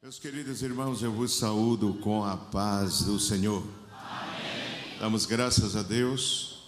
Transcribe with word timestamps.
Meus 0.00 0.16
queridos 0.16 0.62
irmãos, 0.62 1.02
eu 1.02 1.12
vos 1.12 1.36
saúdo 1.36 1.92
com 1.94 2.24
a 2.24 2.36
paz 2.36 3.02
do 3.02 3.18
Senhor. 3.18 3.66
Amém. 3.90 4.96
Damos 5.00 5.26
graças 5.26 5.74
a 5.74 5.82
Deus 5.82 6.60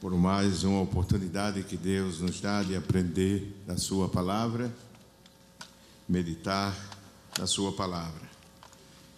por 0.00 0.10
mais 0.12 0.64
uma 0.64 0.80
oportunidade 0.80 1.62
que 1.62 1.76
Deus 1.76 2.18
nos 2.18 2.40
dá 2.40 2.62
de 2.62 2.74
aprender 2.74 3.54
da 3.66 3.76
Sua 3.76 4.08
palavra, 4.08 4.74
meditar 6.08 6.74
na 7.38 7.46
Sua 7.46 7.70
palavra. 7.72 8.26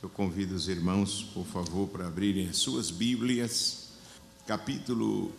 Eu 0.03 0.09
convido 0.09 0.57
os 0.57 0.67
irmãos, 0.67 1.23
por 1.33 1.47
favor, 1.47 1.89
para 1.89 2.09
abrirem 2.09 2.49
as 2.49 2.57
suas 2.57 2.91
Bíblias, 2.91 3.91
capítulo 4.49 5.33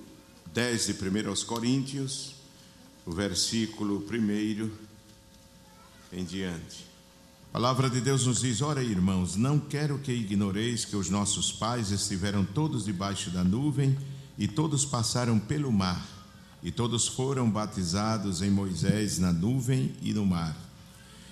10 0.54 0.86
de 0.86 0.94
1 0.94 1.30
aos 1.30 1.44
Coríntios, 1.44 2.36
o 3.06 3.12
versículo 3.12 3.98
1 4.10 4.72
em 6.14 6.24
diante. 6.24 6.95
A 7.56 7.58
palavra 7.58 7.90
de 7.90 8.02
Deus 8.02 8.26
nos 8.26 8.42
diz: 8.42 8.62
Ora, 8.62 8.84
irmãos, 8.84 9.38
não 9.38 9.58
quero 9.58 9.98
que 9.98 10.12
ignoreis 10.12 10.84
que 10.84 10.98
os 10.98 11.10
nossos 11.10 11.54
pais 11.54 11.90
estiveram 11.90 12.44
todos 12.44 12.84
debaixo 12.84 13.30
da 13.30 13.46
nuvem 13.46 13.98
e 14.38 14.46
todos 14.46 14.84
passaram 14.84 15.40
pelo 15.40 15.72
mar, 15.72 16.06
e 16.62 16.70
todos 16.70 17.08
foram 17.08 17.50
batizados 17.50 18.42
em 18.42 18.52
Moisés 18.52 19.20
na 19.20 19.32
nuvem 19.32 19.94
e 20.02 20.14
no 20.14 20.26
mar. 20.26 20.54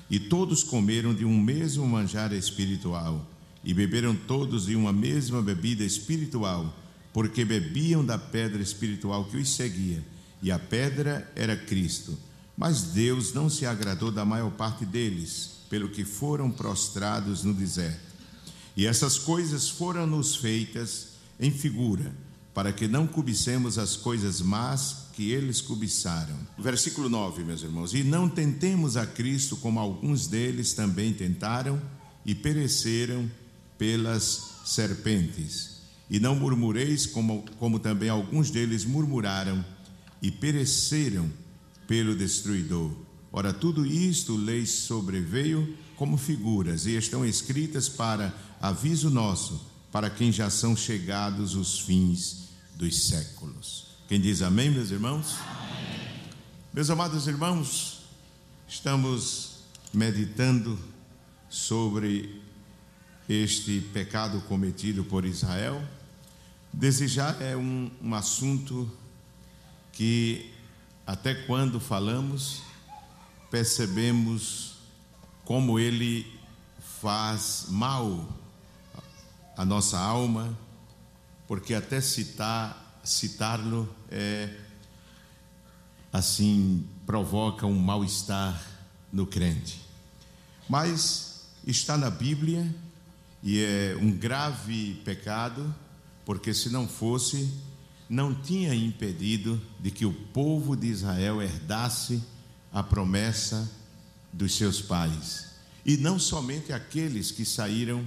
E 0.10 0.18
todos 0.18 0.64
comeram 0.64 1.14
de 1.14 1.26
um 1.26 1.38
mesmo 1.38 1.86
manjar 1.86 2.32
espiritual, 2.32 3.28
e 3.62 3.74
beberam 3.74 4.16
todos 4.16 4.68
de 4.68 4.78
uma 4.78 4.94
mesma 4.94 5.42
bebida 5.42 5.84
espiritual, 5.84 6.74
porque 7.12 7.44
bebiam 7.44 8.02
da 8.04 8.18
pedra 8.18 8.62
espiritual 8.62 9.26
que 9.26 9.36
os 9.36 9.50
seguia, 9.50 10.02
e 10.42 10.54
a 10.54 10.58
pedra 10.58 11.30
era 11.36 11.58
Cristo. 11.58 12.18
Mas 12.58 12.82
Deus 12.82 13.34
não 13.34 13.50
se 13.50 13.66
agradou 13.66 14.10
da 14.10 14.24
maior 14.24 14.52
parte 14.52 14.86
deles 14.86 15.53
pelo 15.74 15.90
que 15.90 16.06
foram 16.06 16.52
prostrados 16.52 17.44
no 17.44 17.52
deserto. 17.52 18.14
E 18.78 18.86
essas 18.86 19.18
coisas 19.18 19.68
foram-nos 19.68 20.36
feitas 20.36 21.14
em 21.40 21.50
figura, 21.50 22.14
para 22.54 22.72
que 22.72 22.88
não 22.88 23.08
cobicemos 23.08 23.80
as 23.80 23.96
coisas 23.96 24.40
más 24.40 25.08
que 25.14 25.32
eles 25.32 25.62
cobiçaram. 25.62 26.38
Versículo 26.60 27.10
9, 27.10 27.44
meus 27.44 27.64
irmãos. 27.64 27.92
E 27.96 28.04
não 28.04 28.30
tentemos 28.30 28.96
a 28.96 29.08
Cristo 29.08 29.58
como 29.58 29.80
alguns 29.80 30.28
deles 30.28 30.74
também 30.74 31.12
tentaram 31.12 31.82
e 32.24 32.36
pereceram 32.36 33.28
pelas 33.76 34.52
serpentes. 34.64 35.82
E 36.08 36.20
não 36.20 36.36
murmureis 36.36 37.08
como, 37.08 37.44
como 37.58 37.80
também 37.80 38.10
alguns 38.10 38.52
deles 38.52 38.86
murmuraram 38.86 39.66
e 40.22 40.30
pereceram 40.30 41.28
pelo 41.88 42.16
destruidor. 42.16 42.92
Ora, 43.36 43.52
tudo 43.52 43.84
isto 43.84 44.38
lhes 44.38 44.70
sobreveio 44.70 45.76
como 45.96 46.18
figuras 46.18 46.86
e 46.86 46.96
estão 46.96 47.26
escritas 47.26 47.90
para 47.90 48.32
aviso 48.62 49.10
nosso, 49.10 49.60
para 49.92 50.08
quem 50.08 50.32
já 50.32 50.52
são 50.52 50.76
chegados 50.76 51.56
os 51.56 51.80
fins 51.80 52.50
dos 52.76 53.08
séculos. 53.08 53.88
Quem 54.08 54.22
diz 54.22 54.44
amém, 54.44 54.70
meus 54.70 54.92
irmãos? 54.92 55.38
Amém. 55.40 56.12
Meus 56.72 56.92
amados 56.92 57.26
irmãos, 57.26 58.02
estamos 58.68 59.64
meditando 59.92 60.78
sobre 61.50 62.40
este 63.28 63.82
pecado 63.92 64.42
cometido 64.42 65.04
por 65.04 65.26
Israel. 65.26 65.84
Desejar 66.72 67.42
é 67.42 67.58
um, 67.58 67.90
um 68.00 68.14
assunto 68.14 68.92
que, 69.92 70.52
até 71.08 71.34
quando 71.34 71.80
falamos, 71.80 72.62
percebemos 73.54 74.78
como 75.46 75.78
ele 75.78 76.26
faz 77.00 77.68
mal 77.70 78.28
à 79.56 79.64
nossa 79.64 80.00
alma, 80.00 80.58
porque 81.48 81.76
até 81.76 82.02
citar, 82.02 83.00
citá-lo 83.04 83.88
é 84.10 84.58
assim 86.12 86.84
provoca 87.06 87.68
um 87.68 87.78
mal-estar 87.78 88.60
no 89.12 89.28
crente. 89.28 89.80
Mas 90.68 91.44
está 91.64 91.96
na 91.96 92.10
Bíblia 92.10 92.74
e 93.44 93.64
é 93.64 93.96
um 94.02 94.12
grave 94.12 95.00
pecado, 95.06 95.76
porque 96.26 96.56
se 96.56 96.72
não 96.72 96.88
fosse, 96.88 97.54
não 98.10 98.34
tinha 98.34 98.74
impedido 98.74 99.62
de 99.80 99.92
que 99.92 100.08
o 100.08 100.12
povo 100.12 100.76
de 100.76 100.88
Israel 100.88 101.40
herdasse 101.40 102.33
a 102.74 102.82
promessa 102.82 103.72
dos 104.32 104.56
seus 104.56 104.82
pais. 104.82 105.54
E 105.86 105.96
não 105.96 106.18
somente 106.18 106.74
aqueles 106.74 107.30
que 107.30 107.46
saíram 107.46 108.04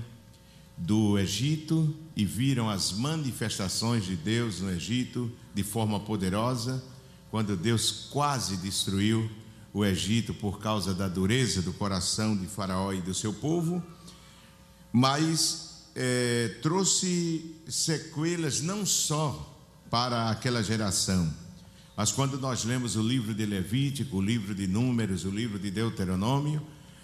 do 0.76 1.18
Egito 1.18 1.94
e 2.14 2.24
viram 2.24 2.68
as 2.68 2.92
manifestações 2.92 4.04
de 4.04 4.16
Deus 4.16 4.60
no 4.60 4.70
Egito 4.70 5.30
de 5.54 5.62
forma 5.62 6.00
poderosa, 6.00 6.82
quando 7.30 7.56
Deus 7.56 8.08
quase 8.10 8.56
destruiu 8.56 9.30
o 9.72 9.84
Egito 9.84 10.34
por 10.34 10.58
causa 10.58 10.94
da 10.94 11.08
dureza 11.08 11.62
do 11.62 11.72
coração 11.72 12.36
de 12.36 12.46
Faraó 12.46 12.92
e 12.92 13.00
do 13.00 13.14
seu 13.14 13.32
povo, 13.32 13.82
mas 14.92 15.86
é, 15.94 16.56
trouxe 16.62 17.54
sequelas 17.68 18.60
não 18.60 18.84
só 18.84 19.54
para 19.90 20.30
aquela 20.30 20.62
geração, 20.62 21.32
mas 21.96 22.12
quando 22.12 22.38
nós 22.38 22.64
lemos 22.64 22.94
o 22.94 23.02
livro 23.02 23.32
de 23.32 23.46
Levítico, 23.46 24.18
o 24.18 24.22
livro 24.22 24.54
de 24.54 24.66
Números, 24.66 25.24
o 25.24 25.30
livro 25.30 25.58
de 25.58 25.70
Deuteronômio, 25.70 26.60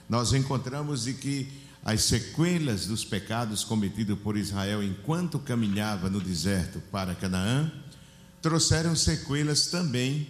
nós 0.08 0.34
encontramos 0.34 1.04
de 1.04 1.14
que 1.14 1.48
as 1.82 2.02
sequelas 2.02 2.86
dos 2.86 3.04
pecados 3.04 3.64
cometidos 3.64 4.18
por 4.18 4.36
Israel 4.36 4.82
enquanto 4.82 5.38
caminhava 5.38 6.10
no 6.10 6.20
deserto 6.20 6.80
para 6.92 7.14
Canaã, 7.14 7.72
trouxeram 8.42 8.94
sequelas 8.94 9.66
também 9.66 10.28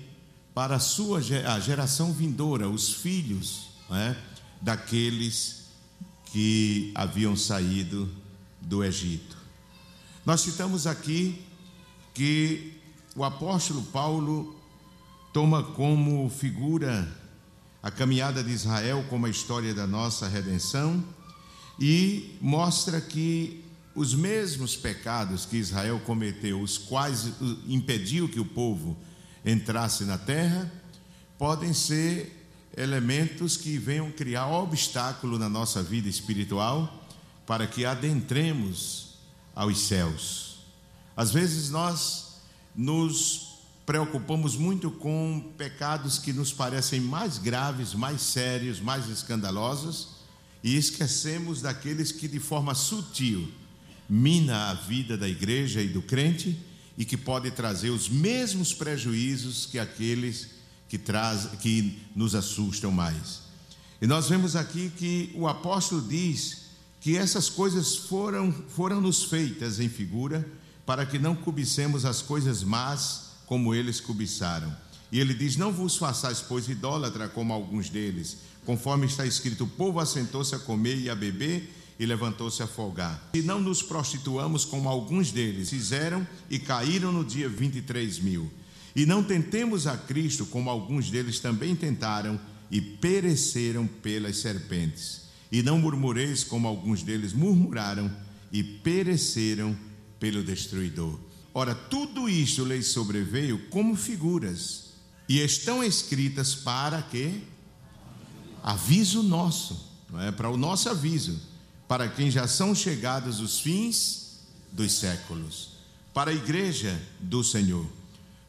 para 0.54 0.76
a 0.76 0.80
sua 0.80 1.18
a 1.18 1.58
geração 1.58 2.12
vindoura, 2.12 2.68
os 2.68 2.92
filhos 2.92 3.70
né, 3.90 4.16
daqueles 4.60 5.62
que 6.26 6.92
haviam 6.94 7.36
saído 7.36 8.08
do 8.60 8.84
Egito. 8.84 9.36
Nós 10.24 10.40
citamos 10.40 10.86
aqui 10.86 11.42
que 12.14 12.80
o 13.14 13.24
apóstolo 13.24 13.82
Paulo 13.82 14.56
toma 15.32 15.62
como 15.62 16.28
figura 16.30 17.20
a 17.82 17.90
caminhada 17.90 18.42
de 18.42 18.50
Israel 18.50 19.04
como 19.10 19.26
a 19.26 19.30
história 19.30 19.74
da 19.74 19.86
nossa 19.86 20.28
redenção 20.28 21.02
e 21.78 22.36
mostra 22.40 23.00
que 23.00 23.64
os 23.94 24.14
mesmos 24.14 24.76
pecados 24.76 25.44
que 25.44 25.56
Israel 25.56 26.00
cometeu, 26.06 26.60
os 26.60 26.78
quais 26.78 27.32
impediu 27.66 28.28
que 28.28 28.40
o 28.40 28.44
povo 28.44 28.96
entrasse 29.44 30.04
na 30.04 30.16
terra, 30.16 30.72
podem 31.36 31.74
ser 31.74 32.46
elementos 32.74 33.56
que 33.56 33.76
venham 33.76 34.10
criar 34.10 34.48
obstáculo 34.48 35.38
na 35.38 35.48
nossa 35.48 35.82
vida 35.82 36.08
espiritual 36.08 37.04
para 37.46 37.66
que 37.66 37.84
adentremos 37.84 39.16
aos 39.54 39.80
céus. 39.80 40.60
Às 41.14 41.30
vezes 41.30 41.68
nós 41.68 42.31
nos 42.74 43.52
preocupamos 43.84 44.56
muito 44.56 44.90
com 44.90 45.52
pecados 45.58 46.18
que 46.18 46.32
nos 46.32 46.52
parecem 46.52 47.00
mais 47.00 47.38
graves, 47.38 47.94
mais 47.94 48.22
sérios, 48.22 48.80
mais 48.80 49.08
escandalosos 49.08 50.22
e 50.62 50.76
esquecemos 50.76 51.60
daqueles 51.60 52.12
que 52.12 52.28
de 52.28 52.38
forma 52.38 52.74
sutil 52.74 53.52
mina 54.08 54.70
a 54.70 54.74
vida 54.74 55.16
da 55.16 55.28
igreja 55.28 55.80
e 55.82 55.88
do 55.88 56.02
crente 56.02 56.58
e 56.96 57.04
que 57.04 57.16
pode 57.16 57.50
trazer 57.50 57.90
os 57.90 58.08
mesmos 58.08 58.72
prejuízos 58.72 59.66
que 59.66 59.78
aqueles 59.78 60.50
que 60.88 60.98
traz, 60.98 61.46
que 61.60 61.98
nos 62.14 62.34
assustam 62.34 62.92
mais. 62.92 63.40
E 64.00 64.06
nós 64.06 64.28
vemos 64.28 64.54
aqui 64.54 64.92
que 64.96 65.32
o 65.34 65.48
apóstolo 65.48 66.02
diz 66.02 66.62
que 67.00 67.16
essas 67.16 67.48
coisas 67.48 67.96
foram 67.96 68.52
foram 68.52 69.00
nos 69.00 69.25
feitas 69.25 69.80
em 69.80 69.88
figura 69.88 70.46
para 70.92 71.06
que 71.06 71.18
não 71.18 71.34
cobicemos 71.34 72.04
as 72.04 72.20
coisas 72.20 72.62
más 72.62 73.30
como 73.46 73.74
eles 73.74 73.98
cobiçaram. 73.98 74.70
E 75.10 75.18
ele 75.18 75.32
diz: 75.32 75.56
Não 75.56 75.72
vos 75.72 75.96
façais, 75.96 76.42
pois, 76.42 76.68
idólatra 76.68 77.30
como 77.30 77.54
alguns 77.54 77.88
deles, 77.88 78.36
conforme 78.66 79.06
está 79.06 79.24
escrito: 79.24 79.64
o 79.64 79.68
povo 79.68 80.00
assentou-se 80.00 80.54
a 80.54 80.58
comer 80.58 80.98
e 80.98 81.08
a 81.08 81.14
beber 81.14 81.72
e 81.98 82.04
levantou-se 82.04 82.62
a 82.62 82.66
folgar. 82.66 83.30
E 83.32 83.40
não 83.40 83.58
nos 83.58 83.80
prostituamos 83.80 84.66
como 84.66 84.86
alguns 84.86 85.32
deles 85.32 85.70
fizeram 85.70 86.28
e 86.50 86.58
caíram 86.58 87.10
no 87.10 87.24
dia 87.24 87.48
23 87.48 88.18
mil. 88.18 88.52
E 88.94 89.06
não 89.06 89.24
tentemos 89.24 89.86
a 89.86 89.96
Cristo 89.96 90.44
como 90.44 90.68
alguns 90.68 91.10
deles 91.10 91.40
também 91.40 91.74
tentaram 91.74 92.38
e 92.70 92.82
pereceram 92.82 93.86
pelas 93.86 94.36
serpentes. 94.36 95.22
E 95.50 95.62
não 95.62 95.78
murmureis 95.78 96.44
como 96.44 96.68
alguns 96.68 97.02
deles 97.02 97.32
murmuraram 97.32 98.14
e 98.52 98.62
pereceram 98.62 99.74
pelo 100.22 100.44
destruidor. 100.44 101.19
Ora, 101.52 101.74
tudo 101.74 102.28
isto 102.28 102.64
lhes 102.64 102.86
sobreveio 102.86 103.58
como 103.70 103.96
figuras, 103.96 104.92
e 105.28 105.40
estão 105.40 105.82
escritas 105.82 106.54
para 106.54 107.02
que 107.02 107.42
aviso 108.62 109.20
nosso, 109.20 109.84
não 110.08 110.20
é? 110.20 110.30
Para 110.30 110.48
o 110.48 110.56
nosso 110.56 110.88
aviso, 110.88 111.40
para 111.88 112.08
quem 112.08 112.30
já 112.30 112.46
são 112.46 112.72
chegados 112.72 113.40
os 113.40 113.58
fins 113.58 114.38
dos 114.70 114.92
séculos, 114.92 115.70
para 116.14 116.30
a 116.30 116.34
igreja 116.34 117.02
do 117.18 117.42
Senhor. 117.42 117.84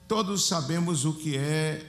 Todos 0.07 0.45
sabemos 0.45 1.05
o 1.05 1.13
que 1.13 1.35
é 1.35 1.83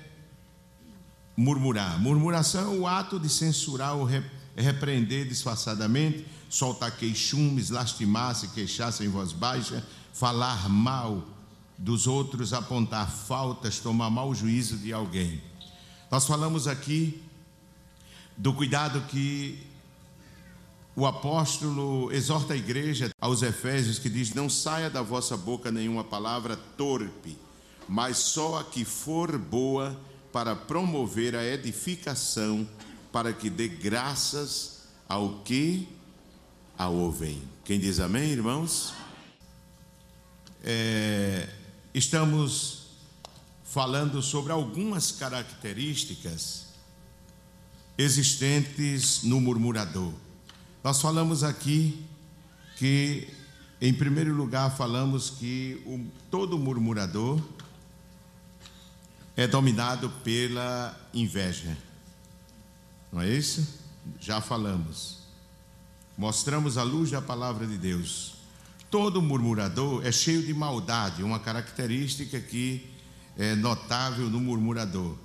murmurar. 1.37 2.00
Murmuração 2.00 2.72
é 2.72 2.78
o 2.78 2.87
ato 2.87 3.20
de 3.20 3.28
censurar 3.28 3.94
ou 3.94 4.08
repreender 4.56 5.28
disfarçadamente, 5.28 6.25
soltar 6.54 6.96
queixumes, 6.96 7.70
lastimar-se, 7.70 8.46
queixar-se 8.48 9.04
em 9.04 9.08
voz 9.08 9.32
baixa, 9.32 9.84
falar 10.12 10.68
mal 10.68 11.24
dos 11.76 12.06
outros, 12.06 12.52
apontar 12.52 13.10
faltas, 13.10 13.80
tomar 13.80 14.08
mau 14.08 14.32
juízo 14.32 14.76
de 14.76 14.92
alguém. 14.92 15.42
Nós 16.08 16.24
falamos 16.26 16.68
aqui 16.68 17.20
do 18.36 18.54
cuidado 18.54 19.00
que 19.08 19.66
o 20.94 21.04
apóstolo 21.06 22.12
exorta 22.12 22.54
a 22.54 22.56
igreja 22.56 23.10
aos 23.20 23.42
Efésios, 23.42 23.98
que 23.98 24.08
diz: 24.08 24.32
Não 24.32 24.48
saia 24.48 24.88
da 24.88 25.02
vossa 25.02 25.36
boca 25.36 25.72
nenhuma 25.72 26.04
palavra 26.04 26.56
torpe, 26.76 27.36
mas 27.88 28.18
só 28.18 28.60
a 28.60 28.64
que 28.64 28.84
for 28.84 29.36
boa 29.36 30.00
para 30.32 30.54
promover 30.54 31.34
a 31.34 31.44
edificação, 31.44 32.64
para 33.10 33.32
que 33.32 33.50
dê 33.50 33.66
graças 33.66 34.84
ao 35.08 35.40
que 35.40 35.88
a 36.76 36.88
ouvem. 36.88 37.43
Quem 37.65 37.79
diz 37.79 38.00
amém, 38.00 38.31
irmãos? 38.31 38.93
É, 40.62 41.49
estamos 41.93 42.87
falando 43.65 44.21
sobre 44.23 44.53
algumas 44.53 45.12
características 45.12 46.67
existentes 47.97 49.23
no 49.23 49.41
murmurador. 49.41 50.12
Nós 50.82 51.00
falamos 51.00 51.43
aqui 51.43 52.05
que, 52.76 53.29
em 53.81 53.94
primeiro 53.94 54.35
lugar, 54.35 54.76
falamos 54.76 55.31
que 55.31 55.81
o, 55.87 56.05
todo 56.31 56.59
murmurador 56.59 57.41
é 59.37 59.47
dominado 59.47 60.11
pela 60.23 60.99
inveja. 61.12 61.76
Não 63.12 63.21
é 63.21 63.29
isso? 63.29 63.81
Já 64.21 64.41
falamos. 64.41 65.24
Mostramos 66.16 66.78
a 66.78 66.82
luz 66.82 67.11
da 67.11 67.20
palavra 67.20 67.66
de 67.66 67.76
Deus. 67.76 68.34
Todo 68.90 69.20
murmurador 69.20 70.06
é 70.06 70.12
cheio 70.12 70.43
de 70.43 70.55
maldade, 70.55 71.22
uma 71.22 71.40
característica 71.40 72.40
que 72.40 72.88
é 73.37 73.55
notável 73.56 74.31
no 74.31 74.40
murmurador. 74.40 75.16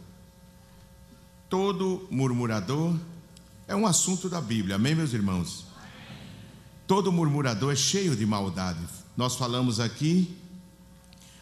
Todo 1.47 2.07
murmurador 2.09 2.95
é 3.67 3.75
um 3.75 3.85
assunto 3.85 4.27
da 4.27 4.41
Bíblia, 4.41 4.75
amém, 4.75 4.95
meus 4.95 5.13
irmãos? 5.13 5.65
Todo 6.87 7.11
murmurador 7.11 7.71
é 7.71 7.75
cheio 7.75 8.15
de 8.15 8.25
maldade. 8.25 8.79
Nós 9.15 9.35
falamos 9.35 9.79
aqui 9.79 10.35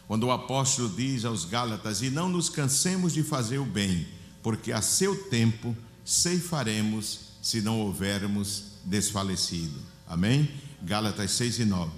quando 0.06 0.24
o 0.24 0.30
apóstolo 0.30 0.90
diz 0.90 1.24
aos 1.24 1.46
Gálatas: 1.46 2.02
E 2.02 2.10
não 2.10 2.28
nos 2.28 2.50
cansemos 2.50 3.14
de 3.14 3.22
fazer 3.22 3.56
o 3.56 3.64
bem, 3.64 4.06
porque 4.42 4.72
a 4.72 4.82
seu 4.82 5.28
tempo 5.30 5.74
ceifaremos 6.04 7.20
se 7.40 7.62
não 7.62 7.80
houvermos 7.80 8.67
desfalecido. 8.84 9.80
Amém? 10.06 10.50
Gálatas 10.82 11.32
6 11.32 11.60
e 11.60 11.64
9. 11.64 11.90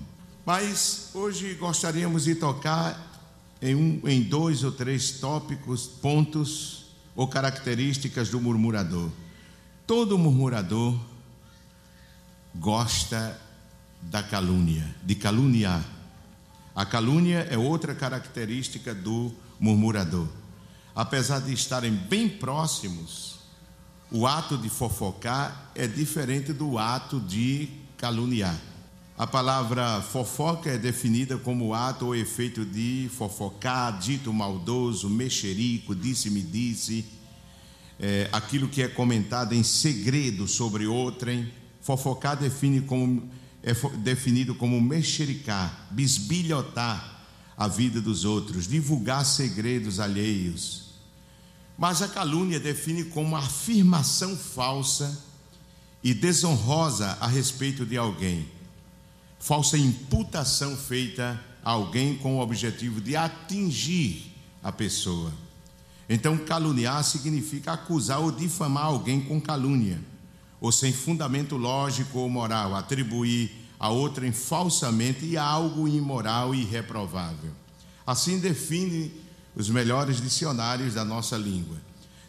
Mas 0.44 1.10
hoje 1.14 1.54
gostaríamos 1.54 2.24
de 2.24 2.34
tocar 2.34 3.08
em, 3.60 3.74
um, 3.74 4.00
em 4.08 4.22
dois 4.22 4.64
ou 4.64 4.72
três 4.72 5.12
tópicos, 5.12 5.86
pontos 5.86 6.86
ou 7.14 7.28
características 7.28 8.30
do 8.30 8.40
murmurador. 8.40 9.10
Todo 9.86 10.18
murmurador 10.18 10.98
gosta 12.54 13.40
da 14.02 14.22
calúnia, 14.22 14.94
de 15.04 15.14
caluniar 15.14 15.84
a 16.74 16.86
calúnia 16.86 17.46
é 17.50 17.58
outra 17.58 17.94
característica 17.94 18.94
do 18.94 19.32
murmurador. 19.58 20.26
Apesar 20.94 21.40
de 21.40 21.52
estarem 21.52 21.92
bem 21.92 22.28
próximos, 22.28 23.39
o 24.10 24.26
ato 24.26 24.58
de 24.58 24.68
fofocar 24.68 25.70
é 25.74 25.86
diferente 25.86 26.52
do 26.52 26.78
ato 26.78 27.20
de 27.20 27.68
caluniar. 27.96 28.58
A 29.16 29.26
palavra 29.26 30.00
fofoca 30.00 30.70
é 30.70 30.78
definida 30.78 31.36
como 31.36 31.74
ato 31.74 32.06
ou 32.06 32.16
efeito 32.16 32.64
de 32.64 33.10
fofocar, 33.16 33.98
dito 33.98 34.32
maldoso, 34.32 35.10
mexerico, 35.10 35.94
disse-me 35.94 36.42
disse, 36.42 37.04
é, 37.98 38.28
aquilo 38.32 38.66
que 38.66 38.82
é 38.82 38.88
comentado 38.88 39.52
em 39.52 39.62
segredo 39.62 40.48
sobre 40.48 40.86
outrem. 40.86 41.52
Fofocar 41.82 42.36
define 42.36 42.80
como 42.80 43.28
é 43.62 43.74
definido 43.98 44.54
como 44.54 44.80
mexericar, 44.80 45.88
bisbilhotar 45.90 47.20
a 47.56 47.68
vida 47.68 48.00
dos 48.00 48.24
outros, 48.24 48.66
divulgar 48.66 49.24
segredos 49.26 50.00
alheios. 50.00 50.89
Mas 51.80 52.02
a 52.02 52.08
calúnia 52.08 52.60
define 52.60 53.04
como 53.04 53.34
afirmação 53.34 54.36
falsa 54.36 55.18
e 56.04 56.12
desonrosa 56.12 57.16
a 57.18 57.26
respeito 57.26 57.86
de 57.86 57.96
alguém. 57.96 58.46
Falsa 59.38 59.78
imputação 59.78 60.76
feita 60.76 61.42
a 61.64 61.70
alguém 61.70 62.18
com 62.18 62.36
o 62.36 62.42
objetivo 62.42 63.00
de 63.00 63.16
atingir 63.16 64.30
a 64.62 64.70
pessoa. 64.70 65.32
Então, 66.06 66.36
caluniar 66.36 67.02
significa 67.02 67.72
acusar 67.72 68.20
ou 68.20 68.30
difamar 68.30 68.84
alguém 68.84 69.18
com 69.22 69.40
calúnia 69.40 69.98
ou 70.60 70.70
sem 70.70 70.92
fundamento 70.92 71.56
lógico 71.56 72.18
ou 72.18 72.28
moral, 72.28 72.76
atribuir 72.76 73.56
a 73.78 73.88
outrem 73.88 74.32
falsamente 74.32 75.24
e 75.24 75.38
algo 75.38 75.88
imoral 75.88 76.54
e 76.54 76.62
reprovável. 76.62 77.52
Assim 78.06 78.38
define 78.38 79.29
os 79.54 79.68
melhores 79.68 80.20
dicionários 80.20 80.94
da 80.94 81.04
nossa 81.04 81.36
língua. 81.36 81.76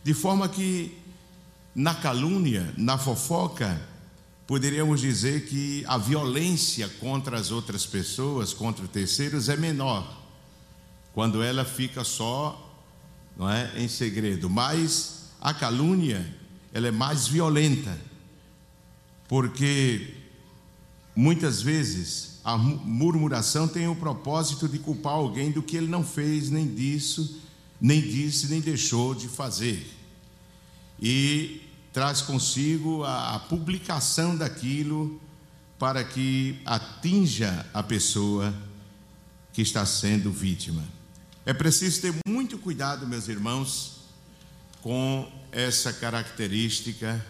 De 0.03 0.13
forma 0.13 0.49
que 0.49 0.97
na 1.75 1.95
calúnia, 1.95 2.73
na 2.77 2.97
fofoca, 2.97 3.79
poderíamos 4.47 5.01
dizer 5.01 5.45
que 5.47 5.83
a 5.87 5.97
violência 5.97 6.89
contra 6.99 7.37
as 7.37 7.51
outras 7.51 7.85
pessoas, 7.85 8.53
contra 8.53 8.87
terceiros, 8.87 9.47
é 9.49 9.55
menor 9.55 10.19
quando 11.13 11.43
ela 11.43 11.65
fica 11.65 12.03
só 12.03 12.69
não 13.37 13.49
é, 13.49 13.71
em 13.75 13.87
segredo. 13.87 14.49
Mas 14.49 15.29
a 15.39 15.53
calúnia, 15.53 16.25
ela 16.73 16.87
é 16.87 16.91
mais 16.91 17.27
violenta 17.27 17.97
porque 19.27 20.13
muitas 21.15 21.61
vezes 21.61 22.30
a 22.43 22.57
murmuração 22.57 23.67
tem 23.67 23.87
o 23.87 23.95
propósito 23.95 24.67
de 24.67 24.79
culpar 24.79 25.13
alguém 25.13 25.51
do 25.51 25.61
que 25.61 25.77
ele 25.77 25.87
não 25.87 26.03
fez, 26.03 26.49
nem 26.49 26.73
disso, 26.73 27.41
nem 27.79 28.01
disse, 28.01 28.47
nem 28.47 28.59
deixou 28.59 29.13
de 29.13 29.27
fazer. 29.27 29.85
E 30.99 31.61
traz 31.93 32.21
consigo 32.21 33.03
a, 33.03 33.35
a 33.35 33.39
publicação 33.39 34.35
daquilo 34.35 35.19
para 35.77 36.03
que 36.03 36.59
atinja 36.65 37.65
a 37.73 37.81
pessoa 37.81 38.53
que 39.53 39.61
está 39.61 39.85
sendo 39.85 40.31
vítima. 40.31 40.83
É 41.45 41.53
preciso 41.53 42.01
ter 42.01 42.15
muito 42.27 42.57
cuidado, 42.57 43.07
meus 43.07 43.27
irmãos, 43.27 44.01
com 44.81 45.31
essa 45.51 45.91
característica 45.91 47.23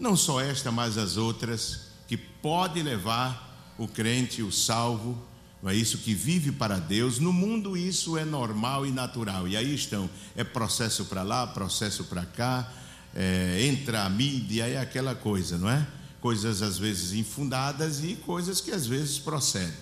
não 0.00 0.16
só 0.16 0.40
esta, 0.40 0.72
mas 0.72 0.96
as 0.96 1.18
outras, 1.18 1.82
que 2.08 2.16
pode 2.16 2.82
levar 2.82 3.49
o 3.80 3.88
crente, 3.88 4.42
o 4.42 4.52
salvo, 4.52 5.18
não 5.62 5.70
é 5.70 5.74
isso 5.74 5.96
que 5.96 6.12
vive 6.12 6.52
para 6.52 6.78
Deus. 6.78 7.18
No 7.18 7.32
mundo 7.32 7.78
isso 7.78 8.18
é 8.18 8.26
normal 8.26 8.84
e 8.84 8.92
natural. 8.92 9.48
E 9.48 9.56
aí 9.56 9.74
estão, 9.74 10.08
é 10.36 10.44
processo 10.44 11.06
para 11.06 11.22
lá, 11.22 11.46
processo 11.46 12.04
para 12.04 12.26
cá, 12.26 12.70
é, 13.14 13.66
entra 13.66 14.04
a 14.04 14.10
mídia, 14.10 14.68
é 14.68 14.76
aquela 14.76 15.14
coisa, 15.14 15.56
não 15.56 15.70
é? 15.70 15.86
Coisas 16.20 16.60
às 16.60 16.76
vezes 16.76 17.14
infundadas 17.14 18.04
e 18.04 18.16
coisas 18.16 18.60
que 18.60 18.70
às 18.70 18.86
vezes 18.86 19.18
procedem. 19.18 19.72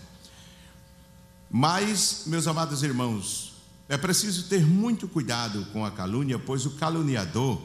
Mas, 1.50 2.23
meus 2.26 2.47
amados 2.47 2.85
irmãos, 2.85 3.55
é 3.88 3.97
preciso 3.97 4.45
ter 4.45 4.64
muito 4.64 5.09
cuidado 5.09 5.67
com 5.73 5.85
a 5.85 5.90
calúnia, 5.90 6.38
pois 6.38 6.64
o 6.64 6.71
caluniador 6.76 7.61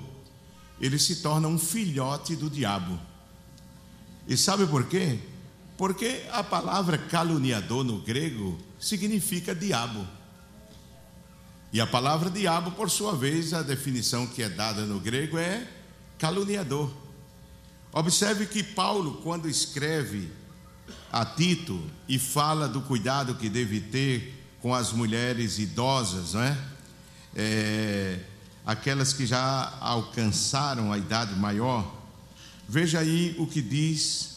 ele 0.82 0.98
se 0.98 1.18
torna 1.18 1.48
um 1.48 1.60
filhote 1.60 2.36
do 2.36 2.50
diabo. 2.50 3.00
E 4.28 4.36
sabe 4.36 4.66
por 4.66 4.88
quê? 4.88 5.20
Porque 5.78 6.24
a 6.32 6.44
palavra 6.44 6.98
caluniador 6.98 7.84
no 7.84 8.00
grego 8.00 8.60
significa 8.80 9.56
diabo. 9.56 10.08
E 11.72 11.82
a 11.82 11.88
palavra 11.88 12.30
diabo, 12.30 12.72
por 12.72 12.90
sua 12.90 13.16
vez, 13.16 13.54
a 13.54 13.64
definição 13.64 14.28
que 14.28 14.44
é 14.44 14.50
dada 14.50 14.86
no 14.86 15.00
grego 15.00 15.38
é 15.38 15.68
caluniador. 16.20 16.92
Observe 17.92 18.46
que 18.46 18.62
Paulo, 18.62 19.22
quando 19.24 19.50
escreve 19.50 20.32
a 21.12 21.26
Tito 21.26 21.82
e 22.08 22.20
fala 22.20 22.68
do 22.68 22.82
cuidado 22.82 23.36
que 23.36 23.50
deve 23.50 23.80
ter 23.80 24.46
com 24.62 24.74
as 24.74 24.92
mulheres 24.92 25.58
idosas, 25.58 26.34
não 26.34 26.42
é? 26.42 26.58
é 27.36 28.20
aquelas 28.66 29.12
que 29.12 29.26
já 29.26 29.78
alcançaram 29.82 30.92
a 30.92 30.98
idade 30.98 31.36
maior, 31.36 32.04
Veja 32.68 33.00
aí 33.00 33.36
o 33.38 33.46
que 33.46 33.62
diz 33.62 34.33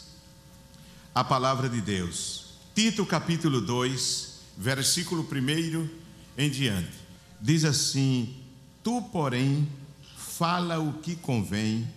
a 1.16 1.24
palavra 1.24 1.66
de 1.66 1.80
Deus. 1.80 2.44
Tito 2.74 3.06
capítulo 3.06 3.62
2, 3.62 4.34
versículo 4.58 5.22
1 5.22 5.88
em 6.36 6.50
diante. 6.50 6.92
Diz 7.40 7.64
assim: 7.64 8.36
Tu, 8.84 9.00
porém, 9.10 9.66
fala 10.14 10.78
o 10.78 10.92
que 10.98 11.16
convém 11.16 11.88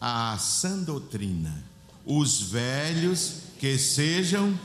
à 0.00 0.38
sã 0.38 0.78
doutrina. 0.78 1.62
Os 2.06 2.40
velhos 2.40 3.42
que 3.58 3.76
sejam 3.76 4.58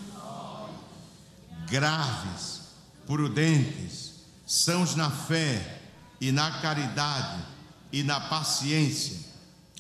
graves, 1.70 2.62
prudentes, 3.06 4.14
sãos 4.46 4.96
na 4.96 5.12
fé 5.12 5.82
e 6.22 6.32
na 6.32 6.62
caridade 6.62 7.44
e 7.92 8.04
na 8.04 8.22
paciência. 8.22 9.18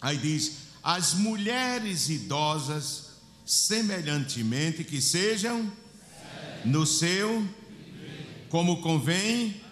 Aí 0.02 0.18
diz: 0.18 0.52
as 0.84 1.14
mulheres 1.14 2.10
idosas, 2.10 3.07
semelhantemente, 3.48 4.84
que 4.84 5.02
sejam 5.02 5.72
no 6.66 6.86
seu, 6.86 7.48
como 8.50 8.82
convém. 8.82 9.64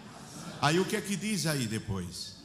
Aí 0.62 0.80
o 0.80 0.86
que 0.86 0.96
é 0.96 1.02
que 1.02 1.18
diz 1.18 1.46
aí 1.46 1.68
depois? 1.68 2.38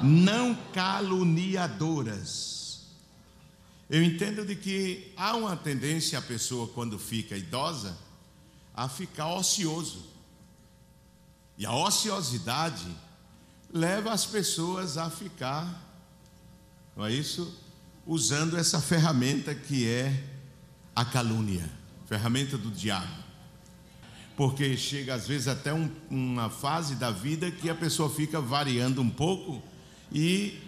Não 0.00 0.54
caluniadoras. 0.72 2.84
Eu 3.90 4.00
entendo 4.02 4.46
de 4.46 4.54
que 4.54 5.12
há 5.16 5.34
uma 5.34 5.56
tendência 5.56 6.16
a 6.18 6.22
pessoa 6.22 6.68
quando 6.68 7.00
fica 7.00 7.36
idosa 7.36 7.98
a 8.74 8.88
ficar 8.88 9.34
ocioso. 9.34 10.06
E 11.58 11.66
a 11.66 11.74
ociosidade 11.74 12.86
leva 13.72 14.12
as 14.12 14.24
pessoas 14.24 14.96
a 14.96 15.10
ficar, 15.10 15.82
não 16.96 17.04
é 17.04 17.12
isso? 17.12 17.60
Usando 18.06 18.56
essa 18.56 18.80
ferramenta 18.80 19.52
que 19.54 19.88
é 19.88 20.33
a 20.94 21.04
calúnia, 21.04 21.68
ferramenta 22.08 22.56
do 22.56 22.70
diabo. 22.70 23.24
Porque 24.36 24.76
chega 24.76 25.14
às 25.14 25.28
vezes 25.28 25.48
até 25.48 25.72
um, 25.72 25.88
uma 26.10 26.50
fase 26.50 26.96
da 26.96 27.10
vida 27.10 27.50
que 27.50 27.70
a 27.70 27.74
pessoa 27.74 28.10
fica 28.10 28.40
variando 28.40 29.00
um 29.00 29.10
pouco 29.10 29.62
e 30.12 30.58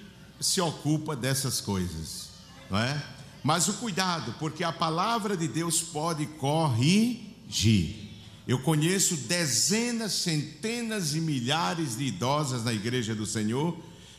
se 0.41 0.61
ocupa 0.61 1.17
dessas 1.17 1.61
coisas, 1.61 2.31
não 2.71 2.79
é? 2.79 3.03
Mas 3.43 3.69
o 3.69 3.75
cuidado, 3.75 4.35
porque 4.39 4.65
a 4.65 4.73
palavra 4.73 5.37
de 5.37 5.47
Deus 5.47 5.81
pode 5.81 6.27
corrigir. 6.27 8.07
Eu 8.47 8.61
conheço 8.61 9.17
dezenas, 9.17 10.13
centenas 10.13 11.15
e 11.15 11.21
milhares 11.21 11.97
de 11.97 12.05
idosas 12.05 12.65
na 12.65 12.73
igreja 12.73 13.15
do 13.15 13.27
Senhor 13.27 13.77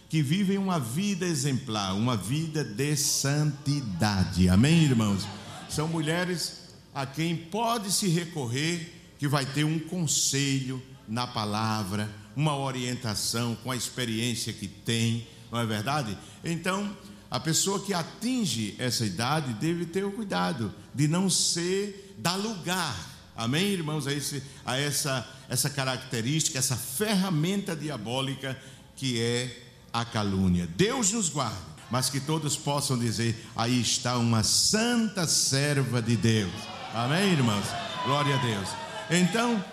que 0.10 0.22
vivem 0.22 0.58
uma 0.58 0.80
vida 0.80 1.26
exemplar, 1.26 1.94
uma 1.94 2.16
vida 2.16 2.64
de 2.64 2.96
santidade. 2.96 4.48
Amém, 4.48 4.84
irmãos? 4.84 5.26
São 5.70 5.88
mulheres 5.88 6.70
a 6.94 7.06
quem 7.06 7.36
pode 7.36 7.92
se 7.92 8.08
recorrer, 8.08 8.94
que 9.20 9.28
vai 9.28 9.46
ter 9.46 9.64
um 9.64 9.80
conselho 9.80 10.82
na 11.08 11.26
palavra, 11.26 12.10
uma 12.36 12.56
orientação 12.56 13.56
com 13.64 13.72
a 13.72 13.76
experiência 13.76 14.54
que 14.54 14.68
tem, 14.68 15.28
não 15.52 15.60
é 15.60 15.66
verdade? 15.66 16.18
Então, 16.44 16.96
a 17.30 17.40
pessoa 17.40 17.80
que 17.80 17.94
atinge 17.94 18.76
essa 18.78 19.06
idade 19.06 19.54
deve 19.54 19.86
ter 19.86 20.06
o 20.06 20.12
cuidado 20.12 20.74
de 20.94 21.08
não 21.08 21.30
ser 21.30 22.16
dar 22.18 22.36
lugar 22.36 23.18
Amém, 23.38 23.68
irmãos? 23.68 24.08
A, 24.08 24.14
esse, 24.14 24.42
a 24.66 24.80
essa, 24.80 25.30
essa 25.48 25.70
característica, 25.70 26.58
essa 26.58 26.76
ferramenta 26.76 27.76
diabólica 27.76 28.60
que 28.96 29.22
é 29.22 29.64
a 29.94 30.04
calúnia. 30.04 30.68
Deus 30.76 31.12
nos 31.12 31.30
guarde, 31.30 31.56
mas 31.90 32.10
que 32.10 32.20
todos 32.20 32.56
possam 32.56 32.98
dizer: 32.98 33.48
aí 33.56 33.80
está 33.82 34.18
uma 34.18 34.44
santa 34.44 35.28
serva 35.28 36.02
de 36.02 36.16
Deus. 36.16 36.52
Amém, 36.94 37.32
irmãos? 37.32 37.66
Glória 38.06 38.36
a 38.36 38.38
Deus. 38.40 38.70
Então, 39.10 39.64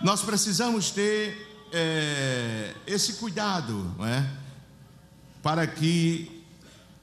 nós 0.00 0.22
precisamos 0.22 0.90
ter 0.90 1.66
é, 1.72 2.74
esse 2.86 3.14
cuidado, 3.14 3.94
é? 4.00 4.24
Para 5.42 5.66
que, 5.66 6.42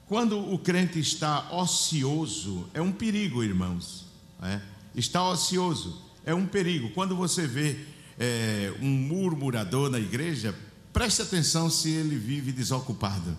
quando 0.06 0.38
o 0.38 0.58
crente 0.58 0.98
está 0.98 1.50
ocioso, 1.50 2.68
é 2.74 2.80
um 2.80 2.92
perigo, 2.92 3.42
irmãos. 3.42 4.06
Não 4.40 4.48
é? 4.48 4.62
está 4.94 5.28
ocioso. 5.28 6.02
É 6.24 6.34
um 6.34 6.46
perigo. 6.46 6.90
Quando 6.90 7.16
você 7.16 7.46
vê 7.46 7.78
é, 8.18 8.72
um 8.80 8.88
murmurador 8.88 9.90
na 9.90 9.98
igreja, 9.98 10.54
preste 10.92 11.22
atenção 11.22 11.68
se 11.68 11.90
ele 11.90 12.16
vive 12.16 12.52
desocupado, 12.52 13.36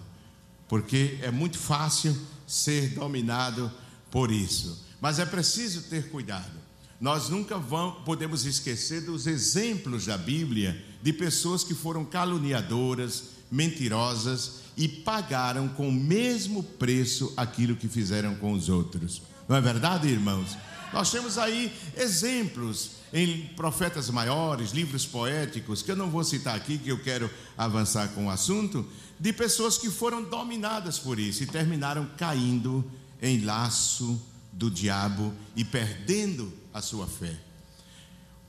porque 0.67 1.19
é 1.21 1.31
muito 1.31 1.57
fácil 1.57 2.15
ser 2.47 2.89
dominado 2.89 3.71
por 4.11 4.31
isso. 4.31 4.83
Mas 5.01 5.19
é 5.19 5.25
preciso 5.25 5.83
ter 5.83 6.09
cuidado. 6.09 6.65
Nós 6.99 7.29
nunca 7.29 7.57
vamos, 7.57 8.03
podemos 8.03 8.45
esquecer 8.45 9.01
dos 9.01 9.27
exemplos 9.27 10.05
da 10.05 10.17
Bíblia 10.17 10.81
de 11.03 11.11
pessoas 11.11 11.63
que 11.63 11.75
foram 11.75 12.05
caluniadoras, 12.05 13.35
mentirosas 13.51 14.61
e 14.77 14.87
pagaram 14.87 15.67
com 15.67 15.89
o 15.89 15.91
mesmo 15.91 16.63
preço 16.63 17.33
aquilo 17.37 17.75
que 17.75 17.87
fizeram 17.87 18.35
com 18.35 18.53
os 18.53 18.69
outros. 18.69 19.21
Não 19.47 19.55
é 19.55 19.61
verdade, 19.61 20.07
irmãos? 20.07 20.57
Nós 20.93 21.11
temos 21.11 21.37
aí 21.37 21.71
exemplos 21.97 22.91
em 23.13 23.47
profetas 23.55 24.09
maiores, 24.09 24.71
livros 24.71 25.05
poéticos, 25.05 25.81
que 25.81 25.91
eu 25.91 25.95
não 25.95 26.09
vou 26.09 26.23
citar 26.23 26.55
aqui, 26.55 26.77
que 26.77 26.89
eu 26.89 27.01
quero 27.01 27.29
avançar 27.57 28.09
com 28.09 28.27
o 28.27 28.29
assunto, 28.29 28.85
de 29.19 29.33
pessoas 29.33 29.77
que 29.77 29.89
foram 29.89 30.23
dominadas 30.23 30.99
por 30.99 31.19
isso 31.19 31.43
e 31.43 31.47
terminaram 31.47 32.05
caindo 32.17 32.83
em 33.21 33.43
laço 33.43 34.21
do 34.51 34.69
diabo 34.69 35.33
e 35.55 35.63
perdendo 35.63 36.51
a 36.73 36.81
sua 36.81 37.07
fé. 37.07 37.35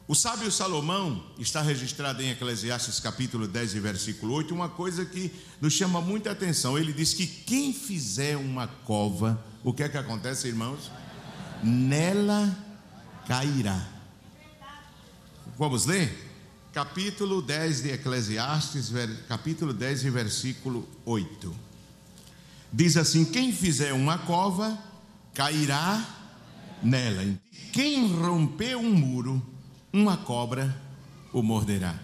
O 0.09 0.15
sábio 0.15 0.51
Salomão 0.53 1.25
está 1.39 1.61
registrado 1.63 2.23
em 2.23 2.31
Eclesiastes 2.31 3.01
capítulo 3.01 3.49
10 3.49 3.75
e 3.75 3.81
versículo 3.81 4.35
8, 4.35 4.55
uma 4.55 4.69
coisa 4.69 5.05
que 5.05 5.33
nos 5.61 5.73
chama 5.73 6.01
muita 6.01 6.31
atenção. 6.31 6.79
Ele 6.79 6.93
diz 6.93 7.13
que 7.13 7.27
quem 7.27 7.73
fizer 7.73 8.37
uma 8.37 8.69
cova, 8.69 9.45
o 9.65 9.73
que 9.73 9.83
é 9.83 9.89
que 9.89 9.97
acontece, 9.97 10.47
irmãos? 10.47 10.91
nela 11.63 12.57
cairá. 13.27 13.89
Vamos 15.59 15.87
ler? 15.87 16.25
Capítulo 16.77 17.41
10 17.41 17.85
de 17.85 17.91
Eclesiastes, 17.93 18.93
capítulo 19.27 19.73
10 19.73 20.05
e 20.05 20.11
versículo 20.11 20.87
8. 21.07 21.57
Diz 22.71 22.99
assim: 22.99 23.25
Quem 23.25 23.51
fizer 23.51 23.95
uma 23.95 24.19
cova, 24.19 24.79
cairá 25.33 26.07
nela. 26.83 27.25
Quem 27.73 28.07
romper 28.13 28.77
um 28.77 28.93
muro, 28.93 29.43
uma 29.91 30.19
cobra 30.19 30.79
o 31.33 31.43
morderá. 31.43 31.99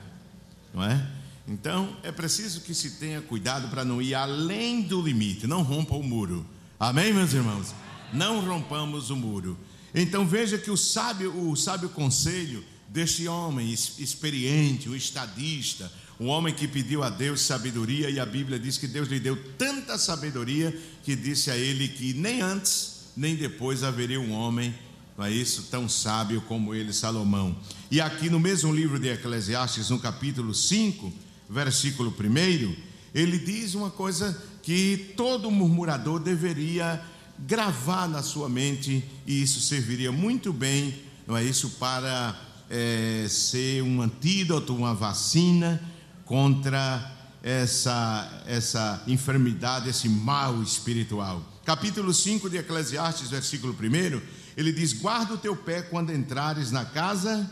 Não 0.73 0.83
é? 0.83 1.07
Então, 1.47 1.95
é 2.02 2.11
preciso 2.11 2.62
que 2.62 2.73
se 2.73 2.93
tenha 2.93 3.21
cuidado 3.21 3.69
para 3.69 3.85
não 3.85 4.00
ir 4.00 4.14
além 4.14 4.81
do 4.81 5.02
limite. 5.02 5.47
Não 5.47 5.61
rompa 5.61 5.95
o 5.97 6.02
muro. 6.02 6.47
Amém, 6.81 7.12
meus 7.12 7.35
irmãos? 7.35 7.75
não 8.11 8.41
rompamos 8.41 9.11
o 9.11 9.17
muro. 9.17 9.59
Então 9.95 10.26
veja 10.26 10.57
que 10.57 10.71
o 10.71 10.79
sábio, 10.79 11.50
o 11.50 11.55
sábio 11.57 11.91
conselho 11.91 12.64
deste 12.93 13.27
homem 13.27 13.73
experiente, 13.73 14.89
o 14.89 14.95
estadista, 14.95 15.91
um 16.21 16.27
homem 16.27 16.55
que 16.55 16.69
pediu 16.69 17.03
a 17.03 17.09
Deus 17.09 17.41
sabedoria 17.41 18.11
e 18.11 18.21
a 18.21 18.27
Bíblia 18.27 18.59
diz 18.59 18.77
que 18.77 18.87
Deus 18.87 19.09
lhe 19.09 19.19
deu 19.19 19.37
tanta 19.57 19.97
sabedoria 19.97 20.79
que 21.03 21.17
disse 21.17 21.51
a 21.51 21.57
ele 21.57 21.89
que 21.89 22.13
nem 22.13 22.43
antes 22.43 22.93
nem 23.17 23.35
depois 23.35 23.83
haveria 23.83 24.21
um 24.21 24.33
homem, 24.33 24.75
não 25.17 25.25
é 25.25 25.31
isso, 25.31 25.69
tão 25.71 25.89
sábio 25.89 26.41
como 26.43 26.75
ele, 26.75 26.93
Salomão. 26.93 27.57
E 27.91 28.01
aqui 28.01 28.31
no 28.31 28.41
mesmo 28.41 28.75
livro 28.75 28.99
de 28.99 29.09
Eclesiastes, 29.09 29.91
no 29.91 29.99
capítulo 29.99 30.55
5, 30.55 31.13
versículo 31.49 32.15
1, 32.19 32.77
ele 33.15 33.39
diz 33.39 33.75
uma 33.75 33.91
coisa 33.91 34.41
que 34.63 35.13
todo 35.17 35.51
murmurador 35.51 36.21
deveria 36.21 37.03
gravar 37.39 38.07
na 38.07 38.23
sua 38.23 38.49
mente, 38.49 39.05
e 39.27 39.43
isso 39.43 39.61
serviria 39.61 40.13
muito 40.13 40.53
bem, 40.53 40.95
não 41.27 41.37
é 41.37 41.45
isso, 41.45 41.71
para 41.71 42.51
é, 42.73 43.26
ser 43.29 43.83
um 43.83 44.00
antídoto, 44.00 44.75
uma 44.75 44.95
vacina 44.95 45.79
contra 46.25 47.12
essa, 47.43 48.45
essa 48.47 49.02
enfermidade, 49.07 49.91
esse 49.91 50.09
mal 50.09 50.62
espiritual. 50.62 51.43
Capítulo 51.67 52.14
5 52.14 52.49
de 52.49 52.57
Eclesiastes, 52.57 53.29
versículo 53.29 53.75
1, 53.75 54.23
ele 54.57 54.73
diz: 54.73 54.95
Guarda 54.95 55.35
o 55.35 55.38
teu 55.38 55.55
pé 55.55 55.83
quando 55.83 56.14
entrares 56.14 56.71
na 56.71 56.87
casa 56.87 57.49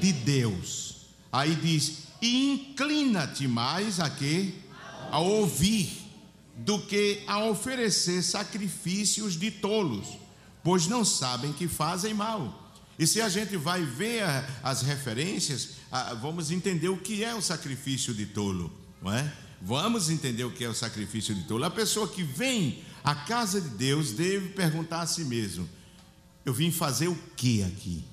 de 0.00 0.12
Deus. 0.14 1.08
Aí 1.30 1.54
diz: 1.54 2.04
E 2.22 2.54
inclina-te 2.54 3.46
mais 3.46 4.00
a 4.00 4.08
quê? 4.08 4.54
A 5.12 5.18
ouvir 5.18 6.06
do 6.56 6.78
que 6.80 7.22
a 7.26 7.44
oferecer 7.44 8.22
sacrifícios 8.22 9.38
de 9.38 9.50
tolos, 9.50 10.06
pois 10.64 10.86
não 10.86 11.04
sabem 11.04 11.52
que 11.52 11.68
fazem 11.68 12.14
mal. 12.14 12.67
E 12.98 13.06
se 13.06 13.20
a 13.20 13.28
gente 13.28 13.56
vai 13.56 13.82
ver 13.84 14.24
as 14.62 14.82
referências, 14.82 15.76
vamos 16.20 16.50
entender 16.50 16.88
o 16.88 16.96
que 16.96 17.22
é 17.22 17.34
o 17.34 17.40
sacrifício 17.40 18.12
de 18.12 18.26
tolo, 18.26 18.72
não 19.00 19.12
é? 19.12 19.32
Vamos 19.62 20.10
entender 20.10 20.44
o 20.44 20.50
que 20.50 20.64
é 20.64 20.68
o 20.68 20.74
sacrifício 20.74 21.34
de 21.34 21.44
tolo. 21.44 21.64
A 21.64 21.70
pessoa 21.70 22.08
que 22.08 22.22
vem 22.22 22.82
a 23.04 23.14
casa 23.14 23.60
de 23.60 23.68
Deus 23.70 24.12
deve 24.12 24.48
perguntar 24.48 25.00
a 25.02 25.06
si 25.06 25.24
mesmo: 25.24 25.68
eu 26.44 26.52
vim 26.52 26.70
fazer 26.70 27.08
o 27.08 27.18
que 27.36 27.62
aqui? 27.62 28.04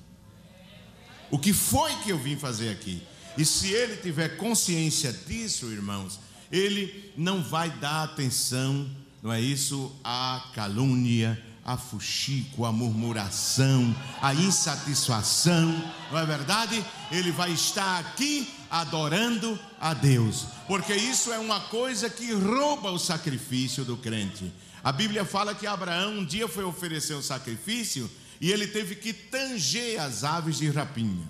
O 1.30 1.38
que 1.38 1.52
foi 1.52 1.94
que 1.96 2.10
eu 2.10 2.18
vim 2.18 2.36
fazer 2.36 2.70
aqui? 2.70 3.02
E 3.36 3.44
se 3.44 3.68
ele 3.72 3.96
tiver 3.96 4.36
consciência 4.36 5.12
disso, 5.12 5.66
irmãos, 5.66 6.20
ele 6.50 7.12
não 7.16 7.42
vai 7.42 7.70
dar 7.70 8.04
atenção, 8.04 8.88
não 9.22 9.32
é 9.32 9.40
isso, 9.40 9.94
à 10.04 10.50
calúnia, 10.54 11.40
a 11.66 11.76
fuxico, 11.76 12.64
a 12.64 12.70
murmuração, 12.70 13.92
a 14.22 14.32
insatisfação, 14.32 15.66
não 16.12 16.18
é 16.20 16.24
verdade? 16.24 16.82
Ele 17.10 17.32
vai 17.32 17.50
estar 17.50 17.98
aqui 17.98 18.48
adorando 18.70 19.58
a 19.80 19.92
Deus, 19.92 20.46
porque 20.68 20.94
isso 20.94 21.32
é 21.32 21.38
uma 21.40 21.58
coisa 21.62 22.08
que 22.08 22.32
rouba 22.32 22.92
o 22.92 22.98
sacrifício 22.98 23.84
do 23.84 23.96
crente. 23.96 24.52
A 24.84 24.92
Bíblia 24.92 25.24
fala 25.24 25.56
que 25.56 25.66
Abraão 25.66 26.20
um 26.20 26.24
dia 26.24 26.46
foi 26.46 26.62
oferecer 26.62 27.14
o 27.14 27.22
sacrifício 27.22 28.08
e 28.40 28.52
ele 28.52 28.68
teve 28.68 28.94
que 28.94 29.12
tanger 29.12 30.00
as 30.00 30.22
aves 30.22 30.58
de 30.58 30.70
rapinha. 30.70 31.26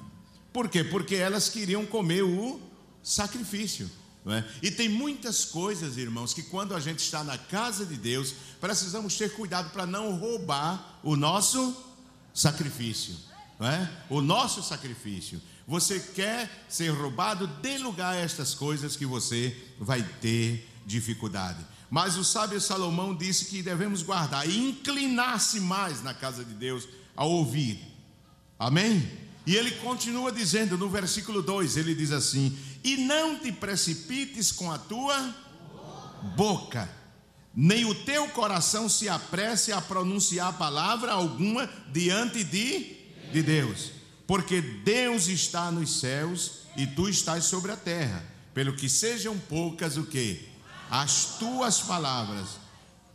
Por 0.52 0.68
quê? 0.68 0.84
Porque 0.84 1.14
elas 1.14 1.48
queriam 1.48 1.86
comer 1.86 2.22
o 2.22 2.60
sacrifício. 3.02 3.90
É? 4.28 4.44
E 4.60 4.70
tem 4.72 4.88
muitas 4.88 5.44
coisas, 5.44 5.96
irmãos, 5.96 6.34
que 6.34 6.42
quando 6.42 6.74
a 6.74 6.80
gente 6.80 6.98
está 6.98 7.22
na 7.22 7.38
casa 7.38 7.86
de 7.86 7.96
Deus, 7.96 8.34
precisamos 8.60 9.16
ter 9.16 9.32
cuidado 9.32 9.70
para 9.70 9.86
não 9.86 10.16
roubar 10.16 10.98
o 11.02 11.14
nosso 11.14 11.76
sacrifício. 12.34 13.14
É? 13.60 13.88
O 14.10 14.20
nosso 14.20 14.62
sacrifício. 14.62 15.40
Você 15.66 16.00
quer 16.00 16.66
ser 16.68 16.88
roubado, 16.88 17.46
dê 17.46 17.78
lugar 17.78 18.14
a 18.14 18.16
estas 18.16 18.54
coisas 18.54 18.96
que 18.96 19.06
você 19.06 19.56
vai 19.78 20.02
ter 20.20 20.68
dificuldade. 20.84 21.64
Mas 21.88 22.16
o 22.16 22.24
sábio 22.24 22.60
Salomão 22.60 23.14
disse 23.14 23.46
que 23.46 23.62
devemos 23.62 24.02
guardar 24.02 24.48
e 24.48 24.58
inclinar-se 24.58 25.60
mais 25.60 26.02
na 26.02 26.12
casa 26.12 26.44
de 26.44 26.52
Deus 26.52 26.88
ao 27.14 27.30
ouvir. 27.30 27.80
Amém? 28.58 29.08
E 29.46 29.54
ele 29.54 29.70
continua 29.76 30.32
dizendo 30.32 30.76
no 30.76 30.88
versículo 30.90 31.40
2: 31.40 31.76
ele 31.76 31.94
diz 31.94 32.10
assim: 32.10 32.56
E 32.86 32.96
não 32.98 33.36
te 33.36 33.50
precipites 33.50 34.52
com 34.52 34.70
a 34.70 34.78
tua 34.78 35.34
boca, 36.36 36.88
nem 37.52 37.84
o 37.84 37.92
teu 37.92 38.28
coração 38.28 38.88
se 38.88 39.08
apresse 39.08 39.72
a 39.72 39.80
pronunciar 39.80 40.56
palavra 40.56 41.10
alguma 41.10 41.68
diante 41.92 42.44
de, 42.44 42.96
de 43.32 43.42
Deus, 43.42 43.90
porque 44.24 44.60
Deus 44.60 45.26
está 45.26 45.68
nos 45.72 45.98
céus 45.98 46.60
e 46.76 46.86
tu 46.86 47.08
estás 47.08 47.46
sobre 47.46 47.72
a 47.72 47.76
terra, 47.76 48.24
pelo 48.54 48.76
que 48.76 48.88
sejam 48.88 49.36
poucas 49.36 49.96
o 49.96 50.04
que? 50.04 50.48
As 50.88 51.38
tuas 51.40 51.80
palavras. 51.80 52.50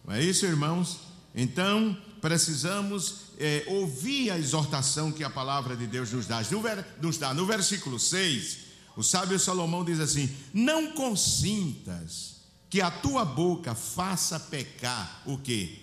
Não 0.04 0.14
é 0.14 0.22
isso, 0.22 0.46
irmãos? 0.46 0.98
Então, 1.34 1.98
precisamos 2.20 3.22
é, 3.40 3.64
ouvir 3.68 4.32
a 4.32 4.38
exortação 4.38 5.14
que 5.14 5.24
a 5.24 5.30
palavra 5.30 5.78
de 5.78 5.88
Deus 5.88 6.12
nos 6.12 6.28
dá. 6.28 6.42
No, 6.42 6.62
nos 7.02 7.18
dá. 7.18 7.34
no 7.34 7.46
versículo 7.46 7.98
6, 7.98 8.71
o 8.96 9.04
sábio 9.04 9.40
Salomão 9.40 9.84
diz 9.84 10.00
assim: 10.00 10.30
Não 10.54 10.92
consintas 10.94 12.42
que 12.70 12.82
a 12.82 12.90
tua 12.90 13.26
boca 13.26 13.76
faça 13.76 14.40
pecar 14.40 15.22
o 15.26 15.38
que? 15.38 15.82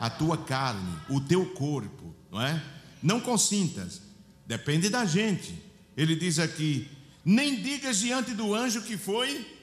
A 0.00 0.10
tua 0.10 0.36
carne, 0.36 0.98
o 1.08 1.20
teu 1.20 1.46
corpo, 1.54 2.14
não 2.30 2.40
é? 2.40 2.62
Não 3.02 3.20
consintas, 3.20 4.00
depende 4.46 4.88
da 4.88 5.04
gente. 5.04 5.54
Ele 5.96 6.16
diz 6.16 6.38
aqui: 6.38 6.90
nem 7.24 7.62
digas 7.62 7.98
diante 7.98 8.32
do 8.32 8.54
anjo 8.54 8.82
que 8.82 8.96
foi 8.96 9.54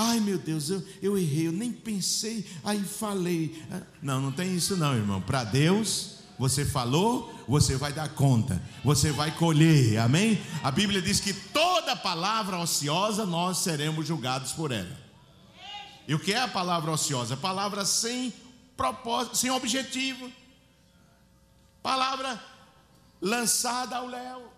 Ai 0.00 0.20
meu 0.20 0.38
Deus, 0.38 0.70
eu, 0.70 0.80
eu 1.02 1.18
errei, 1.18 1.48
eu 1.48 1.52
nem 1.52 1.72
pensei, 1.72 2.46
aí 2.62 2.80
falei. 2.84 3.60
Ah, 3.68 3.82
não, 4.00 4.20
não 4.20 4.30
tem 4.30 4.54
isso 4.54 4.76
não, 4.76 4.94
irmão. 4.94 5.20
Para 5.20 5.42
Deus, 5.42 6.17
você 6.38 6.64
falou, 6.64 7.34
você 7.46 7.76
vai 7.76 7.92
dar 7.92 8.08
conta, 8.10 8.62
você 8.84 9.10
vai 9.10 9.30
colher, 9.32 9.98
amém? 9.98 10.40
A 10.62 10.70
Bíblia 10.70 11.02
diz 11.02 11.20
que 11.20 11.32
toda 11.32 11.96
palavra 11.96 12.58
ociosa 12.58 13.26
nós 13.26 13.58
seremos 13.58 14.06
julgados 14.06 14.52
por 14.52 14.70
ela. 14.72 14.96
E 16.06 16.14
o 16.14 16.18
que 16.18 16.32
é 16.32 16.40
a 16.40 16.48
palavra 16.48 16.90
ociosa? 16.90 17.36
Palavra 17.36 17.84
sem 17.84 18.32
propósito, 18.76 19.36
sem 19.36 19.50
objetivo. 19.50 20.30
Palavra 21.82 22.42
lançada 23.20 23.96
ao 23.96 24.06
léu, 24.06 24.52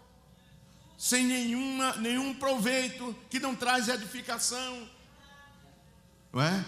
sem 0.99 1.25
nenhuma, 1.25 1.97
nenhum 1.97 2.35
proveito, 2.35 3.17
que 3.29 3.41
não 3.41 3.55
traz 3.55 3.89
edificação 3.89 4.87
não 6.33 6.43
é? 6.43 6.65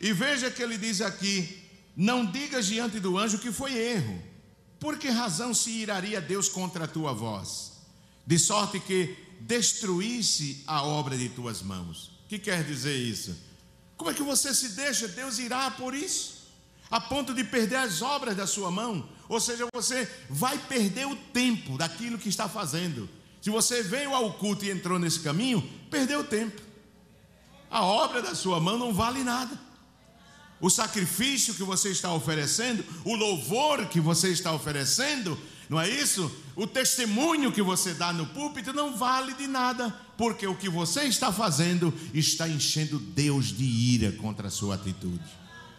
E 0.00 0.12
veja 0.12 0.50
que 0.50 0.62
ele 0.62 0.76
diz 0.76 1.00
aqui: 1.00 1.62
não 1.96 2.24
digas 2.24 2.66
diante 2.66 3.00
do 3.00 3.18
anjo 3.18 3.38
que 3.38 3.52
foi 3.52 3.74
erro. 3.74 4.22
Por 4.78 4.98
que 4.98 5.08
razão 5.08 5.54
se 5.54 5.70
iraria 5.70 6.20
Deus 6.20 6.48
contra 6.48 6.84
a 6.84 6.88
tua 6.88 7.12
voz? 7.12 7.72
De 8.26 8.38
sorte 8.38 8.78
que 8.80 9.16
destruísse 9.40 10.62
a 10.66 10.82
obra 10.82 11.16
de 11.16 11.28
tuas 11.28 11.62
mãos. 11.62 12.10
O 12.24 12.28
que 12.28 12.38
quer 12.38 12.64
dizer 12.64 12.96
isso? 12.96 13.36
Como 13.96 14.10
é 14.10 14.14
que 14.14 14.22
você 14.22 14.54
se 14.54 14.70
deixa? 14.70 15.08
Deus 15.08 15.38
irá 15.38 15.70
por 15.70 15.94
isso, 15.94 16.48
a 16.90 17.00
ponto 17.00 17.32
de 17.32 17.44
perder 17.44 17.76
as 17.76 18.02
obras 18.02 18.36
da 18.36 18.46
sua 18.46 18.70
mão. 18.70 19.08
Ou 19.28 19.40
seja, 19.40 19.66
você 19.72 20.08
vai 20.28 20.58
perder 20.58 21.06
o 21.06 21.16
tempo 21.16 21.78
daquilo 21.78 22.18
que 22.18 22.28
está 22.28 22.48
fazendo. 22.48 23.08
Se 23.40 23.48
você 23.48 23.82
veio 23.82 24.14
ao 24.14 24.34
culto 24.34 24.64
e 24.64 24.70
entrou 24.70 24.98
nesse 24.98 25.20
caminho, 25.20 25.62
perdeu 25.90 26.20
o 26.20 26.24
tempo 26.24 26.66
a 27.70 27.84
obra 27.84 28.22
da 28.22 28.34
sua 28.34 28.60
mão 28.60 28.78
não 28.78 28.92
vale 28.92 29.22
nada. 29.22 29.58
O 30.60 30.70
sacrifício 30.70 31.54
que 31.54 31.62
você 31.62 31.90
está 31.90 32.12
oferecendo, 32.12 32.84
o 33.04 33.14
louvor 33.14 33.86
que 33.86 34.00
você 34.00 34.30
está 34.30 34.52
oferecendo, 34.52 35.38
não 35.68 35.80
é 35.80 35.88
isso? 35.88 36.30
O 36.54 36.66
testemunho 36.66 37.52
que 37.52 37.60
você 37.60 37.92
dá 37.92 38.12
no 38.12 38.26
púlpito 38.26 38.72
não 38.72 38.96
vale 38.96 39.34
de 39.34 39.46
nada, 39.46 39.90
porque 40.16 40.46
o 40.46 40.54
que 40.54 40.68
você 40.68 41.02
está 41.02 41.32
fazendo 41.32 41.92
está 42.14 42.48
enchendo 42.48 42.98
Deus 42.98 43.46
de 43.46 43.64
ira 43.64 44.12
contra 44.12 44.48
a 44.48 44.50
sua 44.50 44.76
atitude, 44.76 45.24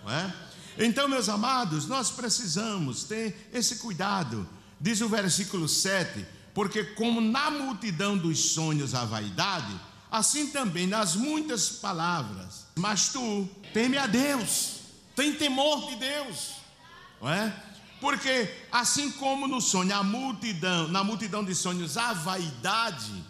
não 0.04 0.12
é? 0.12 0.34
Então, 0.78 1.08
meus 1.08 1.28
amados, 1.28 1.88
nós 1.88 2.12
precisamos 2.12 3.04
ter 3.04 3.50
esse 3.52 3.78
cuidado. 3.78 4.48
Diz 4.80 5.02
o 5.02 5.10
versículo 5.10 5.68
7: 5.68 6.24
porque 6.54 6.84
como 6.84 7.20
na 7.20 7.50
multidão 7.50 8.18
dos 8.18 8.52
sonhos 8.52 8.94
a 8.94 9.06
vaidade, 9.06 9.74
assim 10.12 10.48
também 10.48 10.88
nas 10.88 11.15
muitas 11.15 11.70
palavras. 11.70 12.67
Mas 12.76 13.10
tu 13.10 13.48
teme 13.74 13.98
a 13.98 14.08
Deus, 14.08 14.80
tem 15.15 15.34
temor 15.34 15.89
de 15.89 15.96
Deus, 15.98 16.52
não 17.22 17.30
é? 17.30 17.63
Porque 18.00 18.54
assim 18.72 19.12
como 19.12 19.48
no 19.48 19.60
sonho 19.60 19.96
a 19.96 20.04
multidão, 20.04 20.88
na 20.88 21.04
multidão 21.04 21.43
de 21.43 21.56
sonhos 21.56 21.98
a 21.98 22.13
vaidade, 22.13 23.24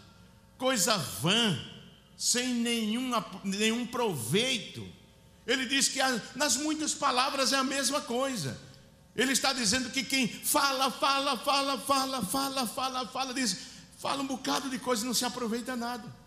coisa 0.57 0.97
vã, 0.97 1.57
sem 2.17 2.53
nenhum, 2.53 3.11
nenhum 3.43 3.85
proveito. 3.85 4.85
Ele 5.45 5.65
diz 5.65 5.87
que 5.87 5.99
nas 6.35 6.57
muitas 6.57 6.93
palavras 6.93 7.53
é 7.53 7.57
a 7.57 7.63
mesma 7.63 8.01
coisa. 8.01 8.59
Ele 9.15 9.31
está 9.31 9.53
dizendo 9.53 9.89
que 9.89 10.03
quem 10.03 10.27
fala, 10.27 10.91
fala, 10.91 11.37
fala, 11.37 11.77
fala, 11.77 12.21
fala, 12.23 12.67
fala, 12.67 13.07
fala, 13.07 13.33
diz, 13.33 13.57
fala 13.97 14.21
um 14.21 14.27
bocado 14.27 14.69
de 14.69 14.77
coisa 14.77 15.03
e 15.03 15.07
não 15.07 15.13
se 15.13 15.25
aproveita 15.25 15.75
nada 15.75 16.26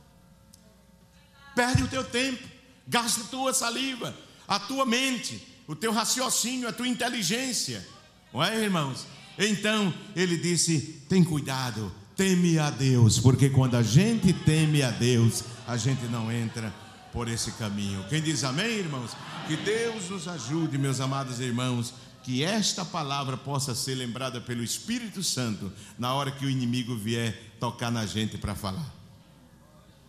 perde 1.55 1.83
o 1.83 1.89
teu 1.89 2.05
tempo, 2.05 2.47
gasta 2.87 3.23
a 3.23 3.25
tua 3.25 3.53
saliva, 3.55 4.15
a 4.47 4.59
tua 4.59 4.85
mente, 4.85 5.41
o 5.67 5.77
teu 5.77 5.93
raciocínio, 5.93 6.69
a 6.69 6.73
tua 6.73 6.89
inteligência. 6.89 7.87
Não 8.33 8.43
é, 8.43 8.63
irmãos? 8.63 9.07
Então 9.39 9.93
ele 10.15 10.37
disse: 10.37 11.03
tem 11.09 11.25
cuidado, 11.25 11.93
teme 12.17 12.59
a 12.59 12.71
Deus, 12.71 13.19
porque 13.19 13.49
quando 13.49 13.77
a 13.77 13.83
gente 13.83 14.33
teme 14.33 14.83
a 14.83 14.91
Deus, 14.91 15.45
a 15.67 15.77
gente 15.77 16.05
não 16.07 16.31
entra 16.31 16.75
por 17.13 17.29
esse 17.29 17.53
caminho. 17.53 18.05
Quem 18.09 18.21
diz 18.21 18.45
amém, 18.45 18.71
irmãos? 18.71 19.13
Que 19.47 19.57
Deus 19.57 20.11
nos 20.11 20.29
ajude, 20.29 20.79
meus 20.79 21.01
amados 21.01 21.41
irmãos, 21.41 21.95
que 22.23 22.45
esta 22.45 22.85
palavra 22.85 23.37
possa 23.37 23.75
ser 23.75 23.95
lembrada 23.95 24.41
pelo 24.41 24.63
Espírito 24.63 25.23
Santo 25.23 25.73
na 25.99 26.15
hora 26.15 26.31
que 26.31 26.45
o 26.45 26.51
inimigo 26.51 26.95
vier 26.95 27.57
tocar 27.59 27.91
na 27.91 28.07
gente 28.07 28.37
para 28.37 28.55
falar. 28.55 29.00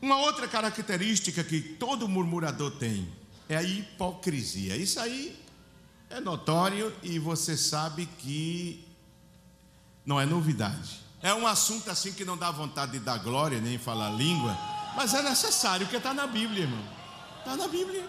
Uma 0.02 0.18
outra 0.18 0.48
característica 0.48 1.44
que 1.44 1.62
todo 1.62 2.08
murmurador 2.08 2.72
tem 2.72 3.08
é 3.48 3.56
a 3.56 3.64
hipocrisia. 3.64 4.76
Isso 4.76 5.00
aí 5.00 5.40
é 6.10 6.20
notório 6.20 6.92
e 7.04 7.20
você 7.20 7.56
sabe 7.56 8.08
que 8.18 8.84
não 10.06 10.20
é 10.20 10.26
novidade. 10.26 11.00
É 11.22 11.34
um 11.34 11.46
assunto 11.46 11.90
assim 11.92 12.14
que 12.14 12.26
não 12.26 12.36
dá 12.36 12.50
vontade 12.50 12.94
de 12.94 13.00
dar 13.00 13.20
glória 13.20 13.62
nem 13.62 13.78
falar 13.78 14.10
língua, 14.10 14.58
mas 14.96 15.14
é 15.14 15.22
necessário, 15.22 15.86
porque 15.86 15.98
está 15.98 16.14
na 16.14 16.26
Bíblia, 16.26 16.64
irmão. 16.64 16.84
Está 17.38 17.56
na 17.56 17.68
Bíblia. 17.68 18.04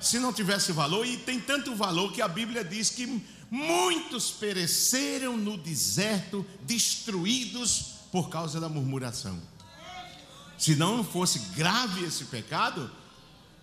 Se 0.00 0.18
não 0.18 0.32
tivesse 0.32 0.72
valor, 0.72 1.06
e 1.06 1.18
tem 1.18 1.38
tanto 1.38 1.74
valor 1.74 2.12
que 2.12 2.22
a 2.22 2.28
Bíblia 2.28 2.64
diz 2.64 2.88
que 2.88 3.22
muitos 3.50 4.30
pereceram 4.30 5.36
no 5.36 5.58
deserto, 5.58 6.46
destruídos 6.62 7.96
por 8.10 8.30
causa 8.30 8.58
da 8.58 8.68
murmuração. 8.70 9.38
Se 10.58 10.74
não 10.74 11.02
fosse 11.04 11.38
grave 11.54 12.04
esse 12.04 12.24
pecado, 12.24 12.90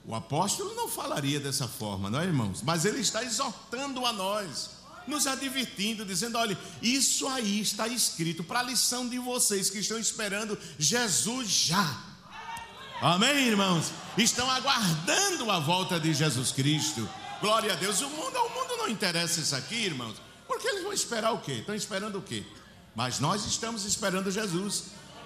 O 0.07 0.13
apóstolo 0.13 0.75
não 0.75 0.87
falaria 0.87 1.39
dessa 1.39 1.67
forma, 1.67 2.09
não 2.09 2.19
é, 2.19 2.25
irmãos? 2.25 2.61
Mas 2.61 2.85
ele 2.85 2.99
está 2.99 3.23
exortando 3.23 4.05
a 4.05 4.13
nós, 4.13 4.69
nos 5.07 5.25
advertindo, 5.25 6.05
dizendo: 6.05 6.37
olha, 6.37 6.57
isso 6.81 7.27
aí 7.27 7.59
está 7.59 7.87
escrito 7.87 8.43
para 8.43 8.59
a 8.59 8.63
lição 8.63 9.09
de 9.09 9.17
vocês 9.17 9.69
que 9.69 9.79
estão 9.79 9.97
esperando 9.97 10.57
Jesus 10.77 11.49
já. 11.49 12.01
Amém, 13.01 13.47
irmãos? 13.47 13.91
Estão 14.17 14.49
aguardando 14.49 15.49
a 15.51 15.59
volta 15.59 15.99
de 15.99 16.13
Jesus 16.13 16.51
Cristo. 16.51 17.07
Glória 17.41 17.73
a 17.73 17.75
Deus. 17.75 17.99
O 18.01 18.09
mundo, 18.09 18.37
o 18.37 18.49
mundo 18.49 18.77
não 18.77 18.87
interessa 18.89 19.39
isso 19.41 19.55
aqui, 19.55 19.75
irmãos. 19.75 20.15
Porque 20.47 20.67
eles 20.67 20.83
vão 20.83 20.93
esperar 20.93 21.33
o 21.33 21.39
quê? 21.39 21.53
Estão 21.53 21.75
esperando 21.75 22.19
o 22.19 22.21
quê? 22.21 22.45
Mas 22.95 23.19
nós 23.19 23.45
estamos 23.45 23.83
esperando 23.85 24.31
Jesus. 24.31 24.85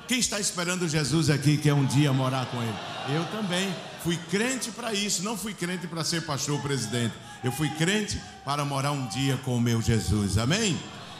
Quem 0.09 0.17
está 0.17 0.39
esperando 0.39 0.89
Jesus 0.89 1.29
aqui 1.29 1.55
quer 1.55 1.75
um 1.75 1.85
dia 1.85 2.11
morar 2.11 2.47
com 2.47 2.59
Ele? 2.59 3.15
Eu 3.15 3.23
também. 3.25 3.71
Fui 4.03 4.17
crente 4.17 4.71
para 4.71 4.91
isso, 4.91 5.21
não 5.21 5.37
fui 5.37 5.53
crente 5.53 5.85
para 5.85 6.03
ser 6.03 6.25
pastor 6.25 6.55
ou 6.55 6.61
presidente. 6.63 7.13
Eu 7.43 7.51
fui 7.51 7.69
crente 7.75 8.19
para 8.43 8.65
morar 8.65 8.91
um 8.91 9.07
dia 9.09 9.37
com 9.45 9.55
o 9.55 9.61
meu 9.61 9.79
Jesus. 9.79 10.39
Amém? 10.39 10.75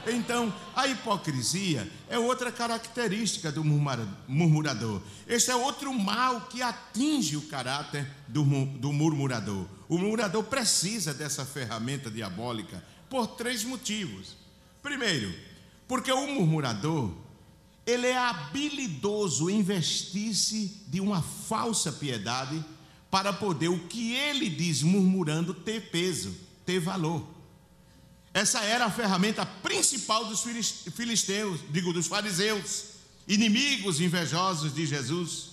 Então, 0.08 0.52
a 0.76 0.88
hipocrisia 0.88 1.88
é 2.10 2.18
outra 2.18 2.52
característica 2.52 3.52
do 3.52 3.64
murmurador. 3.64 5.04
Este 5.28 5.52
é 5.52 5.56
outro 5.56 5.94
mal 5.94 6.48
que 6.50 6.64
atinge 6.64 7.38
o 7.38 7.44
caráter 7.44 8.08
do, 8.28 8.44
do 8.44 8.92
murmurador. 8.92 9.68
O 9.88 10.00
murmurador 10.00 10.46
precisa 10.46 11.14
dessa 11.14 11.46
ferramenta 11.46 12.10
diabólica 12.10 12.84
por 13.08 13.28
três 13.28 13.64
motivos. 13.64 14.36
Primeiro, 14.82 15.32
porque 15.88 16.12
o 16.12 16.26
murmurador 16.26 17.29
ele 17.90 18.08
é 18.08 18.18
habilidoso 18.18 19.50
em 19.50 19.64
vestir-se 19.64 20.84
de 20.88 21.02
uma 21.02 21.22
falsa 21.22 21.92
piedade 21.92 22.64
para 23.10 23.34
poder 23.34 23.70
o 23.70 23.88
que 23.88 24.14
ele 24.14 24.50
diz 24.50 24.84
murmurando 24.84 25.54
ter 25.54 25.90
peso, 25.90 26.36
ter 26.66 26.80
valor. 26.80 27.28
Essa 28.34 28.62
era 28.62 28.86
a 28.86 28.92
ferramenta 28.92 29.46
principal 29.46 30.26
dos 30.26 30.44
filisteus, 30.94 31.60
digo, 31.72 31.92
dos 31.92 32.08
fariseus, 32.08 32.86
inimigos 33.28 34.00
invejosos 34.00 34.74
de 34.74 34.86
Jesus. 34.86 35.50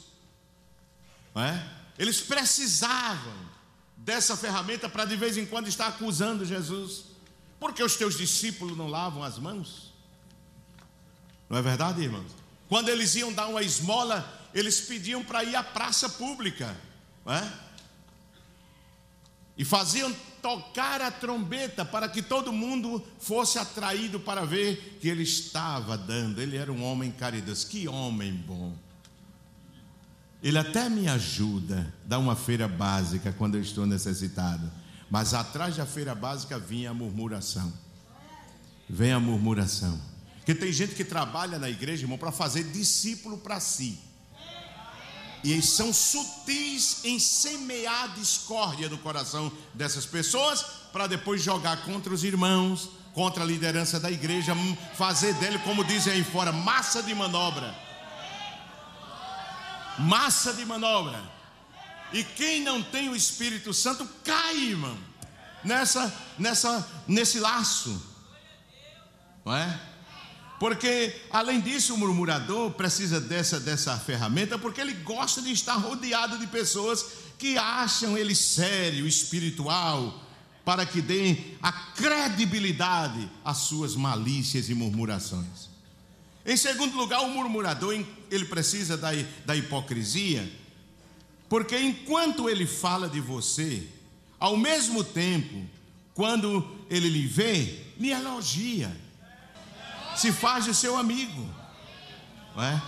É? 1.35 1.62
Eles 1.99 2.20
precisavam 2.20 3.35
dessa 3.96 4.37
ferramenta 4.37 4.88
para 4.88 5.05
de 5.05 5.16
vez 5.16 5.37
em 5.37 5.46
quando 5.46 5.68
estar 5.68 5.87
acusando 5.87 6.44
Jesus. 6.44 7.05
Porque 7.59 7.83
os 7.83 7.96
teus 7.96 8.16
discípulos 8.18 8.77
não 8.77 8.88
lavam 8.88 9.22
as 9.22 9.38
mãos? 9.38 9.86
Não 11.48 11.59
é 11.59 11.62
verdade, 11.62 12.02
irmãos? 12.02 12.32
Quando 12.68 12.88
eles 12.88 13.14
iam 13.14 13.32
dar 13.32 13.46
uma 13.46 13.62
esmola, 13.62 14.48
eles 14.52 14.80
pediam 14.80 15.22
para 15.22 15.44
ir 15.44 15.54
à 15.54 15.62
praça 15.62 16.09
pública, 16.09 16.76
é? 17.26 17.66
E 19.56 19.64
faziam 19.64 20.14
tocar 20.42 21.00
a 21.00 21.11
trombeta 21.11 21.85
para 21.85 22.09
que 22.09 22.20
todo 22.20 22.52
mundo 22.52 23.04
fosse 23.18 23.59
atraído 23.59 24.20
para 24.20 24.44
ver 24.44 24.98
que 25.00 25.09
ele 25.09 25.22
estava 25.22 25.96
dando. 25.96 26.40
Ele 26.40 26.56
era 26.56 26.70
um 26.70 26.85
homem 26.85 27.11
caridoso. 27.11 27.66
Que 27.66 27.88
homem 27.88 28.32
bom. 28.32 28.76
Ele 30.42 30.59
até 30.59 30.88
me 30.88 31.09
ajuda, 31.09 31.92
dá 32.04 32.18
uma 32.18 32.37
feira 32.37 32.68
básica 32.68 33.32
quando 33.32 33.56
eu 33.56 33.62
estou 33.62 33.87
necessitado. 33.87 34.70
Mas 35.11 35.32
atrás 35.32 35.76
da 35.76 35.87
feira 35.87 36.14
básica 36.14 36.59
vinha 36.59 36.90
a 36.90 36.94
murmuração. 36.94 37.72
Vem 38.88 39.12
a 39.12 39.18
murmuração. 39.18 39.98
Porque 40.46 40.61
tem 40.61 40.72
gente 40.72 40.94
que 40.94 41.02
trabalha 41.02 41.59
na 41.59 41.68
igreja, 41.68 42.04
irmão, 42.04 42.16
para 42.16 42.30
fazer 42.30 42.62
discípulo 42.70 43.37
para 43.37 43.59
si. 43.59 43.98
E 45.42 45.50
eles 45.50 45.70
são 45.70 45.92
sutis 45.92 47.04
em 47.04 47.18
semear 47.18 48.14
discórdia 48.14 48.88
no 48.88 48.96
coração 48.96 49.50
dessas 49.74 50.06
pessoas, 50.06 50.62
para 50.92 51.09
depois 51.09 51.42
jogar 51.42 51.82
contra 51.82 52.14
os 52.14 52.22
irmãos, 52.22 52.90
contra 53.12 53.42
a 53.42 53.46
liderança 53.46 53.98
da 53.98 54.09
igreja, 54.09 54.54
fazer 54.94 55.35
dele, 55.35 55.59
como 55.59 55.82
dizem 55.82 56.12
aí 56.12 56.22
fora, 56.22 56.52
massa 56.52 57.02
de 57.02 57.12
manobra. 57.12 57.74
Massa 59.98 60.52
de 60.52 60.64
manobra. 60.64 61.20
E 62.12 62.22
quem 62.22 62.62
não 62.62 62.80
tem 62.85 63.09
o 63.09 63.16
Espírito 63.16 63.74
Santo 63.74 64.09
cai, 64.22 64.56
irmão, 64.59 64.96
nessa, 65.64 66.14
nessa, 66.38 66.88
nesse 67.09 67.40
laço, 67.40 68.00
não 69.44 69.56
é? 69.56 69.95
Porque, 70.58 71.14
além 71.30 71.60
disso, 71.60 71.94
o 71.94 71.98
murmurador 71.98 72.70
precisa 72.70 73.20
dessa, 73.20 73.60
dessa 73.60 73.96
ferramenta, 73.98 74.58
porque 74.58 74.80
ele 74.80 74.94
gosta 74.94 75.42
de 75.42 75.52
estar 75.52 75.74
rodeado 75.74 76.38
de 76.38 76.46
pessoas 76.46 77.04
que 77.38 77.58
acham 77.58 78.16
ele 78.16 78.34
sério, 78.34 79.06
espiritual, 79.06 80.22
para 80.64 80.86
que 80.86 81.02
deem 81.02 81.56
a 81.62 81.70
credibilidade 81.70 83.30
às 83.44 83.58
suas 83.58 83.94
malícias 83.94 84.70
e 84.70 84.74
murmurações. 84.74 85.68
Em 86.44 86.56
segundo 86.56 86.96
lugar, 86.96 87.20
o 87.20 87.28
murmurador 87.28 87.92
ele 88.30 88.44
precisa 88.46 88.96
da, 88.96 89.10
da 89.44 89.54
hipocrisia, 89.54 90.50
porque 91.48 91.78
enquanto 91.78 92.48
ele 92.48 92.66
fala 92.66 93.08
de 93.08 93.20
você, 93.20 93.86
ao 94.40 94.56
mesmo 94.56 95.04
tempo, 95.04 95.66
quando 96.14 96.66
ele 96.88 97.10
lhe 97.10 97.26
vê, 97.26 97.78
lhe 97.98 98.10
elogia 98.10 99.05
se 100.16 100.33
faz 100.33 100.64
de 100.64 100.74
seu 100.74 100.96
amigo. 100.96 101.48
Não 102.55 102.62
é? 102.62 102.83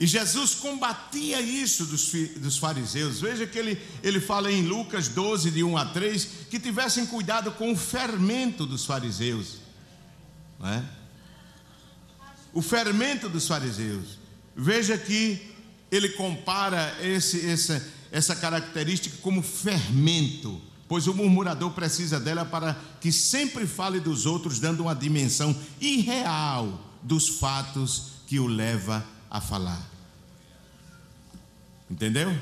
E 0.00 0.06
Jesus 0.06 0.54
combatia 0.54 1.40
isso 1.42 1.84
dos, 1.84 2.10
dos 2.38 2.56
fariseus. 2.56 3.20
Veja 3.20 3.46
que 3.46 3.58
ele, 3.58 3.78
ele 4.02 4.18
fala 4.18 4.50
em 4.50 4.62
Lucas 4.62 5.08
12, 5.08 5.50
de 5.50 5.62
1 5.62 5.76
a 5.76 5.84
3, 5.84 6.28
que 6.48 6.58
tivessem 6.58 7.04
cuidado 7.04 7.52
com 7.52 7.70
o 7.70 7.76
fermento 7.76 8.64
dos 8.64 8.86
fariseus. 8.86 9.56
Não 10.58 10.68
é? 10.68 10.82
O 12.54 12.62
fermento 12.62 13.28
dos 13.28 13.46
fariseus. 13.46 14.18
Veja 14.56 14.96
que 14.96 15.54
ele 15.90 16.08
compara 16.10 16.96
esse, 17.02 17.46
essa, 17.46 17.86
essa 18.10 18.34
característica 18.34 19.18
como 19.20 19.42
fermento 19.42 20.62
pois 20.90 21.06
o 21.06 21.14
murmurador 21.14 21.70
precisa 21.70 22.18
dela 22.18 22.44
para 22.44 22.76
que 23.00 23.12
sempre 23.12 23.64
fale 23.64 24.00
dos 24.00 24.26
outros, 24.26 24.58
dando 24.58 24.80
uma 24.80 24.92
dimensão 24.92 25.54
irreal 25.80 26.84
dos 27.00 27.28
fatos 27.28 28.14
que 28.26 28.40
o 28.40 28.48
leva 28.48 29.06
a 29.30 29.40
falar. 29.40 29.88
Entendeu? 31.88 32.36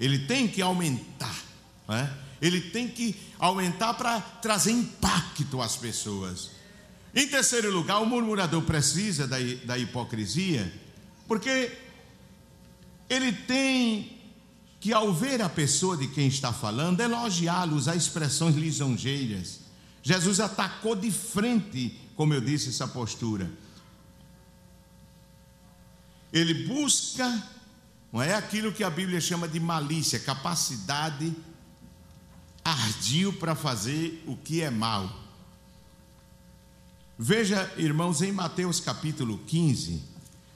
Ele 0.00 0.18
tem 0.26 0.48
que 0.48 0.60
aumentar, 0.60 1.44
né? 1.86 2.12
ele 2.40 2.60
tem 2.60 2.88
que 2.88 3.14
aumentar 3.38 3.94
para 3.94 4.20
trazer 4.20 4.72
impacto 4.72 5.62
às 5.62 5.76
pessoas. 5.76 6.50
Em 7.14 7.28
terceiro 7.28 7.70
lugar, 7.70 8.00
o 8.00 8.06
murmurador 8.06 8.62
precisa 8.62 9.28
da, 9.28 9.36
da 9.64 9.78
hipocrisia, 9.78 10.72
porque 11.28 11.70
ele 13.08 13.30
tem 13.30 14.21
que 14.82 14.92
ao 14.92 15.14
ver 15.14 15.40
a 15.40 15.48
pessoa 15.48 15.96
de 15.96 16.08
quem 16.08 16.26
está 16.26 16.52
falando, 16.52 16.98
elogiá-lo, 16.98 17.76
usar 17.76 17.94
expressões 17.94 18.56
lisonjeiras. 18.56 19.60
Jesus 20.02 20.40
atacou 20.40 20.96
de 20.96 21.08
frente, 21.08 21.96
como 22.16 22.34
eu 22.34 22.40
disse, 22.40 22.70
essa 22.70 22.88
postura. 22.88 23.48
Ele 26.32 26.66
busca, 26.66 27.48
não 28.12 28.20
é 28.20 28.34
aquilo 28.34 28.72
que 28.72 28.82
a 28.82 28.90
Bíblia 28.90 29.20
chama 29.20 29.46
de 29.46 29.60
malícia, 29.60 30.18
capacidade 30.18 31.32
ardil 32.64 33.32
para 33.34 33.54
fazer 33.54 34.24
o 34.26 34.36
que 34.36 34.62
é 34.62 34.70
mal. 34.70 35.08
Veja, 37.16 37.72
irmãos, 37.76 38.20
em 38.20 38.32
Mateus 38.32 38.80
capítulo 38.80 39.38
15, 39.46 40.02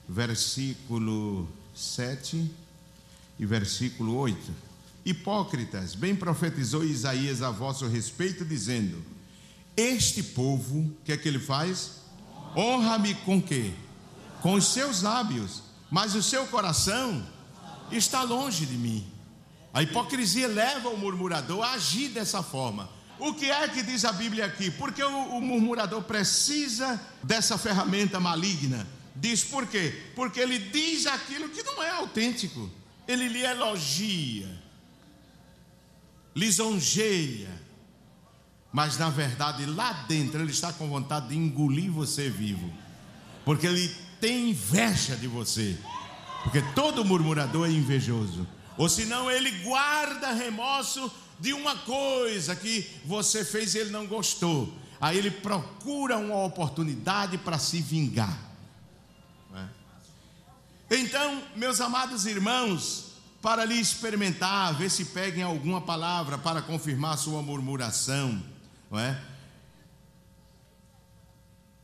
versículo 0.05 1.47
7 1.73 2.66
e 3.39 3.45
versículo 3.45 4.15
8. 4.15 4.67
Hipócritas, 5.05 5.95
bem 5.95 6.15
profetizou 6.15 6.83
Isaías 6.83 7.41
a 7.41 7.49
vosso 7.49 7.87
respeito, 7.87 8.43
dizendo: 8.43 9.01
Este 9.75 10.21
povo, 10.21 10.79
o 10.79 10.97
que 11.05 11.11
é 11.11 11.17
que 11.17 11.27
ele 11.27 11.39
faz? 11.39 12.01
Honra-me 12.55 13.13
com 13.15 13.41
quê? 13.41 13.71
Com 14.41 14.53
os 14.53 14.67
seus 14.67 15.01
lábios, 15.01 15.63
mas 15.89 16.15
o 16.15 16.23
seu 16.23 16.45
coração 16.47 17.25
está 17.91 18.23
longe 18.23 18.65
de 18.65 18.77
mim. 18.77 19.05
A 19.73 19.81
hipocrisia 19.81 20.47
leva 20.47 20.89
o 20.89 20.97
murmurador 20.97 21.63
a 21.63 21.73
agir 21.73 22.09
dessa 22.09 22.41
forma. 22.43 22.89
O 23.19 23.33
que 23.33 23.49
é 23.49 23.67
que 23.67 23.81
diz 23.81 24.05
a 24.05 24.11
Bíblia 24.11 24.45
aqui? 24.45 24.69
Porque 24.71 25.03
o, 25.03 25.37
o 25.37 25.41
murmurador 25.41 26.03
precisa 26.03 26.99
dessa 27.23 27.57
ferramenta 27.57 28.19
maligna. 28.19 28.85
Diz 29.15 29.43
por 29.43 29.65
quê? 29.67 30.11
Porque 30.15 30.39
ele 30.39 30.59
diz 30.59 31.07
aquilo 31.07 31.49
que 31.49 31.63
não 31.63 31.81
é 31.81 31.89
autêntico 31.91 32.69
ele 33.07 33.27
lhe 33.27 33.43
elogia, 33.43 34.49
lisonjeia, 36.35 37.49
mas 38.71 38.97
na 38.97 39.09
verdade 39.09 39.65
lá 39.65 39.93
dentro 40.07 40.41
ele 40.41 40.51
está 40.51 40.73
com 40.73 40.87
vontade 40.87 41.29
de 41.29 41.37
engolir 41.37 41.91
você 41.91 42.29
vivo, 42.29 42.71
porque 43.45 43.65
ele 43.65 43.87
tem 44.19 44.49
inveja 44.49 45.15
de 45.15 45.27
você, 45.27 45.77
porque 46.43 46.61
todo 46.75 47.05
murmurador 47.05 47.67
é 47.67 47.71
invejoso. 47.71 48.47
Ou 48.77 48.87
senão 48.87 49.29
ele 49.31 49.49
guarda 49.63 50.31
remorso 50.33 51.11
de 51.39 51.53
uma 51.53 51.75
coisa 51.75 52.55
que 52.55 52.87
você 53.05 53.43
fez 53.43 53.73
e 53.73 53.79
ele 53.79 53.89
não 53.89 54.05
gostou. 54.05 54.71
Aí 54.99 55.17
ele 55.17 55.31
procura 55.31 56.17
uma 56.17 56.43
oportunidade 56.43 57.37
para 57.37 57.57
se 57.57 57.81
vingar. 57.81 58.46
Então, 60.89 61.43
meus 61.55 61.81
amados 61.81 62.25
irmãos, 62.25 63.07
para 63.41 63.65
lhe 63.65 63.79
experimentar, 63.79 64.73
ver 64.73 64.89
se 64.89 65.05
peguem 65.05 65.43
alguma 65.43 65.81
palavra 65.81 66.37
para 66.37 66.61
confirmar 66.61 67.17
sua 67.17 67.41
murmuração, 67.41 68.41
não 68.89 68.99
é? 68.99 69.21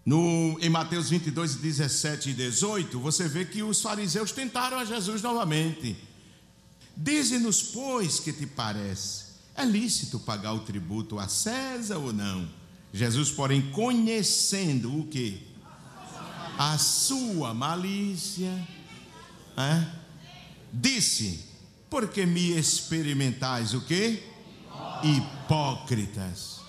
No, 0.05 0.57
em 0.59 0.69
Mateus 0.69 1.09
22, 1.09 1.55
17 1.55 2.31
e 2.31 2.33
18, 2.33 2.99
você 2.99 3.27
vê 3.27 3.45
que 3.45 3.63
os 3.63 3.81
fariseus 3.81 4.31
tentaram 4.31 4.77
a 4.77 4.85
Jesus 4.85 5.21
novamente. 5.21 5.95
Dize-nos, 6.95 7.61
pois, 7.61 8.19
que 8.19 8.33
te 8.33 8.45
parece, 8.45 9.25
é 9.55 9.63
lícito 9.63 10.19
pagar 10.19 10.53
o 10.53 10.59
tributo 10.59 11.19
a 11.19 11.27
César 11.27 11.97
ou 11.97 12.11
não? 12.11 12.49
Jesus, 12.91 13.31
porém, 13.31 13.71
conhecendo 13.71 14.99
o 14.99 15.07
que? 15.07 15.47
A 16.57 16.77
sua 16.77 17.53
malícia, 17.53 18.51
disse: 20.71 21.45
Porque 21.89 22.25
me 22.25 22.57
experimentais 22.57 23.73
o 23.73 23.81
que? 23.81 24.23
Hipócritas. 25.03 26.61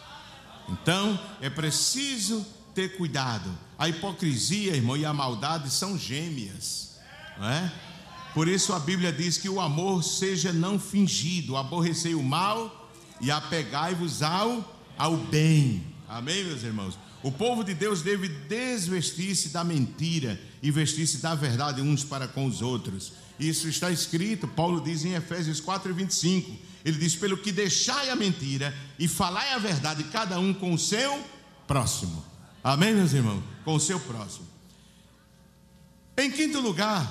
Então, 0.68 1.18
é 1.40 1.51
preciso 1.51 2.44
ter 2.75 2.97
cuidado. 2.97 3.51
A 3.79 3.88
hipocrisia, 3.88 4.75
irmão, 4.75 4.97
e 4.97 5.05
a 5.05 5.12
maldade 5.12 5.70
são 5.70 5.99
gêmeas, 5.99 6.99
não 7.38 7.49
é? 7.49 7.73
Por 8.33 8.49
isso 8.49 8.73
a 8.73 8.81
Bíblia 8.81 9.12
diz 9.12 9.38
que 9.38 9.49
o 9.49 9.61
amor 9.61 10.03
seja 10.03 10.53
não 10.53 10.79
fingido, 10.79 11.57
aborrecei 11.57 12.14
o 12.14 12.23
mal 12.23 12.90
e 13.20 13.31
apegai-vos 13.31 14.23
ao, 14.23 14.77
ao 14.99 15.16
bem. 15.16 15.87
Amém, 16.09 16.44
meus 16.44 16.64
irmãos? 16.64 16.99
O 17.24 17.32
povo 17.32 17.64
de 17.64 17.72
Deus 17.72 18.02
deve 18.02 18.28
desvestir-se 18.28 19.48
da 19.48 19.64
mentira 19.64 20.38
e 20.62 20.70
vestir-se 20.70 21.22
da 21.22 21.34
verdade 21.34 21.80
uns 21.80 22.04
para 22.04 22.28
com 22.28 22.44
os 22.44 22.60
outros. 22.60 23.14
Isso 23.40 23.66
está 23.66 23.90
escrito, 23.90 24.46
Paulo 24.46 24.78
diz 24.78 25.06
em 25.06 25.14
Efésios 25.14 25.58
4, 25.58 25.94
25. 25.94 26.54
Ele 26.84 26.98
diz: 26.98 27.16
Pelo 27.16 27.38
que 27.38 27.50
deixai 27.50 28.10
a 28.10 28.14
mentira 28.14 28.76
e 28.98 29.08
falai 29.08 29.54
a 29.54 29.58
verdade, 29.58 30.04
cada 30.04 30.38
um 30.38 30.52
com 30.52 30.74
o 30.74 30.78
seu 30.78 31.18
próximo. 31.66 32.22
Amém, 32.62 32.92
meus 32.92 33.14
irmãos? 33.14 33.42
Com 33.64 33.74
o 33.74 33.80
seu 33.80 33.98
próximo. 33.98 34.46
Em 36.18 36.30
quinto 36.30 36.60
lugar, 36.60 37.10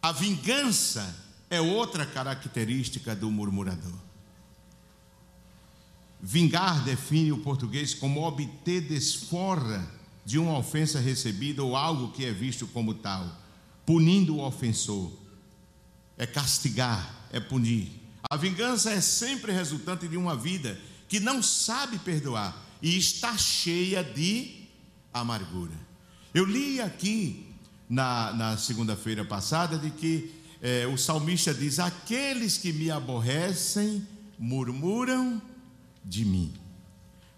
a 0.00 0.10
vingança 0.10 1.14
é 1.50 1.60
outra 1.60 2.06
característica 2.06 3.14
do 3.14 3.30
murmurador. 3.30 4.07
Vingar 6.20 6.84
define 6.84 7.32
o 7.32 7.38
português 7.38 7.94
como 7.94 8.26
obter 8.26 8.80
desforra 8.80 9.88
de 10.24 10.38
uma 10.38 10.58
ofensa 10.58 10.98
recebida 10.98 11.62
ou 11.62 11.76
algo 11.76 12.12
que 12.12 12.24
é 12.24 12.32
visto 12.32 12.66
como 12.66 12.94
tal, 12.94 13.26
punindo 13.86 14.36
o 14.36 14.44
ofensor. 14.44 15.12
É 16.16 16.26
castigar, 16.26 17.28
é 17.32 17.38
punir. 17.38 17.90
A 18.28 18.36
vingança 18.36 18.90
é 18.90 19.00
sempre 19.00 19.52
resultante 19.52 20.08
de 20.08 20.16
uma 20.16 20.36
vida 20.36 20.78
que 21.08 21.20
não 21.20 21.42
sabe 21.42 21.98
perdoar 21.98 22.54
e 22.82 22.98
está 22.98 23.38
cheia 23.38 24.02
de 24.02 24.66
amargura. 25.14 25.74
Eu 26.34 26.44
li 26.44 26.80
aqui 26.80 27.46
na, 27.88 28.32
na 28.32 28.56
segunda-feira 28.56 29.24
passada 29.24 29.78
de 29.78 29.90
que 29.90 30.30
é, 30.60 30.86
o 30.86 30.98
salmista 30.98 31.54
diz: 31.54 31.78
Aqueles 31.78 32.58
que 32.58 32.72
me 32.72 32.90
aborrecem 32.90 34.06
murmuram 34.38 35.40
de 36.08 36.24
mim. 36.24 36.52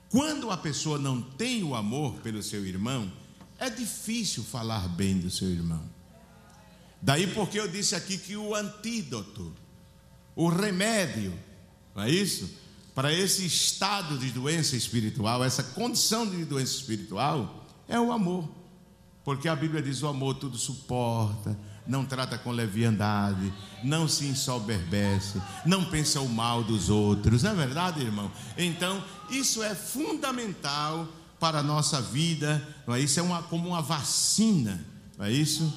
Quando 0.08 0.50
a 0.50 0.56
pessoa 0.56 0.98
não 0.98 1.20
tem 1.20 1.62
o 1.62 1.74
amor 1.74 2.14
pelo 2.20 2.42
seu 2.42 2.64
irmão, 2.64 3.12
é 3.58 3.68
difícil 3.68 4.44
falar 4.44 4.88
bem 4.88 5.18
do 5.18 5.30
seu 5.30 5.50
irmão. 5.50 5.82
Daí 7.02 7.26
porque 7.28 7.58
eu 7.58 7.66
disse 7.66 7.94
aqui 7.94 8.16
que 8.16 8.36
o 8.36 8.54
antídoto, 8.54 9.52
o 10.36 10.48
remédio, 10.48 11.32
não 11.94 12.04
é 12.04 12.10
isso? 12.10 12.50
Para 12.94 13.12
esse 13.12 13.44
estado 13.44 14.18
de 14.18 14.30
doença 14.30 14.76
espiritual, 14.76 15.42
essa 15.42 15.62
condição 15.62 16.28
de 16.28 16.44
doença 16.44 16.74
espiritual, 16.74 17.66
é 17.88 17.98
o 17.98 18.12
amor. 18.12 18.48
Porque 19.24 19.48
a 19.48 19.56
Bíblia 19.56 19.82
diz: 19.82 20.02
o 20.02 20.08
amor 20.08 20.34
tudo 20.34 20.58
suporta, 20.58 21.58
não 21.90 22.06
trata 22.06 22.38
com 22.38 22.52
leviandade, 22.52 23.52
não 23.82 24.06
se 24.06 24.24
ensoberbece, 24.24 25.42
não 25.66 25.84
pensa 25.84 26.20
o 26.20 26.28
mal 26.28 26.62
dos 26.62 26.88
outros. 26.88 27.42
Não 27.42 27.50
é 27.50 27.54
verdade, 27.54 28.00
irmão? 28.00 28.30
Então, 28.56 29.02
isso 29.28 29.60
é 29.60 29.74
fundamental 29.74 31.08
para 31.40 31.58
a 31.58 31.62
nossa 31.64 32.00
vida, 32.00 32.64
não 32.86 32.94
é? 32.94 33.00
Isso 33.00 33.18
é 33.18 33.22
uma, 33.24 33.42
como 33.42 33.66
uma 33.66 33.82
vacina, 33.82 34.86
não 35.18 35.26
é 35.26 35.32
isso? 35.32 35.72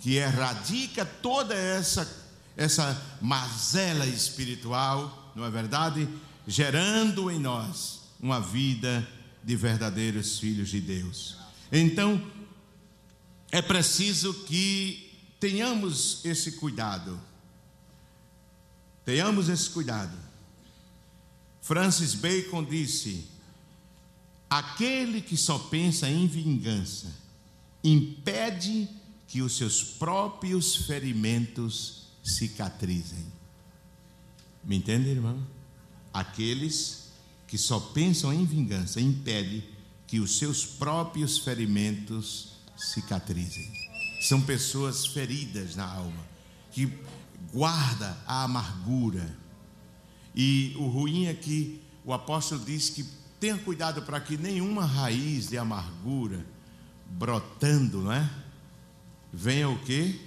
Que 0.00 0.16
erradica 0.16 1.06
toda 1.06 1.54
essa, 1.54 2.10
essa 2.56 3.00
mazela 3.22 4.06
espiritual, 4.06 5.32
não 5.36 5.44
é 5.44 5.50
verdade? 5.50 6.08
Gerando 6.44 7.30
em 7.30 7.38
nós 7.38 8.00
uma 8.20 8.40
vida 8.40 9.06
de 9.44 9.54
verdadeiros 9.54 10.40
filhos 10.40 10.70
de 10.70 10.80
Deus. 10.80 11.36
Então, 11.70 12.20
é 13.54 13.62
preciso 13.62 14.34
que 14.46 15.03
tenhamos 15.44 16.24
esse 16.24 16.52
cuidado. 16.52 17.20
Tenhamos 19.04 19.50
esse 19.50 19.68
cuidado. 19.68 20.16
Francis 21.60 22.14
Bacon 22.14 22.64
disse: 22.64 23.26
aquele 24.48 25.20
que 25.20 25.36
só 25.36 25.58
pensa 25.58 26.08
em 26.08 26.26
vingança 26.26 27.14
impede 27.82 28.88
que 29.28 29.42
os 29.42 29.58
seus 29.58 29.84
próprios 29.84 30.76
ferimentos 30.76 32.06
cicatrizem. 32.24 33.26
Me 34.64 34.76
entende, 34.76 35.10
irmão? 35.10 35.46
Aqueles 36.10 37.10
que 37.46 37.58
só 37.58 37.78
pensam 37.78 38.32
em 38.32 38.46
vingança 38.46 38.98
impede 38.98 39.62
que 40.06 40.20
os 40.20 40.38
seus 40.38 40.64
próprios 40.64 41.36
ferimentos 41.36 42.54
cicatrizem. 42.78 43.83
São 44.24 44.40
pessoas 44.40 45.04
feridas 45.04 45.76
na 45.76 45.84
alma, 45.84 46.24
que 46.72 46.90
guarda 47.52 48.16
a 48.26 48.44
amargura. 48.44 49.36
E 50.34 50.74
o 50.78 50.86
ruim 50.86 51.26
é 51.26 51.34
que 51.34 51.82
o 52.02 52.10
apóstolo 52.10 52.64
diz 52.64 52.88
que 52.88 53.04
tenha 53.38 53.58
cuidado 53.58 54.00
para 54.00 54.18
que 54.18 54.38
nenhuma 54.38 54.86
raiz 54.86 55.50
de 55.50 55.58
amargura 55.58 56.42
brotando, 57.06 58.00
não 58.00 58.12
é? 58.12 58.30
Venha 59.30 59.68
o 59.68 59.78
quê? 59.80 60.18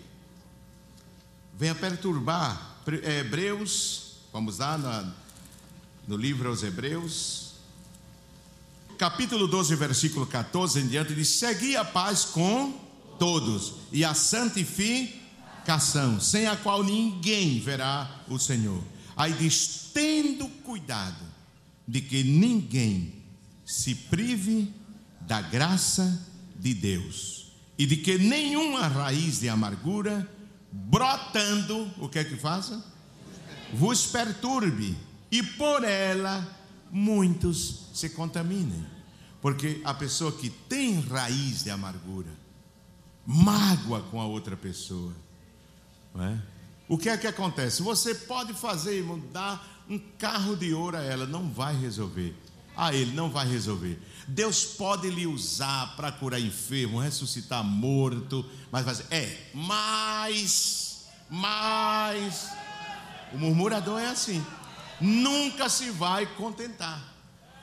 Venha 1.57 1.73
perturbar. 1.73 2.83
É, 3.01 3.21
Hebreus, 3.21 4.17
vamos 4.31 4.59
lá 4.59 5.11
no 6.07 6.15
livro 6.15 6.49
aos 6.49 6.61
Hebreus, 6.61 7.55
capítulo 8.95 9.47
12, 9.47 9.75
versículo 9.75 10.27
14 10.27 10.81
em 10.81 10.87
diante, 10.87 11.15
diz: 11.15 11.29
Segui 11.29 11.75
a 11.75 11.83
paz 11.83 12.25
com 12.25 12.86
todos 13.17 13.73
e 13.91 14.05
a 14.05 14.13
santificação, 14.13 16.19
sem 16.19 16.47
a 16.47 16.55
qual 16.55 16.83
ninguém 16.83 17.59
verá 17.59 18.23
o 18.27 18.37
Senhor. 18.37 18.83
Aí 19.15 19.33
diz: 19.33 19.89
tendo 19.93 20.47
cuidado 20.63 21.25
de 21.87 22.01
que 22.01 22.23
ninguém 22.23 23.13
se 23.65 23.95
prive 23.95 24.73
da 25.21 25.41
graça 25.41 26.25
de 26.59 26.73
Deus 26.73 27.51
e 27.77 27.85
de 27.85 27.97
que 27.97 28.17
nenhuma 28.17 28.87
raiz 28.87 29.39
de 29.39 29.49
amargura 29.49 30.29
brotando, 30.71 31.91
o 31.97 32.09
que 32.09 32.19
é 32.19 32.23
que 32.23 32.35
faça? 32.35 32.83
Vos 33.73 34.05
perturbe 34.05 34.95
e 35.31 35.43
por 35.43 35.83
ela 35.83 36.47
muitos 36.91 37.89
se 37.93 38.09
contaminem. 38.09 38.85
Porque 39.41 39.81
a 39.83 39.93
pessoa 39.93 40.31
que 40.31 40.49
tem 40.49 40.99
raiz 40.99 41.63
de 41.63 41.69
amargura, 41.69 42.31
mágoa 43.27 44.01
com 44.03 44.21
a 44.21 44.25
outra 44.25 44.55
pessoa, 44.55 45.13
é? 46.19 46.37
o 46.87 46.97
que 46.97 47.09
é 47.09 47.17
que 47.17 47.27
acontece? 47.27 47.83
Você 47.83 48.15
pode 48.15 48.53
fazer, 48.53 48.95
irmão, 48.95 49.21
dar 49.31 49.83
um 49.89 49.99
carro 49.99 50.55
de 50.55 50.73
ouro 50.73 50.97
a 50.97 51.03
ela, 51.03 51.27
não 51.27 51.49
vai 51.51 51.75
resolver. 51.75 52.33
A 52.75 52.93
ele 52.93 53.11
não 53.13 53.29
vai 53.29 53.47
resolver. 53.47 53.99
Deus 54.27 54.63
pode 54.63 55.09
lhe 55.09 55.27
usar 55.27 55.95
para 55.95 56.11
curar 56.11 56.39
enfermo, 56.39 56.99
ressuscitar 56.99 57.63
morto, 57.63 58.45
mas 58.71 58.85
vai 58.85 58.95
é, 59.11 59.49
mas, 59.53 61.07
mas. 61.29 62.49
O 63.33 63.37
murmurador 63.37 63.99
é 63.99 64.07
assim 64.07 64.43
nunca 64.99 65.69
se 65.69 65.89
vai 65.89 66.25
contentar. 66.25 67.01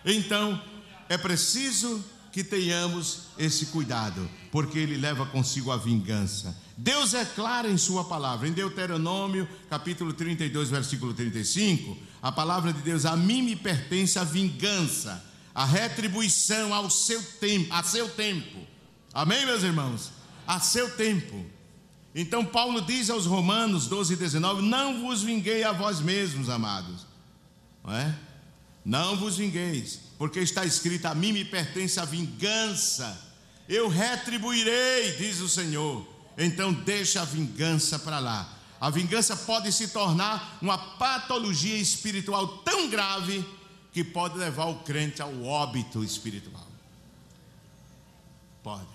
Então, 0.05 0.61
é 1.09 1.17
preciso 1.17 2.05
que 2.35 2.43
tenhamos 2.43 3.29
esse 3.39 3.67
cuidado, 3.67 4.29
porque 4.51 4.77
ele 4.77 4.97
leva 4.97 5.25
consigo 5.25 5.71
a 5.71 5.77
vingança. 5.77 6.61
Deus 6.77 7.15
é 7.15 7.25
claro 7.25 7.71
em 7.71 7.79
Sua 7.79 8.03
palavra, 8.03 8.49
em 8.49 8.53
Deuteronômio, 8.53 9.49
capítulo 9.71 10.13
32, 10.13 10.69
versículo 10.69 11.15
35, 11.15 11.97
a 12.21 12.33
palavra 12.33 12.73
de 12.73 12.83
Deus: 12.83 13.07
A 13.07 13.17
mim 13.17 13.41
me 13.41 13.55
pertence 13.55 14.19
a 14.19 14.25
vingança, 14.25 15.25
a 15.55 15.65
retribuição 15.65 16.75
ao 16.75 16.91
seu 16.91 17.23
tempo, 17.23 17.73
a 17.73 17.85
seu 17.85 18.09
tempo. 18.09 18.59
Amém, 19.13 19.47
meus 19.47 19.63
irmãos? 19.63 20.11
A 20.45 20.59
seu 20.59 20.91
tempo. 20.97 21.47
Então, 22.13 22.45
Paulo 22.45 22.81
diz 22.81 23.11
aos 23.11 23.27
Romanos 23.27 23.87
12, 23.87 24.17
19: 24.17 24.61
Não 24.61 25.03
vos 25.03 25.23
vinguei 25.23 25.63
a 25.63 25.71
vós 25.71 26.01
mesmos, 26.01 26.49
amados. 26.49 27.07
Não 27.85 27.95
é? 27.95 28.13
Não 28.85 29.17
vos 29.17 29.37
vingueis, 29.37 30.01
porque 30.19 30.41
está 30.41 30.65
escrito: 30.65 31.07
A 31.07 31.15
mim 31.15 31.33
me 31.33 31.45
pertence 31.45 31.99
a 31.99 32.05
vingança, 32.05 33.19
eu 33.69 33.89
retribuirei, 33.89 35.17
diz 35.17 35.41
o 35.41 35.49
Senhor. 35.49 36.07
Então 36.37 36.73
deixa 36.73 37.23
a 37.23 37.25
vingança 37.25 37.99
para 37.99 38.19
lá. 38.19 38.53
A 38.81 38.91
vingança 38.91 39.37
pode 39.37 39.73
se 39.73 39.89
tornar 39.89 40.59
uma 40.61 40.77
patologia 40.77 41.77
espiritual 41.77 42.59
tão 42.59 42.91
grave 42.91 43.45
que 43.93 44.05
pode 44.05 44.37
levar 44.37 44.67
o 44.67 44.81
crente 44.81 45.23
ao 45.23 45.43
óbito 45.45 46.03
espiritual. 46.03 46.67
Pode. 48.63 48.89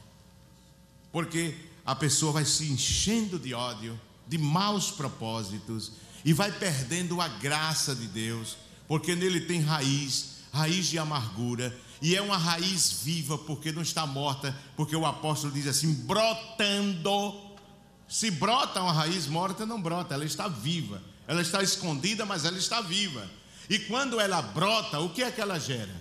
Porque 1.11 1.55
a 1.85 1.95
pessoa 1.95 2.33
vai 2.33 2.45
se 2.45 2.65
enchendo 2.65 3.39
de 3.39 3.53
ódio, 3.53 3.99
de 4.27 4.37
maus 4.37 4.91
propósitos 4.91 5.93
e 6.23 6.33
vai 6.33 6.51
perdendo 6.51 7.19
a 7.21 7.27
graça 7.27 7.95
de 7.95 8.05
Deus, 8.07 8.57
porque 8.89 9.15
nele 9.15 9.41
tem 9.41 9.61
raiz, 9.61 10.39
raiz 10.51 10.87
de 10.87 10.97
amargura, 10.97 11.77
e 12.01 12.15
é 12.15 12.21
uma 12.21 12.37
raiz 12.37 13.03
viva, 13.03 13.37
porque 13.37 13.71
não 13.71 13.83
está 13.83 14.07
morta, 14.07 14.57
porque 14.75 14.95
o 14.95 15.05
apóstolo 15.05 15.53
diz 15.53 15.67
assim: 15.67 15.93
brotando. 15.93 17.47
Se 18.07 18.31
brota 18.31 18.81
uma 18.81 18.91
raiz 18.91 19.27
morta, 19.27 19.63
não 19.63 19.79
brota, 19.79 20.15
ela 20.15 20.25
está 20.25 20.47
viva. 20.47 21.03
Ela 21.27 21.43
está 21.43 21.61
escondida, 21.61 22.25
mas 22.25 22.45
ela 22.45 22.57
está 22.57 22.81
viva. 22.81 23.29
E 23.69 23.77
quando 23.77 24.19
ela 24.19 24.41
brota, 24.41 24.99
o 24.99 25.11
que 25.11 25.21
é 25.21 25.29
que 25.29 25.39
ela 25.39 25.59
gera? 25.59 25.95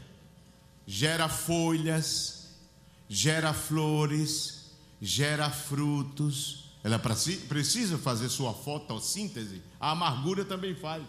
Gera 0.86 1.28
folhas, 1.28 2.54
gera 3.06 3.52
flores, 3.52 4.70
gera 5.02 5.50
frutos. 5.50 6.70
Ela 6.82 6.98
precisa 6.98 7.98
fazer 7.98 8.30
sua 8.30 8.54
fotossíntese. 8.54 9.60
A 9.78 9.90
amargura 9.90 10.46
também 10.46 10.74
faz. 10.74 11.02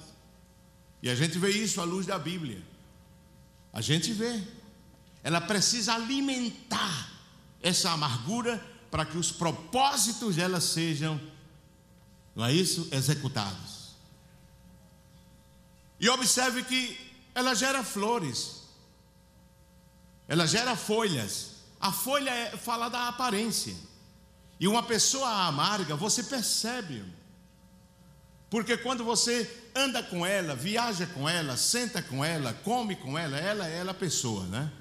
E 1.01 1.09
a 1.09 1.15
gente 1.15 1.37
vê 1.37 1.49
isso 1.49 1.79
à 1.79 1.83
luz 1.83 2.05
da 2.05 2.19
Bíblia. 2.19 2.61
A 3.71 3.81
gente 3.81 4.11
vê. 4.11 4.41
Ela 5.23 5.41
precisa 5.41 5.93
alimentar 5.93 7.11
essa 7.61 7.91
amargura 7.91 8.63
para 8.89 9.05
que 9.05 9.17
os 9.17 9.31
propósitos 9.31 10.35
dela 10.35 10.59
sejam, 10.59 11.19
não 12.35 12.45
é 12.45 12.53
isso? 12.53 12.87
Executados. 12.91 13.89
E 15.99 16.09
observe 16.09 16.63
que 16.63 16.97
ela 17.35 17.53
gera 17.53 17.83
flores, 17.83 18.63
ela 20.27 20.45
gera 20.47 20.75
folhas. 20.75 21.57
A 21.79 21.91
folha 21.91 22.29
é, 22.29 22.57
fala 22.57 22.89
da 22.89 23.07
aparência. 23.07 23.75
E 24.59 24.67
uma 24.67 24.83
pessoa 24.83 25.47
amarga, 25.47 25.95
você 25.95 26.23
percebe. 26.23 27.03
Porque 28.49 28.75
quando 28.77 29.03
você 29.03 29.49
anda 29.75 30.01
com 30.01 30.25
ela, 30.25 30.55
viaja 30.55 31.05
com 31.05 31.29
ela, 31.29 31.55
senta 31.55 32.01
com 32.01 32.25
ela, 32.25 32.53
come 32.63 32.95
com 32.95 33.17
ela, 33.17 33.37
ela 33.37 33.67
é 33.67 33.81
a 33.87 33.93
pessoa, 33.93 34.45
né? 34.47 34.71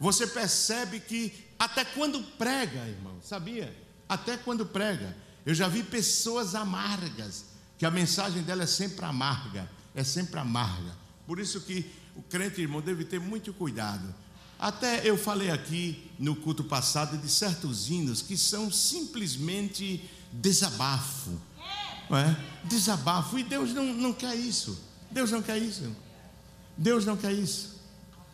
Você 0.00 0.26
percebe 0.26 0.98
que 0.98 1.32
até 1.58 1.84
quando 1.84 2.22
prega, 2.38 2.88
irmão, 2.88 3.18
sabia? 3.22 3.76
Até 4.08 4.36
quando 4.36 4.64
prega. 4.64 5.16
Eu 5.44 5.54
já 5.54 5.68
vi 5.68 5.82
pessoas 5.82 6.54
amargas, 6.54 7.44
que 7.78 7.84
a 7.84 7.90
mensagem 7.90 8.42
dela 8.42 8.62
é 8.62 8.66
sempre 8.66 9.04
amarga, 9.04 9.70
é 9.94 10.02
sempre 10.02 10.40
amarga. 10.40 10.96
Por 11.26 11.38
isso 11.38 11.60
que 11.60 11.90
o 12.16 12.22
crente, 12.22 12.60
irmão, 12.60 12.80
deve 12.80 13.04
ter 13.04 13.20
muito 13.20 13.52
cuidado. 13.52 14.14
Até 14.58 15.08
eu 15.08 15.18
falei 15.18 15.50
aqui 15.50 16.10
no 16.18 16.34
culto 16.36 16.64
passado 16.64 17.18
de 17.18 17.28
certos 17.28 17.90
hinos 17.90 18.22
que 18.22 18.36
são 18.36 18.70
simplesmente 18.70 20.08
desabafo 20.32 21.38
não 22.08 22.18
é? 22.18 22.36
Desabafo. 22.64 23.38
E 23.38 23.42
Deus 23.42 23.72
não, 23.72 23.84
não 23.84 24.12
quer 24.12 24.34
isso. 24.34 24.78
Deus 25.10 25.30
não 25.30 25.42
quer 25.42 25.58
isso. 25.58 25.94
Deus 26.76 27.04
não 27.04 27.16
quer 27.16 27.32
isso. 27.32 27.80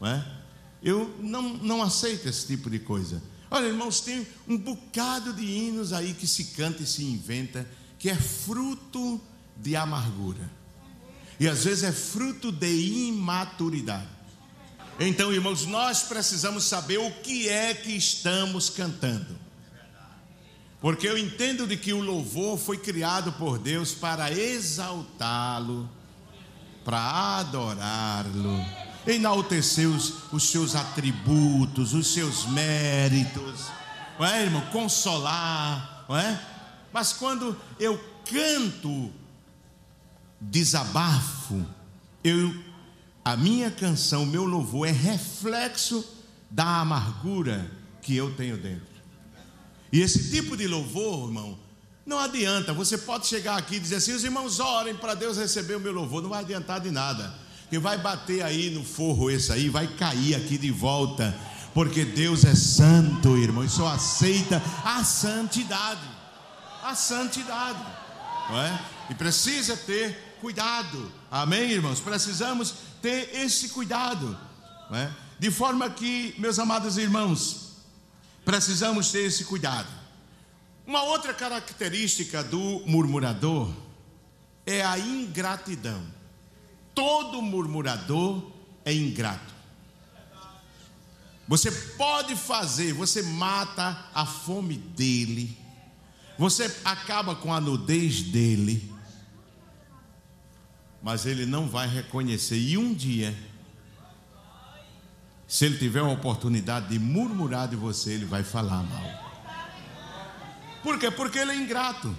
Não 0.01 0.09
é? 0.09 0.39
Eu 0.83 1.17
não, 1.21 1.55
não 1.55 1.83
aceito 1.83 2.29
esse 2.29 2.47
tipo 2.47 2.71
de 2.71 2.79
coisa. 2.79 3.23
Olha, 3.51 3.67
irmãos, 3.67 4.01
tem 4.01 4.27
um 4.47 4.57
bocado 4.57 5.33
de 5.33 5.45
hinos 5.45 5.93
aí 5.93 6.15
que 6.15 6.27
se 6.27 6.45
canta 6.45 6.83
e 6.83 6.87
se 6.87 7.05
inventa, 7.05 7.69
que 7.99 8.11
é 8.11 8.15
fruto 8.15 9.21
de 9.57 9.75
amargura. 9.75 10.51
E 11.41 11.49
às 11.49 11.65
vezes 11.65 11.85
é 11.85 11.93
fruto 11.93 12.53
de 12.53 13.09
imaturidade. 13.09 14.09
Então, 15.01 15.33
irmãos, 15.33 15.65
nós 15.65 16.03
precisamos 16.03 16.65
saber 16.65 16.99
o 16.99 17.11
que 17.23 17.49
é 17.49 17.73
que 17.73 17.93
estamos 17.93 18.69
cantando. 18.69 19.48
Porque 20.81 21.09
eu 21.09 21.19
entendo 21.19 21.67
de 21.67 21.77
que 21.77 21.93
o 21.93 22.01
louvor 22.01 22.57
foi 22.57 22.79
criado 22.79 23.33
por 23.33 23.59
Deus 23.59 23.93
para 23.93 24.33
exaltá-lo, 24.33 25.89
para 26.85 26.99
adorá-lo, 27.39 28.65
enaltecer 29.07 29.89
os, 29.89 30.33
os, 30.33 30.51
seus 30.51 30.77
atributos, 30.77 31.95
os 31.95 32.13
seus 32.13 32.47
méritos, 32.47 33.67
não 34.19 34.27
é, 34.27 34.45
irmão? 34.45 34.63
Consolar, 34.73 36.05
não 36.09 36.17
é? 36.17 36.41
Mas 36.93 37.13
quando 37.13 37.57
eu 37.81 37.99
canto 38.25 39.13
desabafo, 40.41 41.67
eu, 42.23 42.55
a 43.25 43.37
minha 43.37 43.71
canção, 43.71 44.23
o 44.23 44.27
meu 44.27 44.45
louvor 44.45 44.87
é 44.87 44.93
reflexo 44.93 46.05
da 46.49 46.81
amargura 46.81 47.71
que 48.01 48.17
eu 48.17 48.35
tenho 48.35 48.57
dentro. 48.57 48.88
E 49.93 50.01
esse 50.01 50.31
tipo 50.31 50.57
de 50.57 50.67
louvor, 50.67 51.29
irmão, 51.29 51.59
não 52.09 52.19
adianta. 52.19 52.73
Você 52.73 52.97
pode 52.97 53.27
chegar 53.27 53.57
aqui 53.59 53.77
e 53.77 53.81
dizer 53.81 53.97
assim: 53.97 54.13
os 54.13 54.25
irmãos 54.25 54.61
orem 54.61 54.95
para 54.95 55.15
Deus 55.15 55.37
receber 55.37 55.77
o 55.77 55.81
meu 55.81 55.93
louvor. 55.93 56.23
Não 56.23 56.31
vai 56.31 56.41
adiantar 56.41 56.81
de 56.81 56.91
nada. 56.91 57.35
Que 57.69 57.79
vai 57.79 57.99
bater 57.99 58.43
aí 58.43 58.71
no 58.71 58.83
forro 58.83 59.31
esse 59.31 59.53
aí, 59.53 59.69
vai 59.69 59.87
cair 59.87 60.35
aqui 60.35 60.57
de 60.57 60.71
volta. 60.71 61.37
Porque 61.75 62.05
Deus 62.05 62.45
é 62.45 62.55
santo, 62.55 63.37
irmão, 63.37 63.63
e 63.63 63.69
só 63.69 63.89
aceita 63.89 64.63
a 64.83 65.05
santidade. 65.05 66.09
A 66.83 66.95
santidade. 66.95 67.79
Não 68.49 68.59
é? 68.59 68.81
E 69.11 69.15
precisa 69.15 69.77
ter 69.77 70.37
cuidado. 70.41 71.13
Amém, 71.31 71.71
irmãos? 71.71 72.01
Precisamos 72.01 72.75
ter 73.03 73.31
esse 73.35 73.69
cuidado. 73.69 74.37
Não 74.91 74.99
é? 74.99 75.11
De 75.39 75.51
forma 75.51 75.89
que, 75.91 76.35
meus 76.39 76.59
amados 76.59 76.97
irmãos, 76.97 77.68
Precisamos 78.49 79.13
ter 79.13 79.27
esse 79.27 79.45
cuidado. 79.45 79.93
Uma 80.87 81.03
outra 81.03 81.35
característica 81.35 82.43
do 82.43 82.83
murmurador 82.87 83.71
é 84.65 84.83
a 84.83 84.99
ingratidão. 84.99 86.03
Todo 86.95 87.43
murmurador 87.43 88.51
é 88.87 88.95
ingrato. 88.95 89.55
Você 91.47 91.71
pode 91.71 92.35
fazer, 92.37 92.95
você 92.95 93.21
mata 93.23 94.09
a 94.15 94.25
fome 94.25 94.79
dele, 94.79 95.55
você 96.39 96.75
acaba 96.87 97.35
com 97.35 97.53
a 97.53 97.61
nudez 97.61 98.23
dele, 98.23 98.91
mas 101.03 101.27
ele 101.27 101.45
não 101.45 101.69
vai 101.69 101.87
reconhecer. 101.87 102.57
E 102.57 102.79
um 102.79 102.95
dia 102.95 103.37
se 105.49 105.65
ele 105.65 105.79
tiver 105.79 106.03
uma 106.03 106.13
oportunidade 106.13 106.89
de 106.89 106.99
murmurar 106.99 107.69
de 107.69 107.75
você, 107.75 108.13
ele 108.13 108.27
vai 108.27 108.45
falar 108.45 108.83
mal. 108.83 109.29
Por 110.83 110.99
quê? 110.99 111.11
Porque 111.11 111.39
ele 111.39 111.53
é 111.53 111.57
ingrato. 111.57 112.15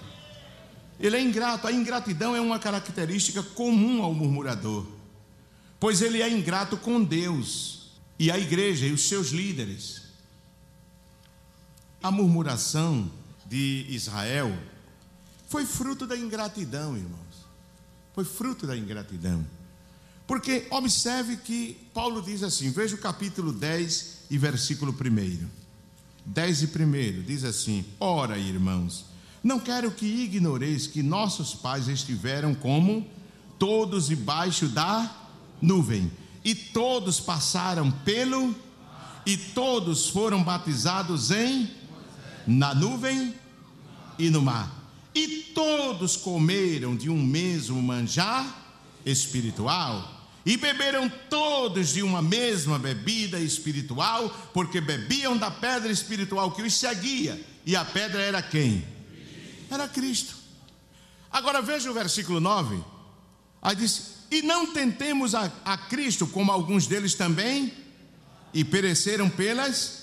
Ele 0.99 1.15
é 1.15 1.21
ingrato. 1.21 1.67
A 1.67 1.71
ingratidão 1.71 2.35
é 2.35 2.41
uma 2.41 2.57
característica 2.57 3.43
comum 3.43 4.01
ao 4.01 4.15
murmurador, 4.15 4.83
pois 5.79 6.01
ele 6.01 6.23
é 6.23 6.29
ingrato 6.29 6.75
com 6.75 7.03
Deus 7.03 7.91
e 8.17 8.31
a 8.31 8.39
igreja 8.39 8.87
e 8.87 8.91
os 8.91 9.07
seus 9.07 9.29
líderes. 9.29 10.01
A 12.01 12.09
murmuração 12.09 13.11
de 13.45 13.85
Israel 13.89 14.51
foi 15.47 15.67
fruto 15.67 16.07
da 16.07 16.17
ingratidão, 16.17 16.97
irmãos. 16.97 17.45
Foi 18.15 18.25
fruto 18.25 18.65
da 18.65 18.75
ingratidão. 18.75 19.45
Porque 20.29 20.67
observe 20.69 21.37
que 21.37 21.75
Paulo 21.91 22.21
diz 22.21 22.43
assim, 22.43 22.69
veja 22.69 22.93
o 22.93 22.99
capítulo 22.99 23.51
10 23.51 24.25
e 24.29 24.37
versículo 24.37 24.91
1. 24.93 25.47
10 26.23 26.61
e 26.61 26.65
1 26.67 27.23
diz 27.25 27.43
assim: 27.43 27.83
Ora, 27.99 28.37
irmãos, 28.37 29.05
não 29.43 29.59
quero 29.59 29.89
que 29.89 30.05
ignoreis 30.05 30.85
que 30.85 31.01
nossos 31.01 31.55
pais 31.55 31.87
estiveram 31.87 32.53
como 32.53 33.07
todos 33.57 34.05
debaixo 34.05 34.67
da 34.67 35.11
nuvem, 35.59 36.11
e 36.45 36.53
todos 36.53 37.19
passaram 37.19 37.89
pelo 37.89 38.55
E 39.25 39.35
todos 39.35 40.09
foram 40.09 40.43
batizados 40.43 41.31
em 41.31 41.71
na 42.45 42.75
nuvem 42.75 43.33
e 44.19 44.29
no 44.29 44.43
mar. 44.43 44.71
E 45.15 45.51
todos 45.55 46.15
comeram 46.15 46.95
de 46.95 47.09
um 47.09 47.19
mesmo 47.19 47.81
manjar 47.81 48.45
espiritual. 49.03 50.18
E 50.45 50.55
beberam 50.57 51.09
todos 51.29 51.89
de 51.89 52.01
uma 52.01 52.21
mesma 52.21 52.79
bebida 52.79 53.39
espiritual, 53.39 54.29
porque 54.53 54.79
bebiam 54.79 55.37
da 55.37 55.51
pedra 55.51 55.91
espiritual 55.91 56.51
que 56.51 56.61
os 56.61 56.73
seguia. 56.73 57.39
E 57.65 57.75
a 57.75 57.83
pedra 57.83 58.21
era 58.21 58.41
quem? 58.41 58.85
Era 59.69 59.87
Cristo. 59.87 60.35
Agora 61.31 61.61
veja 61.61 61.91
o 61.91 61.93
versículo 61.93 62.39
9. 62.39 62.81
Aí 63.61 63.75
diz: 63.75 64.25
E 64.31 64.41
não 64.41 64.73
tentemos 64.73 65.35
a, 65.35 65.51
a 65.65 65.77
Cristo, 65.77 66.25
como 66.25 66.51
alguns 66.51 66.87
deles 66.87 67.13
também, 67.13 67.73
e 68.53 68.63
pereceram 68.63 69.29
pelas. 69.29 69.99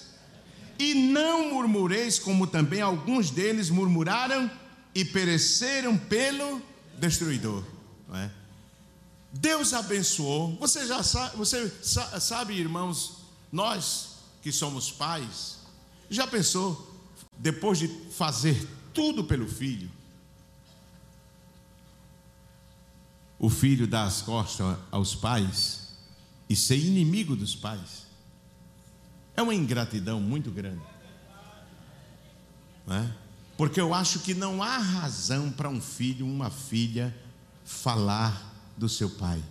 E 0.78 0.92
não 0.94 1.54
murmureis, 1.54 2.18
como 2.18 2.46
também 2.46 2.82
alguns 2.82 3.30
deles 3.30 3.70
murmuraram 3.70 4.50
e 4.94 5.04
pereceram 5.04 5.96
pelo 5.96 6.62
destruidor. 6.98 7.64
Não 8.06 8.16
é? 8.16 8.30
Deus 9.36 9.72
abençoou. 9.72 10.56
Você 10.56 10.86
já 10.86 11.02
sabe, 11.02 11.36
você 11.36 11.68
sabe, 12.20 12.54
irmãos, 12.54 13.18
nós 13.52 14.16
que 14.42 14.50
somos 14.50 14.90
pais, 14.90 15.58
já 16.08 16.26
pensou, 16.26 16.94
depois 17.36 17.78
de 17.78 17.88
fazer 18.12 18.66
tudo 18.94 19.24
pelo 19.24 19.48
filho, 19.48 19.90
o 23.38 23.50
filho 23.50 23.86
dá 23.86 24.04
as 24.04 24.22
costas 24.22 24.78
aos 24.90 25.14
pais 25.14 25.92
e 26.48 26.56
ser 26.56 26.78
inimigo 26.78 27.36
dos 27.36 27.54
pais? 27.54 28.06
É 29.36 29.42
uma 29.42 29.54
ingratidão 29.54 30.18
muito 30.18 30.50
grande. 30.50 30.82
Não 32.86 32.96
é? 32.96 33.14
Porque 33.58 33.80
eu 33.80 33.92
acho 33.92 34.20
que 34.20 34.32
não 34.32 34.62
há 34.62 34.78
razão 34.78 35.50
para 35.50 35.68
um 35.68 35.80
filho, 35.80 36.24
uma 36.24 36.50
filha, 36.50 37.14
falar 37.64 38.45
do 38.76 38.88
seu 38.88 39.10
pai. 39.10 39.42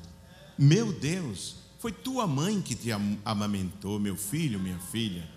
Meu 0.57 0.91
Deus, 0.93 1.55
foi 1.80 1.91
tua 1.91 2.26
mãe 2.26 2.61
que 2.61 2.76
te 2.76 2.89
amamentou, 3.23 3.99
meu 3.99 4.15
filho, 4.15 4.59
minha 4.59 4.80
filha. 4.80 5.28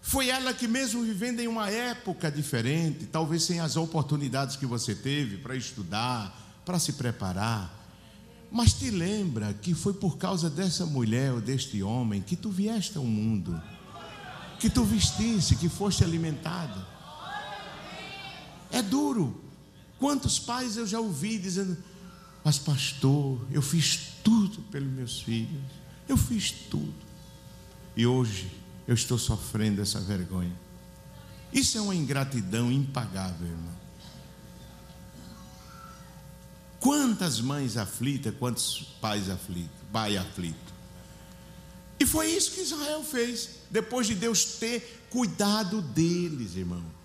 Foi 0.00 0.30
ela 0.30 0.54
que, 0.54 0.66
mesmo 0.66 1.02
vivendo 1.02 1.40
em 1.40 1.46
uma 1.46 1.68
época 1.68 2.30
diferente, 2.30 3.04
talvez 3.04 3.42
sem 3.42 3.60
as 3.60 3.76
oportunidades 3.76 4.56
que 4.56 4.64
você 4.64 4.94
teve 4.94 5.36
para 5.36 5.54
estudar, 5.54 6.34
para 6.64 6.78
se 6.78 6.94
preparar, 6.94 7.78
mas 8.50 8.72
te 8.72 8.90
lembra 8.90 9.52
que 9.52 9.74
foi 9.74 9.92
por 9.92 10.16
causa 10.16 10.48
dessa 10.48 10.86
mulher 10.86 11.32
ou 11.32 11.40
deste 11.42 11.82
homem 11.82 12.22
que 12.22 12.36
tu 12.36 12.50
vieste 12.50 12.96
ao 12.96 13.04
mundo, 13.04 13.60
que 14.58 14.70
tu 14.70 14.84
vestisse, 14.84 15.56
que 15.56 15.68
foste 15.68 16.02
alimentado. 16.02 16.82
É 18.70 18.80
duro, 18.80 19.44
Quantos 19.98 20.38
pais 20.38 20.76
eu 20.76 20.86
já 20.86 21.00
ouvi 21.00 21.38
dizendo: 21.38 21.76
Mas, 22.44 22.58
pastor, 22.58 23.44
eu 23.50 23.60
fiz 23.60 24.12
tudo 24.22 24.62
pelos 24.70 24.90
meus 24.92 25.20
filhos, 25.20 25.62
eu 26.08 26.16
fiz 26.16 26.50
tudo, 26.50 26.94
e 27.96 28.06
hoje 28.06 28.50
eu 28.86 28.94
estou 28.94 29.18
sofrendo 29.18 29.82
essa 29.82 30.00
vergonha. 30.00 30.56
Isso 31.52 31.76
é 31.76 31.80
uma 31.80 31.94
ingratidão 31.94 32.70
impagável, 32.70 33.46
irmão. 33.46 33.78
Quantas 36.78 37.40
mães 37.40 37.76
aflitas, 37.76 38.34
quantos 38.38 38.94
pais 39.00 39.28
aflitos, 39.28 39.70
pai 39.92 40.16
aflito. 40.16 40.78
E 41.98 42.06
foi 42.06 42.30
isso 42.30 42.52
que 42.52 42.60
Israel 42.60 43.02
fez, 43.02 43.50
depois 43.68 44.06
de 44.06 44.14
Deus 44.14 44.44
ter 44.44 45.06
cuidado 45.10 45.82
deles, 45.82 46.54
irmão 46.54 46.98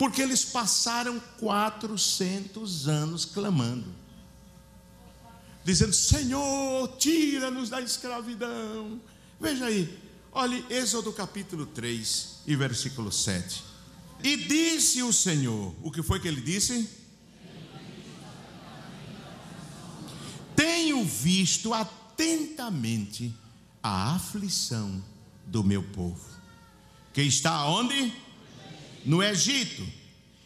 porque 0.00 0.22
eles 0.22 0.46
passaram 0.46 1.20
400 1.38 2.88
anos 2.88 3.26
clamando, 3.26 3.84
dizendo: 5.62 5.92
Senhor, 5.92 6.96
tira-nos 6.96 7.68
da 7.68 7.82
escravidão. 7.82 8.98
Veja 9.38 9.66
aí, 9.66 9.98
olhe 10.32 10.64
Êxodo 10.70 11.12
capítulo 11.12 11.66
3 11.66 12.36
e 12.46 12.56
versículo 12.56 13.12
7. 13.12 13.62
E 14.24 14.38
disse 14.38 15.02
o 15.02 15.12
Senhor: 15.12 15.74
O 15.82 15.90
que 15.90 16.02
foi 16.02 16.18
que 16.18 16.28
ele 16.28 16.40
disse? 16.40 16.88
Tenho 20.56 21.04
visto 21.04 21.74
atentamente 21.74 23.34
a 23.82 24.14
aflição 24.14 25.04
do 25.44 25.62
meu 25.62 25.82
povo, 25.82 26.26
que 27.12 27.20
está 27.20 27.66
onde? 27.66 28.29
No 29.04 29.22
Egito, 29.22 29.86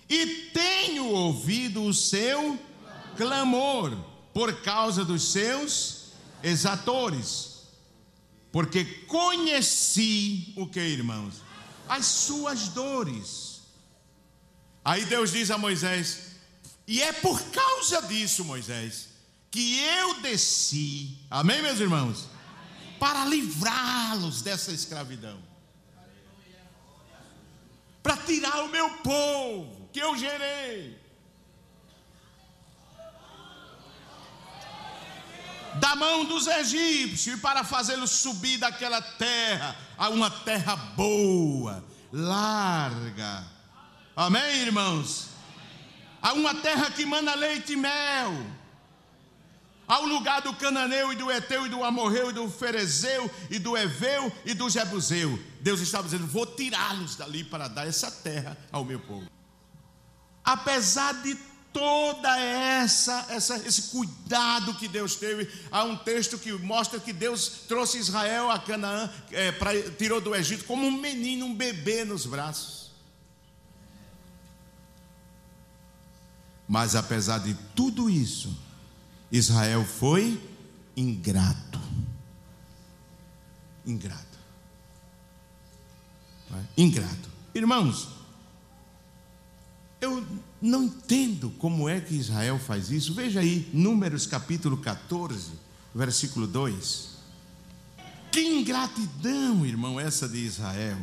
e 0.09 0.50
tenho 0.52 1.07
ouvido 1.07 1.82
o 1.82 1.94
seu 1.94 2.59
clamor 3.16 3.96
por 4.32 4.62
causa 4.62 5.05
dos 5.05 5.32
seus 5.32 6.12
exatores, 6.42 7.62
porque 8.52 8.84
conheci 8.84 10.52
o 10.57 10.66
que, 10.66 10.80
irmãos? 10.80 11.34
As 11.88 12.07
suas 12.07 12.68
dores. 12.68 13.62
Aí 14.84 15.05
Deus 15.05 15.32
diz 15.32 15.50
a 15.50 15.59
Moisés: 15.59 16.32
E 16.86 17.02
é 17.02 17.12
por 17.12 17.40
causa 17.50 18.02
disso, 18.02 18.44
Moisés, 18.44 19.09
que 19.50 19.80
eu 19.80 20.20
desci, 20.20 21.18
amém, 21.30 21.62
meus 21.62 21.80
irmãos? 21.80 22.26
Para 22.98 23.24
livrá-los 23.24 24.42
dessa 24.42 24.72
escravidão 24.72 25.53
para 28.05 28.18
tirar 28.18 28.62
o 28.64 28.68
meu 28.68 28.90
povo 28.98 29.88
que 29.90 29.98
eu 29.98 30.14
gerei. 30.14 31.02
Da 35.76 35.96
mão 35.96 36.26
dos 36.26 36.46
egípcios, 36.46 37.38
e 37.38 37.40
para 37.40 37.64
fazê-los 37.64 38.11
subir 38.11 38.59
daquela 38.59 39.00
terra 39.00 39.74
a 39.96 40.11
uma 40.11 40.30
terra 40.30 40.76
boa, 40.76 41.82
larga. 42.12 43.42
Amém, 44.14 44.59
irmãos? 44.59 45.30
A 46.20 46.34
uma 46.34 46.55
terra 46.57 46.90
que 46.90 47.07
manda 47.07 47.34
leite 47.34 47.72
e 47.72 47.76
mel 47.76 48.32
ao 49.88 50.05
lugar 50.05 50.42
do 50.42 50.55
cananeu 50.55 51.12
e 51.12 51.16
do 51.16 51.30
eteu 51.30 51.66
e 51.66 51.70
do 51.70 51.82
amorreu 51.82 52.30
e 52.30 52.32
do 52.34 52.50
ferezeu 52.50 53.30
e 53.50 53.59
do 53.59 53.76
eveu 53.76 54.30
e 54.44 54.52
do 54.52 54.68
jebuseu. 54.68 55.38
Deus 55.65 55.81
estava 55.81 56.05
dizendo: 56.05 56.27
"Vou 56.27 56.45
tirá-los 56.45 57.17
dali 57.17 57.43
para 57.43 57.69
dar 57.69 57.89
essa 57.89 58.11
terra 58.11 58.55
ao 58.71 58.85
meu 58.85 59.01
povo". 59.01 59.27
Apesar 60.45 61.23
de 61.23 61.35
toda 61.73 62.39
essa, 62.39 63.27
essa 63.31 63.57
esse 63.67 63.91
cuidado 63.91 64.75
que 64.75 64.87
Deus 64.87 65.17
teve, 65.17 65.51
há 65.73 65.83
um 65.83 65.97
texto 65.97 66.39
que 66.39 66.53
mostra 66.53 67.01
que 67.01 67.15
Deus 67.15 67.62
trouxe 67.67 67.97
Israel 67.97 68.51
a 68.51 68.59
Canaã, 68.59 69.11
é, 69.33 69.51
pra, 69.53 69.71
tirou 69.93 70.21
do 70.21 70.35
Egito 70.35 70.67
como 70.67 70.87
um 70.87 71.01
menino, 71.01 71.47
um 71.47 71.55
bebê 71.55 72.05
nos 72.05 72.27
braços. 72.27 72.91
Mas 76.69 76.95
apesar 76.95 77.39
de 77.39 77.55
tudo 77.75 78.11
isso, 78.11 78.55
Israel 79.33 79.83
foi 79.85 80.39
ingrato. 80.95 81.81
Ingrato. 83.87 84.24
É? 86.57 86.82
Ingrato. 86.82 87.28
Irmãos, 87.55 88.09
eu 90.00 90.24
não 90.61 90.84
entendo 90.84 91.50
como 91.59 91.88
é 91.88 92.00
que 92.00 92.14
Israel 92.14 92.59
faz 92.59 92.90
isso. 92.90 93.14
Veja 93.14 93.40
aí, 93.40 93.68
Números 93.72 94.26
capítulo 94.26 94.76
14, 94.76 95.52
versículo 95.94 96.46
2. 96.46 97.14
Que 98.30 98.40
ingratidão, 98.40 99.64
irmão, 99.64 99.98
essa 99.98 100.28
de 100.28 100.38
Israel. 100.38 100.98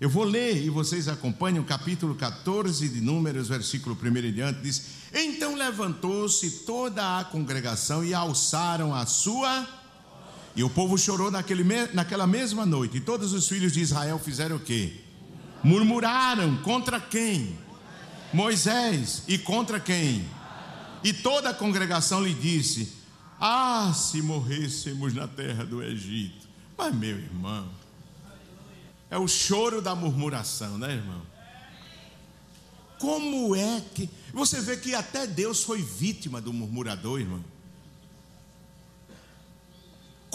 Eu 0.00 0.10
vou 0.10 0.24
ler 0.24 0.62
e 0.62 0.68
vocês 0.68 1.08
acompanham 1.08 1.62
o 1.62 1.66
capítulo 1.66 2.14
14 2.14 2.88
de 2.88 3.00
Números, 3.00 3.48
versículo 3.48 3.96
1 4.00 4.16
em 4.18 4.32
diante, 4.32 4.60
diz: 4.60 4.82
Então 5.12 5.54
levantou-se 5.54 6.50
toda 6.66 7.18
a 7.18 7.24
congregação 7.24 8.04
e 8.04 8.12
alçaram 8.12 8.94
a 8.94 9.06
sua. 9.06 9.66
E 10.56 10.62
o 10.62 10.70
povo 10.70 10.96
chorou 10.96 11.30
naquele, 11.30 11.64
naquela 11.92 12.26
mesma 12.26 12.64
noite. 12.64 12.98
E 12.98 13.00
todos 13.00 13.32
os 13.32 13.48
filhos 13.48 13.72
de 13.72 13.80
Israel 13.80 14.18
fizeram 14.18 14.56
o 14.56 14.60
quê? 14.60 15.00
Murmuraram 15.62 16.56
contra 16.58 17.00
quem? 17.00 17.58
Moisés. 18.32 19.24
E 19.26 19.36
contra 19.36 19.80
quem? 19.80 20.24
E 21.02 21.12
toda 21.12 21.50
a 21.50 21.54
congregação 21.54 22.22
lhe 22.22 22.32
disse: 22.32 22.92
Ah, 23.40 23.92
se 23.94 24.22
morrêssemos 24.22 25.12
na 25.12 25.26
terra 25.26 25.64
do 25.64 25.82
Egito. 25.82 26.46
Mas, 26.76 26.94
meu 26.94 27.16
irmão, 27.16 27.68
é 29.10 29.18
o 29.18 29.28
choro 29.28 29.80
da 29.80 29.94
murmuração, 29.94 30.78
né, 30.78 30.94
irmão? 30.94 31.22
Como 32.98 33.54
é 33.54 33.82
que. 33.94 34.08
Você 34.32 34.60
vê 34.60 34.76
que 34.76 34.94
até 34.94 35.26
Deus 35.26 35.62
foi 35.62 35.82
vítima 35.82 36.40
do 36.40 36.52
murmurador, 36.52 37.20
irmão. 37.20 37.44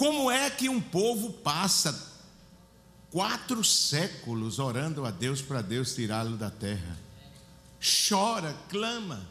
Como 0.00 0.30
é 0.30 0.48
que 0.48 0.66
um 0.66 0.80
povo 0.80 1.30
passa 1.30 1.94
quatro 3.10 3.62
séculos 3.62 4.58
orando 4.58 5.04
a 5.04 5.10
Deus 5.10 5.42
para 5.42 5.60
Deus 5.60 5.94
tirá-lo 5.94 6.38
da 6.38 6.48
terra? 6.48 6.96
Chora, 8.08 8.56
clama. 8.70 9.28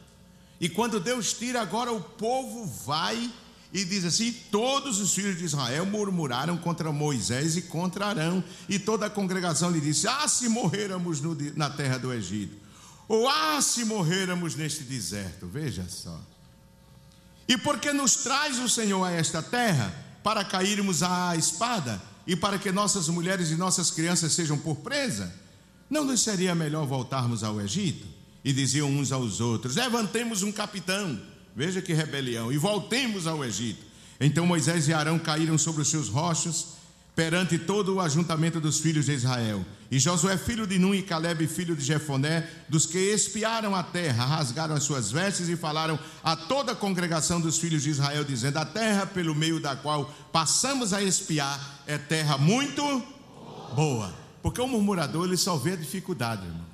E 0.62 0.70
quando 0.70 1.00
Deus 1.00 1.34
tira, 1.34 1.60
agora 1.60 1.92
o 1.92 2.00
povo 2.00 2.68
vai 2.86 3.34
e 3.74 3.84
diz 3.84 4.06
assim: 4.06 4.32
Todos 4.32 5.00
os 5.00 5.12
filhos 5.12 5.40
de 5.40 5.46
Israel 5.46 5.88
murmuraram 5.88 6.56
contra 6.56 6.92
Moisés 6.92 7.58
e 7.58 7.64
contra 7.64 8.06
Arão, 8.06 8.44
e 8.70 8.78
toda 8.78 9.08
a 9.08 9.10
congregação 9.10 9.72
lhe 9.72 9.82
disse: 9.82 10.08
Ah, 10.08 10.28
se 10.28 10.48
morrêramos 10.48 11.20
no, 11.20 11.36
na 11.56 11.72
terra 11.72 11.98
do 11.98 12.14
Egito, 12.14 12.56
ou 13.08 13.28
ah, 13.28 13.60
se 13.60 13.86
morrêramos 13.86 14.54
neste 14.54 14.84
deserto, 14.84 15.48
veja 15.48 15.88
só. 15.90 16.22
E 17.48 17.58
porque 17.58 17.92
nos 17.92 18.18
traz 18.18 18.60
o 18.60 18.70
Senhor 18.70 19.04
a 19.04 19.10
esta 19.12 19.42
terra, 19.42 20.09
para 20.24 20.44
cairmos 20.44 21.04
à 21.04 21.36
espada 21.36 22.02
e 22.28 22.36
para 22.36 22.60
que 22.60 22.72
nossas 22.72 23.08
mulheres 23.08 23.52
e 23.52 23.56
nossas 23.56 23.92
crianças 23.92 24.34
sejam 24.34 24.58
por 24.58 24.78
presa? 24.78 25.34
Não 25.90 26.04
nos 26.04 26.22
seria 26.22 26.54
melhor 26.54 26.86
voltarmos 26.86 27.44
ao 27.44 27.60
Egito? 27.60 28.06
E 28.44 28.54
diziam 28.54 28.90
uns 28.90 29.12
aos 29.12 29.42
outros: 29.42 29.76
Levantemos 29.76 30.44
um 30.44 30.52
capitão, 30.52 31.20
veja 31.56 31.82
que 31.82 31.94
rebelião, 31.94 32.52
e 32.52 32.58
voltemos 32.58 33.28
ao 33.28 33.44
Egito. 33.44 33.84
Então 34.20 34.46
Moisés 34.46 34.88
e 34.88 34.94
Arão 34.94 35.18
caíram 35.18 35.58
sobre 35.58 35.82
os 35.82 35.90
seus 35.90 36.10
rochos 36.10 36.80
perante 37.16 37.58
todo 37.58 37.96
o 37.96 38.02
ajuntamento 38.02 38.62
dos 38.62 38.80
filhos 38.80 39.08
de 39.08 39.14
Israel. 39.14 39.66
E 39.92 39.98
Josué, 39.98 40.38
filho 40.38 40.68
de 40.68 40.78
Nun, 40.78 40.94
e 40.94 41.02
Caleb, 41.02 41.48
filho 41.48 41.76
de 41.76 41.84
Jefoné, 41.84 42.48
dos 42.68 42.86
que 42.86 42.98
espiaram 42.98 43.76
a 43.76 43.82
terra, 43.82 44.24
rasgaram 44.24 44.76
as 44.76 44.84
suas 44.84 45.12
vestes 45.12 45.50
e 45.50 45.56
falaram 45.56 45.98
a 46.24 46.36
toda 46.36 46.74
a 46.74 46.76
congregação 46.76 47.42
dos 47.42 47.58
filhos 47.58 47.84
de 47.84 47.90
Israel, 47.90 48.24
dizendo: 48.24 48.58
A 48.58 48.66
terra 48.66 49.06
pelo 49.06 49.34
meio 49.34 49.60
da 49.60 49.76
qual 49.76 50.06
passamos 50.32 50.94
a 50.94 51.02
espiar 51.02 51.82
é 51.88 51.98
terra 51.98 52.38
muito 52.38 52.84
boa. 53.76 54.14
Porque 54.44 54.62
o 54.62 54.68
murmurador 54.68 55.26
ele 55.26 55.38
só 55.38 55.58
vê 55.58 55.74
a 55.74 55.76
dificuldade, 55.76 56.46
irmão. 56.46 56.66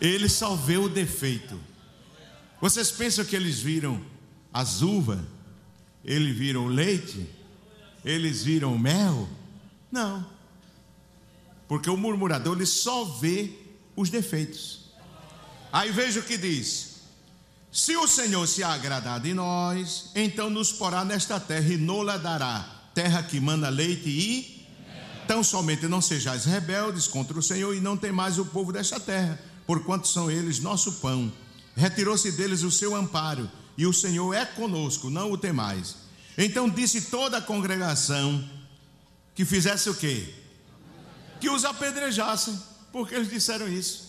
Ele 0.00 0.28
só 0.28 0.56
vê 0.56 0.76
o 0.76 0.88
defeito. 0.88 1.58
Vocês 2.60 2.90
pensam 2.90 3.24
que 3.24 3.36
eles 3.36 3.60
viram 3.60 4.00
as 4.52 4.82
uvas? 4.82 5.20
Eles 6.04 6.36
viram 6.36 6.66
o 6.66 6.68
leite? 6.68 7.36
eles 8.06 8.44
viram 8.44 8.78
mel? 8.78 9.28
Não. 9.90 10.24
Porque 11.68 11.90
o 11.90 11.96
murmurador 11.96 12.56
ele 12.56 12.66
só 12.66 13.04
vê 13.04 13.52
os 13.94 14.10
defeitos. 14.10 14.92
Aí 15.72 15.90
veja 15.90 16.20
o 16.20 16.22
que 16.22 16.36
diz: 16.36 16.96
Se 17.72 17.96
o 17.96 18.06
Senhor 18.06 18.46
se 18.46 18.62
agradar 18.62 19.20
de 19.20 19.34
nós, 19.34 20.10
então 20.14 20.48
nos 20.48 20.72
porá 20.72 21.04
nesta 21.04 21.40
terra 21.40 21.72
e 21.72 21.76
nola 21.76 22.18
dará, 22.18 22.88
terra 22.94 23.22
que 23.22 23.40
manda 23.40 23.68
leite 23.68 24.08
e 24.08 24.56
Tão 25.26 25.42
somente 25.42 25.88
não 25.88 26.00
sejais 26.00 26.44
rebeldes 26.44 27.08
contra 27.08 27.36
o 27.36 27.42
Senhor 27.42 27.74
e 27.74 27.80
não 27.80 27.96
temais 27.96 28.38
o 28.38 28.44
povo 28.44 28.72
desta 28.72 29.00
terra, 29.00 29.38
porquanto 29.66 30.06
são 30.06 30.30
eles 30.30 30.60
nosso 30.60 30.92
pão. 30.94 31.32
Retirou-se 31.74 32.30
deles 32.32 32.62
o 32.62 32.70
seu 32.70 32.94
amparo, 32.94 33.50
e 33.76 33.86
o 33.86 33.92
Senhor 33.92 34.32
é 34.32 34.44
conosco, 34.44 35.10
não 35.10 35.32
o 35.32 35.36
temais. 35.36 35.96
Então 36.38 36.70
disse 36.70 37.02
toda 37.02 37.38
a 37.38 37.42
congregação 37.42 38.48
que 39.34 39.44
fizesse 39.44 39.90
o 39.90 39.94
quê? 39.94 40.32
Que 41.40 41.50
os 41.50 41.64
apedrejassem, 41.64 42.58
porque 42.92 43.14
eles 43.14 43.28
disseram 43.28 43.68
isso. 43.68 44.06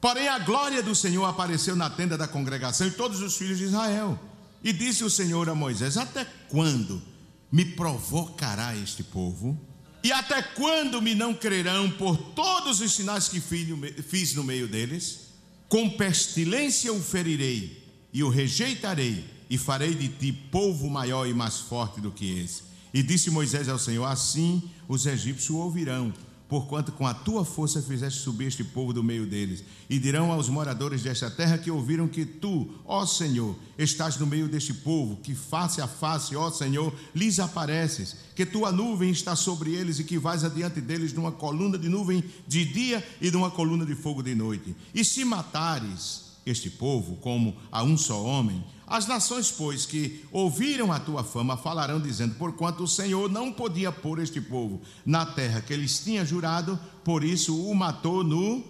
Porém, 0.00 0.26
a 0.26 0.38
glória 0.40 0.82
do 0.82 0.94
Senhor 0.94 1.24
apareceu 1.24 1.76
na 1.76 1.88
tenda 1.88 2.18
da 2.18 2.26
congregação 2.26 2.86
e 2.86 2.90
todos 2.90 3.20
os 3.20 3.36
filhos 3.36 3.58
de 3.58 3.64
Israel. 3.64 4.18
E 4.64 4.72
disse 4.72 5.04
o 5.04 5.10
Senhor 5.10 5.48
a 5.48 5.54
Moisés: 5.54 5.96
Até 5.96 6.26
quando 6.48 7.02
me 7.50 7.64
provocará 7.64 8.76
este 8.76 9.02
povo? 9.02 9.58
E 10.02 10.10
até 10.10 10.42
quando 10.42 11.00
me 11.00 11.14
não 11.14 11.32
crerão 11.32 11.88
por 11.90 12.16
todos 12.16 12.80
os 12.80 12.92
sinais 12.92 13.28
que 13.28 13.40
fiz 13.40 14.34
no 14.34 14.42
meio 14.42 14.66
deles? 14.66 15.28
Com 15.68 15.88
pestilência 15.88 16.92
o 16.92 17.00
ferirei 17.00 17.82
e 18.12 18.24
o 18.24 18.28
rejeitarei 18.28 19.24
e 19.48 19.56
farei 19.56 19.94
de 19.94 20.08
ti 20.08 20.32
povo 20.32 20.90
maior 20.90 21.26
e 21.26 21.32
mais 21.32 21.58
forte 21.58 22.00
do 22.00 22.10
que 22.10 22.40
esse. 22.40 22.71
E 22.92 23.02
disse 23.02 23.30
Moisés 23.30 23.68
ao 23.68 23.78
Senhor: 23.78 24.04
Assim 24.04 24.70
os 24.88 25.06
egípcios 25.06 25.56
ouvirão, 25.56 26.12
porquanto 26.52 26.92
com 26.92 27.06
a 27.06 27.14
tua 27.14 27.46
força 27.46 27.80
fizeste 27.80 28.20
subir 28.20 28.48
este 28.48 28.62
povo 28.62 28.92
do 28.92 29.02
meio 29.02 29.24
deles. 29.24 29.64
E 29.88 29.98
dirão 29.98 30.30
aos 30.30 30.50
moradores 30.50 31.02
desta 31.02 31.30
terra 31.30 31.56
que 31.56 31.70
ouviram 31.70 32.06
que 32.06 32.26
tu, 32.26 32.68
ó 32.84 33.06
Senhor, 33.06 33.56
estás 33.78 34.18
no 34.18 34.26
meio 34.26 34.46
deste 34.46 34.74
povo, 34.74 35.16
que 35.16 35.34
face 35.34 35.80
a 35.80 35.88
face, 35.88 36.36
ó 36.36 36.50
Senhor, 36.50 36.94
lhes 37.14 37.40
apareces, 37.40 38.16
que 38.36 38.44
tua 38.44 38.70
nuvem 38.70 39.10
está 39.10 39.34
sobre 39.34 39.72
eles 39.72 39.98
e 39.98 40.04
que 40.04 40.18
vais 40.18 40.44
adiante 40.44 40.78
deles 40.78 41.14
numa 41.14 41.32
coluna 41.32 41.78
de 41.78 41.88
nuvem 41.88 42.22
de 42.46 42.66
dia 42.66 43.02
e 43.18 43.30
numa 43.30 43.50
coluna 43.50 43.86
de 43.86 43.94
fogo 43.94 44.22
de 44.22 44.34
noite. 44.34 44.76
E 44.94 45.02
se 45.02 45.24
matares 45.24 46.32
este 46.44 46.68
povo 46.68 47.16
como 47.16 47.56
a 47.70 47.82
um 47.82 47.96
só 47.96 48.22
homem, 48.22 48.62
as 48.92 49.06
nações, 49.06 49.50
pois, 49.50 49.86
que 49.86 50.22
ouviram 50.30 50.92
a 50.92 51.00
tua 51.00 51.24
fama, 51.24 51.56
falarão, 51.56 51.98
dizendo: 51.98 52.34
Porquanto 52.34 52.84
o 52.84 52.86
Senhor 52.86 53.30
não 53.30 53.50
podia 53.50 53.90
pôr 53.90 54.18
este 54.18 54.38
povo 54.38 54.82
na 55.04 55.24
terra 55.24 55.62
que 55.62 55.72
eles 55.72 55.98
tinham 56.00 56.26
jurado, 56.26 56.78
por 57.02 57.24
isso 57.24 57.58
o 57.58 57.74
matou 57.74 58.22
no 58.22 58.62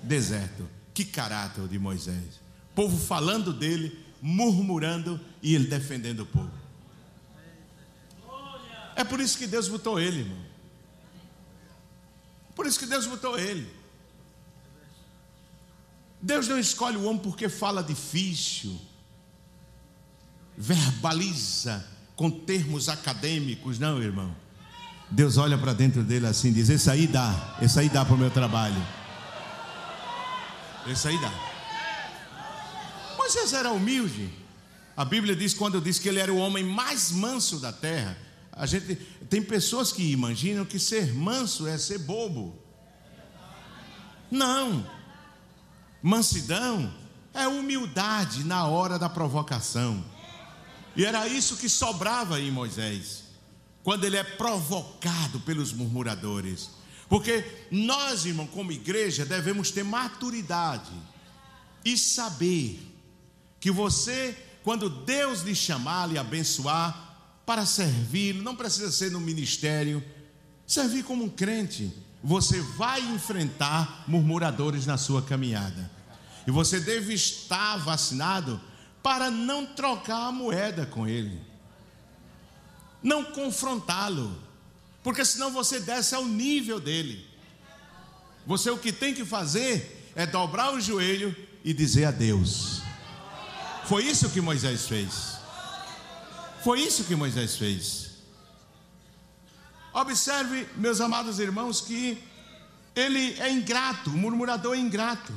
deserto. 0.00 0.64
Que 0.94 1.04
caráter 1.04 1.66
de 1.66 1.76
Moisés! 1.76 2.40
Povo 2.72 2.96
falando 2.96 3.52
dele, 3.52 3.98
murmurando 4.22 5.20
e 5.42 5.56
ele 5.56 5.66
defendendo 5.66 6.20
o 6.20 6.26
povo. 6.26 6.52
É 8.94 9.02
por 9.02 9.18
isso 9.18 9.36
que 9.36 9.48
Deus 9.48 9.66
botou 9.66 9.98
ele, 9.98 10.20
irmão. 10.20 10.44
Por 12.54 12.64
isso 12.64 12.78
que 12.78 12.86
Deus 12.86 13.06
botou 13.06 13.36
ele. 13.36 13.68
Deus 16.22 16.46
não 16.46 16.60
escolhe 16.60 16.96
o 16.96 17.06
homem 17.06 17.20
porque 17.20 17.48
fala 17.48 17.82
difícil 17.82 18.80
verbaliza 20.56 21.84
com 22.16 22.30
termos 22.30 22.88
acadêmicos, 22.88 23.78
não, 23.78 24.00
irmão. 24.00 24.34
Deus 25.10 25.36
olha 25.36 25.58
para 25.58 25.72
dentro 25.72 26.02
dele 26.02 26.26
assim 26.26 26.52
diz: 26.52 26.68
Esse 26.68 26.90
aí 26.90 27.06
dá, 27.06 27.56
esse 27.60 27.78
aí 27.78 27.88
dá 27.88 28.04
para 28.04 28.14
o 28.14 28.18
meu 28.18 28.30
trabalho. 28.30 28.82
Esse 30.86 31.08
aí 31.08 31.20
dá. 31.20 31.32
Moisés 33.16 33.52
era 33.52 33.70
humilde. 33.70 34.30
A 34.96 35.04
Bíblia 35.04 35.34
diz, 35.34 35.54
quando 35.54 35.80
diz 35.80 35.98
que 35.98 36.08
ele 36.08 36.20
era 36.20 36.32
o 36.32 36.36
homem 36.36 36.62
mais 36.62 37.10
manso 37.10 37.58
da 37.58 37.72
terra, 37.72 38.16
a 38.52 38.64
gente 38.64 38.94
tem 39.28 39.42
pessoas 39.42 39.90
que 39.90 40.12
imaginam 40.12 40.64
que 40.64 40.78
ser 40.78 41.12
manso 41.12 41.66
é 41.66 41.76
ser 41.76 41.98
bobo. 41.98 42.56
Não. 44.30 44.86
Mansidão 46.02 46.92
é 47.32 47.48
humildade 47.48 48.44
na 48.44 48.66
hora 48.66 48.98
da 48.98 49.08
provocação. 49.08 50.04
E 50.96 51.04
era 51.04 51.26
isso 51.26 51.56
que 51.56 51.68
sobrava 51.68 52.40
em 52.40 52.50
Moisés, 52.50 53.24
quando 53.82 54.04
ele 54.04 54.16
é 54.16 54.24
provocado 54.24 55.40
pelos 55.40 55.72
murmuradores. 55.72 56.70
Porque 57.08 57.44
nós, 57.70 58.24
irmão, 58.24 58.46
como 58.46 58.72
igreja, 58.72 59.24
devemos 59.24 59.70
ter 59.70 59.84
maturidade 59.84 60.92
e 61.84 61.98
saber 61.98 62.80
que 63.60 63.70
você, 63.70 64.36
quando 64.62 64.88
Deus 64.88 65.42
lhe 65.42 65.54
chamar, 65.54 66.06
lhe 66.06 66.18
abençoar, 66.18 67.02
para 67.44 67.66
servir, 67.66 68.34
não 68.34 68.56
precisa 68.56 68.90
ser 68.90 69.10
no 69.10 69.20
ministério, 69.20 70.02
servir 70.66 71.04
como 71.04 71.24
um 71.24 71.28
crente, 71.28 71.92
você 72.22 72.60
vai 72.60 73.00
enfrentar 73.02 74.04
murmuradores 74.08 74.86
na 74.86 74.96
sua 74.96 75.20
caminhada. 75.20 75.90
E 76.46 76.50
você 76.50 76.80
deve 76.80 77.12
estar 77.12 77.76
vacinado 77.76 78.60
para 79.04 79.30
não 79.30 79.66
trocar 79.66 80.28
a 80.28 80.32
moeda 80.32 80.86
com 80.86 81.06
ele, 81.06 81.38
não 83.02 83.22
confrontá-lo, 83.22 84.34
porque 85.02 85.22
senão 85.26 85.50
você 85.50 85.78
desce 85.78 86.14
ao 86.14 86.24
nível 86.24 86.80
dele. 86.80 87.28
Você 88.46 88.70
o 88.70 88.78
que 88.78 88.90
tem 88.90 89.12
que 89.12 89.22
fazer 89.22 90.10
é 90.16 90.24
dobrar 90.24 90.72
o 90.72 90.80
joelho 90.80 91.36
e 91.62 91.74
dizer 91.74 92.06
a 92.06 92.10
Deus. 92.10 92.80
Foi 93.84 94.04
isso 94.04 94.30
que 94.30 94.40
Moisés 94.40 94.88
fez. 94.88 95.36
Foi 96.62 96.80
isso 96.80 97.04
que 97.04 97.14
Moisés 97.14 97.58
fez. 97.58 98.10
Observe, 99.92 100.66
meus 100.76 101.02
amados 101.02 101.38
irmãos, 101.38 101.82
que 101.82 102.18
ele 102.96 103.38
é 103.38 103.50
ingrato, 103.50 104.08
o 104.08 104.16
murmurador 104.16 104.74
é 104.74 104.78
ingrato. 104.78 105.34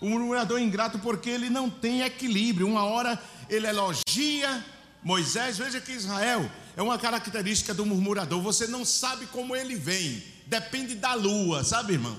O 0.00 0.08
murmurador 0.08 0.58
é 0.58 0.62
ingrato 0.62 0.98
porque 0.98 1.28
ele 1.28 1.50
não 1.50 1.68
tem 1.68 2.02
equilíbrio. 2.02 2.66
Uma 2.68 2.84
hora 2.84 3.20
ele 3.48 3.66
elogia 3.66 4.64
Moisés. 5.02 5.58
Veja 5.58 5.80
que 5.80 5.92
Israel 5.92 6.50
é 6.76 6.82
uma 6.82 6.98
característica 6.98 7.74
do 7.74 7.84
murmurador. 7.84 8.40
Você 8.42 8.66
não 8.66 8.84
sabe 8.84 9.26
como 9.26 9.56
ele 9.56 9.74
vem. 9.74 10.22
Depende 10.46 10.94
da 10.94 11.14
lua, 11.14 11.64
sabe, 11.64 11.94
irmão? 11.94 12.16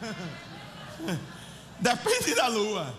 Depende 1.80 2.34
da 2.34 2.46
lua. 2.46 2.98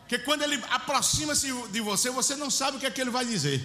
Porque 0.00 0.18
quando 0.24 0.42
ele 0.42 0.60
aproxima-se 0.70 1.52
de 1.70 1.80
você, 1.80 2.10
você 2.10 2.34
não 2.34 2.50
sabe 2.50 2.76
o 2.76 2.80
que 2.80 2.86
é 2.86 2.90
que 2.90 3.00
ele 3.00 3.10
vai 3.10 3.24
dizer. 3.24 3.62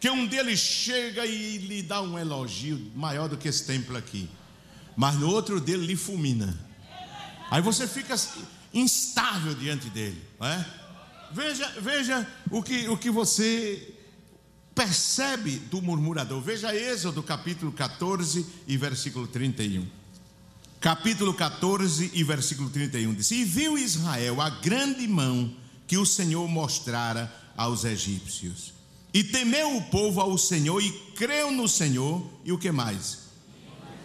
que 0.00 0.10
um 0.10 0.26
deles 0.26 0.58
chega 0.58 1.24
e 1.24 1.58
lhe 1.58 1.82
dá 1.82 2.00
um 2.02 2.18
elogio 2.18 2.90
maior 2.94 3.28
do 3.28 3.36
que 3.36 3.46
esse 3.46 3.64
templo 3.64 3.96
aqui, 3.96 4.28
mas 4.96 5.14
no 5.14 5.30
outro 5.30 5.60
dele 5.60 5.86
lhe 5.86 5.94
fulmina. 5.94 6.58
Aí 7.52 7.60
você 7.60 7.86
fica 7.86 8.18
instável 8.72 9.54
diante 9.54 9.90
dele, 9.90 10.18
não 10.40 10.46
é? 10.46 10.66
Veja, 11.32 11.68
veja 11.82 12.26
o 12.50 12.62
que, 12.62 12.88
o 12.88 12.96
que 12.96 13.10
você 13.10 13.94
percebe 14.74 15.58
do 15.70 15.82
murmurador. 15.82 16.40
Veja 16.40 16.74
Êxodo 16.74 17.22
capítulo 17.22 17.70
14 17.70 18.46
e 18.66 18.74
versículo 18.78 19.26
31. 19.26 19.86
Capítulo 20.80 21.34
14 21.34 22.12
e 22.14 22.24
versículo 22.24 22.70
31 22.70 23.12
diz: 23.12 23.30
E 23.30 23.44
viu 23.44 23.76
Israel 23.76 24.40
a 24.40 24.48
grande 24.48 25.06
mão 25.06 25.54
que 25.86 25.98
o 25.98 26.06
Senhor 26.06 26.48
mostrara 26.48 27.30
aos 27.54 27.84
egípcios. 27.84 28.72
E 29.12 29.22
temeu 29.22 29.76
o 29.76 29.82
povo 29.90 30.22
ao 30.22 30.38
Senhor 30.38 30.82
e 30.82 30.90
creu 31.14 31.50
no 31.50 31.68
Senhor. 31.68 32.26
E 32.46 32.50
o 32.50 32.56
que 32.56 32.72
mais? 32.72 33.21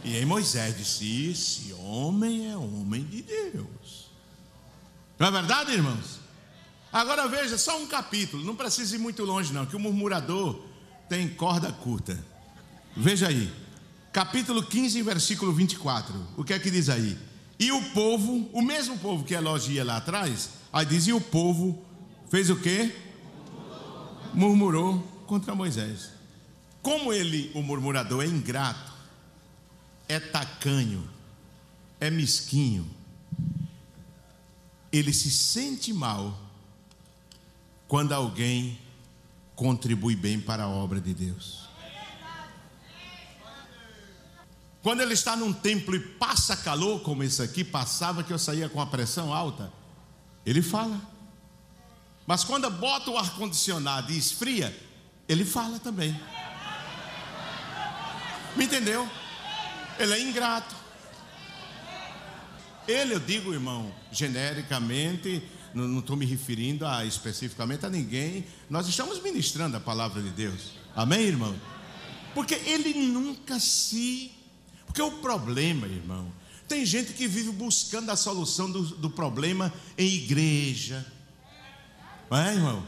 E 0.03 0.15
aí 0.15 0.25
Moisés 0.25 0.77
disse: 0.77 1.29
Esse 1.29 1.73
homem 1.73 2.51
é 2.51 2.57
homem 2.57 3.03
de 3.03 3.21
Deus. 3.21 4.07
Não 5.19 5.27
é 5.27 5.31
verdade, 5.31 5.71
irmãos? 5.71 6.19
Agora 6.91 7.27
veja, 7.27 7.57
só 7.57 7.77
um 7.81 7.87
capítulo, 7.87 8.43
não 8.43 8.55
precisa 8.55 8.95
ir 8.95 8.99
muito 8.99 9.23
longe, 9.23 9.51
não, 9.53 9.65
que 9.65 9.75
o 9.75 9.79
murmurador 9.79 10.59
tem 11.09 11.27
corda 11.27 11.71
curta. 11.71 12.17
Veja 12.95 13.27
aí, 13.27 13.51
capítulo 14.11 14.63
15, 14.63 15.01
versículo 15.01 15.51
24. 15.53 16.15
O 16.37 16.43
que 16.43 16.53
é 16.53 16.59
que 16.59 16.71
diz 16.71 16.89
aí? 16.89 17.17
E 17.59 17.71
o 17.71 17.81
povo, 17.91 18.49
o 18.53 18.61
mesmo 18.61 18.97
povo 18.99 19.23
que 19.23 19.33
elogia 19.33 19.83
lá 19.83 19.97
atrás, 19.97 20.49
aí 20.71 20.85
diz: 20.85 21.07
E 21.07 21.13
o 21.13 21.21
povo 21.21 21.83
fez 22.29 22.49
o 22.49 22.55
quê? 22.55 22.95
Murmurou 24.33 24.99
contra 25.25 25.55
Moisés. 25.55 26.11
Como 26.81 27.11
ele, 27.11 27.51
o 27.53 27.61
murmurador, 27.61 28.23
é 28.23 28.27
ingrato, 28.27 28.86
é 30.07 30.19
tacanho, 30.19 31.07
é 31.99 32.09
mesquinho, 32.09 32.89
ele 34.91 35.13
se 35.13 35.29
sente 35.29 35.91
mal 35.91 36.37
quando 37.87 38.13
alguém 38.13 38.79
contribui 39.55 40.15
bem 40.15 40.39
para 40.39 40.63
a 40.63 40.67
obra 40.67 41.01
de 41.01 41.13
Deus. 41.13 41.67
Quando 44.81 45.01
ele 45.01 45.13
está 45.13 45.35
num 45.35 45.51
templo 45.51 45.95
e 45.95 45.99
passa 45.99 46.55
calor, 46.55 47.01
como 47.01 47.23
esse 47.23 47.41
aqui 47.41 47.63
passava, 47.63 48.23
que 48.23 48.31
eu 48.31 48.39
saía 48.39 48.69
com 48.69 48.79
a 48.79 48.85
pressão 48.85 49.33
alta, 49.33 49.71
ele 50.45 50.61
fala. 50.61 51.01
Mas 52.25 52.43
quando 52.43 52.69
bota 52.69 53.11
o 53.11 53.17
ar-condicionado 53.17 54.11
e 54.13 54.17
esfria, 54.17 54.77
ele 55.27 55.43
fala 55.43 55.79
também. 55.79 56.17
Me 58.55 58.65
entendeu? 58.65 59.09
Ele 59.99 60.13
é 60.13 60.21
ingrato. 60.21 60.75
Ele, 62.87 63.15
eu 63.15 63.19
digo, 63.19 63.53
irmão, 63.53 63.93
genericamente, 64.11 65.43
não 65.73 65.99
estou 65.99 66.15
me 66.15 66.25
referindo 66.25 66.85
a, 66.85 67.03
especificamente 67.03 67.85
a 67.85 67.89
ninguém, 67.89 68.45
nós 68.69 68.87
estamos 68.87 69.21
ministrando 69.21 69.75
a 69.75 69.79
palavra 69.79 70.21
de 70.21 70.29
Deus, 70.29 70.71
amém, 70.95 71.21
irmão? 71.21 71.55
Porque 72.33 72.55
ele 72.55 72.93
nunca 72.93 73.59
se. 73.59 74.31
Porque 74.85 75.01
o 75.01 75.11
problema, 75.11 75.85
irmão, 75.87 76.31
tem 76.67 76.85
gente 76.85 77.13
que 77.13 77.27
vive 77.27 77.51
buscando 77.51 78.09
a 78.09 78.15
solução 78.15 78.71
do, 78.71 78.83
do 78.83 79.09
problema 79.09 79.73
em 79.97 80.07
igreja, 80.07 81.05
não 82.29 82.37
é, 82.37 82.53
irmão? 82.53 82.83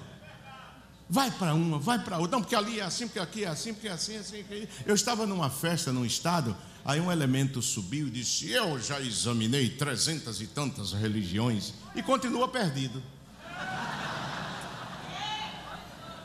Vai 1.10 1.32
para 1.32 1.54
uma, 1.56 1.80
vai 1.80 1.98
para 1.98 2.20
outra. 2.20 2.38
Não, 2.38 2.42
porque 2.42 2.56
ali 2.56 2.80
é 2.80 2.84
assim, 2.84 3.08
porque 3.08 3.20
aqui 3.20 3.44
é 3.44 3.48
assim, 3.48 3.74
porque 3.74 3.88
é 3.88 3.92
assim, 3.92 4.18
assim. 4.18 4.46
Eu 4.86 4.94
estava 4.94 5.26
numa 5.26 5.50
festa 5.50 5.92
num 5.92 6.06
estado, 6.06 6.56
aí 6.84 7.00
um 7.00 7.12
elemento 7.12 7.62
subiu 7.62 8.08
e 8.08 8.12
disse: 8.12 8.50
Eu 8.52 8.80
já 8.80 9.00
examinei 9.00 9.70
trezentas 9.70 10.42
e 10.42 10.48
tantas 10.48 10.94
religiões 10.94 11.74
e 11.96 12.02
continua 12.02 12.48
perdido. 12.48 13.02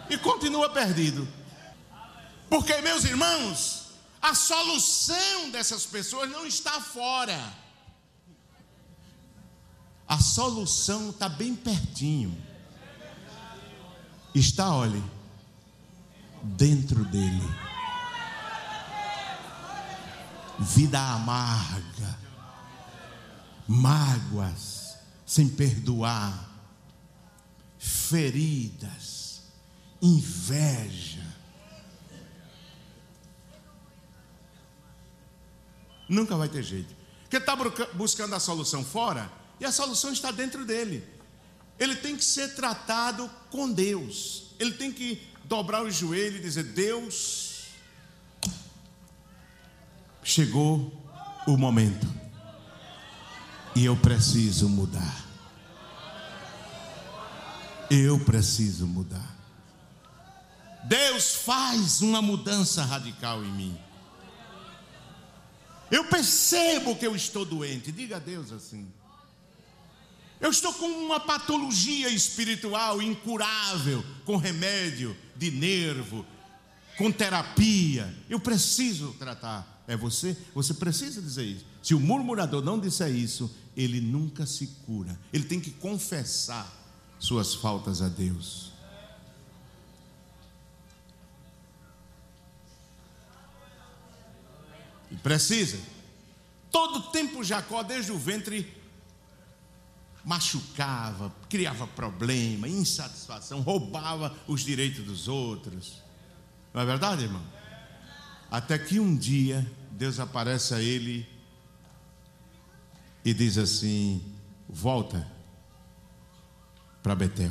E 0.09 0.19
continua 0.19 0.69
perdido. 0.69 1.27
Porque, 2.49 2.81
meus 2.83 3.05
irmãos, 3.05 3.87
a 4.21 4.35
solução 4.35 5.51
dessas 5.51 5.87
pessoas 5.87 6.31
não 6.31 6.47
está 6.47 6.81
fora. 6.81 7.39
A 10.07 10.19
solução 10.19 11.11
está 11.11 11.29
bem 11.29 11.55
pertinho 11.55 12.37
está, 14.35 14.75
olhe, 14.75 15.03
dentro 16.43 17.05
dele. 17.05 17.43
Vida 20.59 21.01
amarga, 21.01 22.19
mágoas 23.67 24.97
sem 25.27 25.49
perdoar, 25.49 26.49
feridas, 27.79 29.43
inveja. 30.01 31.25
Nunca 36.09 36.37
vai 36.37 36.49
ter 36.49 36.63
jeito. 36.63 36.95
Porque 37.23 37.37
está 37.39 37.57
buscando 37.95 38.35
a 38.35 38.41
solução 38.41 38.85
fora 38.85 39.31
e 39.59 39.65
a 39.65 39.73
solução 39.73 40.13
está 40.13 40.31
dentro 40.31 40.65
dele 40.65 41.15
ele 41.79 41.97
tem 41.97 42.17
que 42.17 42.25
ser 42.25 42.55
tratado 42.55 43.31
com 43.51 43.71
Deus. 43.71 44.55
Ele 44.59 44.73
tem 44.73 44.93
que 44.93 45.21
dobrar 45.45 45.83
o 45.83 45.91
joelho 45.91 46.37
e 46.37 46.41
dizer: 46.41 46.63
Deus, 46.65 47.44
chegou 50.25 50.91
o 51.47 51.57
momento 51.57 52.07
e 53.77 53.85
eu 53.85 53.95
preciso 53.97 54.69
mudar. 54.69 55.25
Eu 57.91 58.19
preciso 58.19 58.87
mudar. 58.87 59.37
Deus 60.85 61.35
faz 61.35 62.01
uma 62.01 62.23
mudança 62.23 62.83
radical 62.83 63.45
em 63.45 63.53
mim. 63.53 63.79
Eu 65.91 66.05
percebo 66.07 66.97
que 66.97 67.07
eu 67.07 67.15
estou 67.15 67.45
doente. 67.45 67.93
Diga 67.93 68.17
a 68.17 68.19
Deus 68.19 68.51
assim. 68.51 68.91
Eu 70.41 70.51
estou 70.51 70.73
com 70.75 70.87
uma 70.87 71.21
patologia 71.21 72.09
espiritual 72.09 73.01
incurável, 73.01 74.05
com 74.25 74.37
remédio 74.37 75.17
de 75.37 75.51
nervo, 75.51 76.25
com 76.97 77.13
terapia. 77.13 78.13
Eu 78.29 78.41
preciso 78.41 79.13
tratar. 79.19 79.74
É 79.87 79.97
você? 79.97 80.37
Você 80.55 80.75
precisa 80.75 81.21
dizer 81.21 81.45
isso. 81.45 81.67
Se 81.83 81.95
o 81.95 82.01
murmurador 82.01 82.63
não 82.63 82.79
disser 82.79 83.15
isso, 83.15 83.55
ele 83.77 84.01
nunca 84.01 84.47
se 84.47 84.67
cura. 84.87 85.19
Ele 85.33 85.45
tem 85.45 85.61
que 85.61 85.71
confessar 85.71 86.73
suas 87.19 87.55
faltas 87.55 88.01
a 88.01 88.09
Deus. 88.09 88.73
Precisa. 95.23 95.79
Todo 96.71 97.11
tempo 97.11 97.43
Jacó, 97.45 97.83
desde 97.83 98.13
o 98.13 98.19
ventre, 98.19 98.71
machucava, 100.25 101.35
criava 101.49 101.87
problema, 101.87 102.69
insatisfação, 102.69 103.61
roubava 103.61 104.35
os 104.47 104.63
direitos 104.63 105.05
dos 105.05 105.29
outros. 105.29 106.03
Não 106.73 106.83
é 106.83 106.85
verdade, 106.85 107.25
irmão? 107.25 107.43
Até 108.55 108.79
que 108.79 109.01
um 109.01 109.17
dia 109.17 109.69
Deus 109.91 110.21
aparece 110.21 110.75
a 110.75 110.81
ele 110.81 111.29
e 113.25 113.35
diz 113.35 113.59
assim: 113.59 114.25
Volta 114.69 115.29
para 117.03 117.17
Betel. 117.17 117.51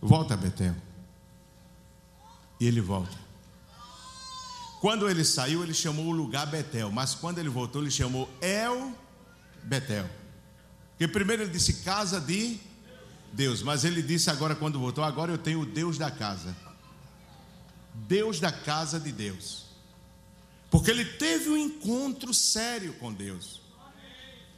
Volta 0.00 0.32
a 0.32 0.36
Betel. 0.38 0.74
E 2.58 2.66
ele 2.66 2.80
volta. 2.80 3.14
Quando 4.80 5.06
ele 5.06 5.22
saiu, 5.22 5.62
ele 5.62 5.74
chamou 5.74 6.06
o 6.06 6.12
lugar 6.12 6.46
Betel, 6.46 6.90
mas 6.90 7.14
quando 7.14 7.36
ele 7.36 7.50
voltou, 7.50 7.82
ele 7.82 7.90
chamou 7.90 8.26
El 8.40 8.94
Betel. 9.64 10.08
Porque 10.92 11.06
primeiro 11.08 11.42
ele 11.42 11.52
disse 11.52 11.82
casa 11.82 12.18
de 12.18 12.58
Deus, 13.34 13.62
mas 13.62 13.84
ele 13.84 14.00
disse 14.00 14.30
agora 14.30 14.54
quando 14.54 14.80
voltou, 14.80 15.04
agora 15.04 15.30
eu 15.30 15.36
tenho 15.36 15.60
o 15.60 15.66
Deus 15.66 15.98
da 15.98 16.10
casa. 16.10 16.56
Deus 17.94 18.40
da 18.40 18.52
casa 18.52 18.98
de 18.98 19.12
Deus. 19.12 19.66
Porque 20.70 20.90
ele 20.90 21.04
teve 21.04 21.48
um 21.50 21.56
encontro 21.56 22.32
sério 22.34 22.92
com 22.94 23.12
Deus. 23.12 23.60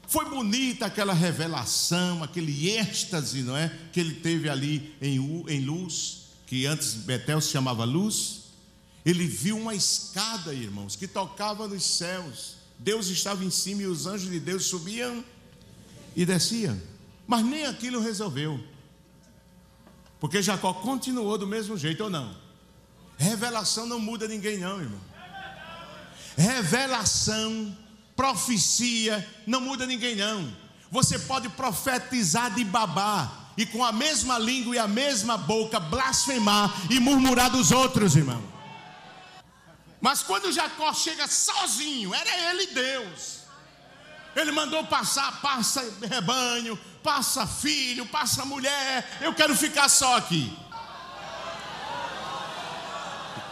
Foi 0.07 0.29
bonita 0.29 0.87
aquela 0.87 1.13
revelação, 1.13 2.25
aquele 2.25 2.69
êxtase, 2.69 3.43
não 3.43 3.57
é? 3.57 3.73
Que 3.93 4.01
ele 4.01 4.15
teve 4.15 4.49
ali 4.49 4.93
em, 5.01 5.19
em 5.49 5.65
luz, 5.65 6.23
que 6.47 6.67
antes 6.67 6.95
Betel 6.95 7.41
se 7.41 7.51
chamava 7.51 7.85
luz. 7.85 8.41
Ele 9.07 9.25
viu 9.25 9.57
uma 9.57 9.75
escada, 9.75 10.53
irmãos, 10.53 10.97
que 10.97 11.07
tocava 11.07 11.69
nos 11.69 11.85
céus. 11.85 12.57
Deus 12.77 13.07
estava 13.07 13.45
em 13.45 13.51
cima 13.51 13.83
e 13.83 13.87
os 13.87 14.07
anjos 14.07 14.29
de 14.29 14.41
Deus 14.41 14.65
subiam 14.65 15.25
e 16.17 16.27
descia. 16.27 16.77
Mas 17.27 17.45
nem 17.45 17.67
aquilo 17.67 18.01
resolveu. 18.01 18.59
Porque 20.19 20.43
Jacó 20.43 20.75
continuou 20.75 21.39
do 21.39 21.47
mesmo 21.47 21.79
jeito 21.79 22.03
ou 22.05 22.11
não? 22.11 22.37
Revelação 23.21 23.85
não 23.85 24.01
muda 24.01 24.27
ninguém, 24.27 24.57
não, 24.57 24.81
irmão. 24.81 24.99
Revelação, 26.39 27.77
profecia, 28.17 29.29
não 29.47 29.61
muda 29.61 29.85
ninguém, 29.85 30.17
não. 30.17 30.51
Você 30.91 31.19
pode 31.19 31.51
profetizar 31.51 32.55
de 32.55 32.65
babá 32.65 33.31
e 33.59 33.67
com 33.67 33.85
a 33.85 33.93
mesma 33.93 34.39
língua 34.39 34.75
e 34.75 34.79
a 34.79 34.89
mesma 34.89 35.37
boca 35.37 35.79
blasfemar 35.79 36.75
e 36.89 36.99
murmurar 36.99 37.51
dos 37.51 37.71
outros, 37.71 38.17
irmão. 38.17 38.43
Mas 40.01 40.23
quando 40.23 40.51
Jacó 40.51 40.91
chega 40.95 41.29
sozinho, 41.29 42.15
era 42.15 42.51
ele 42.51 42.69
Deus. 42.69 43.41
Ele 44.35 44.51
mandou 44.51 44.83
passar, 44.87 45.43
passa 45.43 45.85
rebanho, 46.09 46.75
passa 47.03 47.47
filho, 47.47 48.07
passa 48.07 48.47
mulher. 48.47 49.19
Eu 49.21 49.35
quero 49.35 49.55
ficar 49.55 49.91
só 49.91 50.17
aqui. 50.17 50.57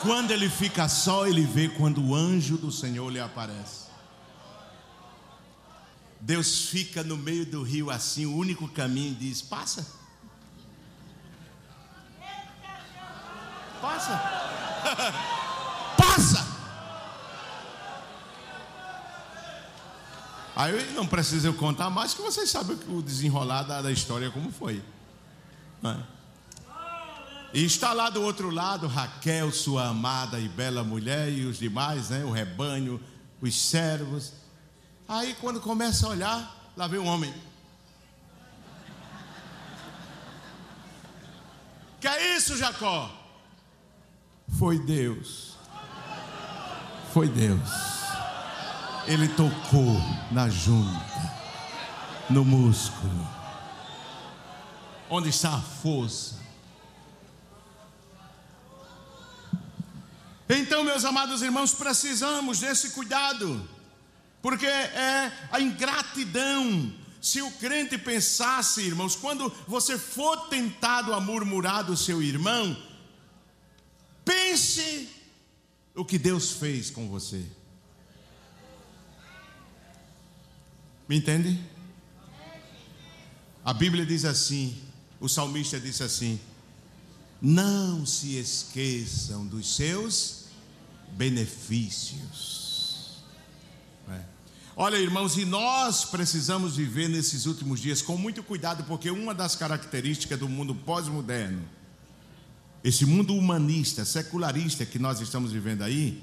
Quando 0.01 0.31
ele 0.31 0.49
fica 0.49 0.89
só, 0.89 1.27
ele 1.27 1.43
vê 1.43 1.69
quando 1.69 2.03
o 2.05 2.15
anjo 2.15 2.57
do 2.57 2.71
Senhor 2.71 3.11
lhe 3.11 3.21
aparece. 3.21 3.89
Deus 6.21 6.69
fica 6.69 7.03
no 7.03 7.17
meio 7.17 7.47
do 7.47 7.63
rio 7.63 7.91
assim, 7.91 8.27
o 8.27 8.37
único 8.37 8.69
caminho, 8.69 9.15
diz: 9.15 9.43
Passa. 9.43 9.87
Passa. 13.81 14.21
Passa. 15.97 16.47
Aí 20.55 20.93
não 20.93 21.07
precisa 21.07 21.47
eu 21.47 21.55
contar 21.55 21.89
mais, 21.89 22.15
que 22.15 22.23
vocês 22.23 22.51
sabem 22.51 22.77
o 22.89 23.01
desenrolar 23.01 23.63
da, 23.63 23.81
da 23.81 23.93
história 23.93 24.31
como 24.31 24.51
foi. 24.51 24.83
É? 25.85 26.18
E 27.53 27.65
está 27.65 27.93
lá 27.93 28.11
do 28.11 28.23
outro 28.23 28.51
lado 28.51 28.87
Raquel, 28.87 29.51
sua 29.51 29.89
amada 29.89 30.39
e 30.39 30.49
bela 30.49 30.85
mulher, 30.85 31.33
e 31.33 31.47
os 31.47 31.59
demais, 31.59 32.11
né? 32.11 32.25
O 32.25 32.31
rebanho, 32.31 33.01
os 33.41 33.55
servos. 33.55 34.33
Aí 35.09 35.35
quando 35.41 35.61
começa 35.61 36.07
a 36.07 36.11
olhar, 36.11 36.73
lá 36.77 36.87
vem 36.87 37.01
um 37.01 37.07
homem. 37.07 37.35
Que 42.01 42.07
é 42.07 42.37
isso, 42.37 42.57
Jacó? 42.57 43.11
Foi 44.59 44.79
Deus. 44.79 45.57
Foi 47.13 47.29
Deus 47.29 47.99
ele 49.09 49.27
tocou 49.27 49.97
na 50.31 50.51
junta, 50.51 51.33
no 52.29 52.45
músculo. 52.45 53.27
Onde 55.09 55.31
está 55.31 55.55
a 55.55 55.61
força? 55.61 56.38
Então, 60.49 60.83
meus 60.83 61.05
amados 61.05 61.43
irmãos, 61.43 61.75
precisamos 61.75 62.61
desse 62.61 62.91
cuidado, 62.91 63.69
porque 64.41 64.67
é 64.67 65.31
a 65.53 65.61
ingratidão. 65.61 66.91
Se 67.21 67.43
o 67.43 67.51
crente 67.53 67.99
pensasse, 67.99 68.81
irmãos, 68.81 69.15
quando 69.15 69.53
você 69.67 69.99
for 69.99 70.49
tentado 70.49 71.13
a 71.13 71.21
murmurar 71.21 71.85
do 71.85 71.97
seu 71.97 72.23
irmão, 72.23 72.77
pense 74.25 75.11
o 75.95 76.05
que 76.05 76.17
Deus 76.17 76.53
fez 76.53 76.91
com 76.91 77.09
você. 77.09 77.45
Me 81.07 81.17
entende? 81.17 81.59
A 83.65 83.75
Bíblia 83.75 84.07
diz 84.07 84.25
assim, 84.25 84.81
o 85.21 85.29
salmista 85.29 85.79
disse 85.81 86.03
assim: 86.03 86.41
Não 87.43 88.07
se 88.07 88.37
esqueçam 88.39 89.45
dos 89.45 89.75
seus 89.75 90.38
benefícios. 91.13 93.23
É. 94.09 94.21
Olha, 94.77 94.97
irmãos, 94.97 95.37
e 95.37 95.45
nós 95.45 96.05
precisamos 96.05 96.77
viver 96.77 97.09
nesses 97.09 97.47
últimos 97.47 97.81
dias 97.81 98.01
com 98.01 98.17
muito 98.17 98.43
cuidado, 98.43 98.85
porque 98.85 99.11
uma 99.11 99.35
das 99.35 99.57
características 99.57 100.39
do 100.39 100.49
mundo 100.49 100.75
pós-moderno, 100.75 101.63
esse 102.83 103.05
mundo 103.05 103.35
humanista, 103.35 104.05
secularista 104.05 104.87
que 104.87 104.99
nós 104.99 105.21
estamos 105.21 105.53
vivendo 105.53 105.83
aí, 105.83 106.23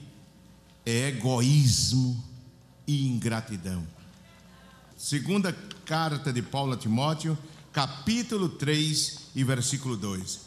é 0.86 1.10
egoísmo 1.10 2.24
e 2.88 3.08
ingratidão. 3.08 3.86
Segunda 4.98 5.52
carta 5.86 6.32
de 6.32 6.42
Paulo 6.42 6.74
a 6.74 6.78
Timóteo, 6.78 7.38
capítulo 7.74 8.48
3 8.48 9.32
e 9.36 9.44
versículo 9.44 9.98
2. 9.98 10.40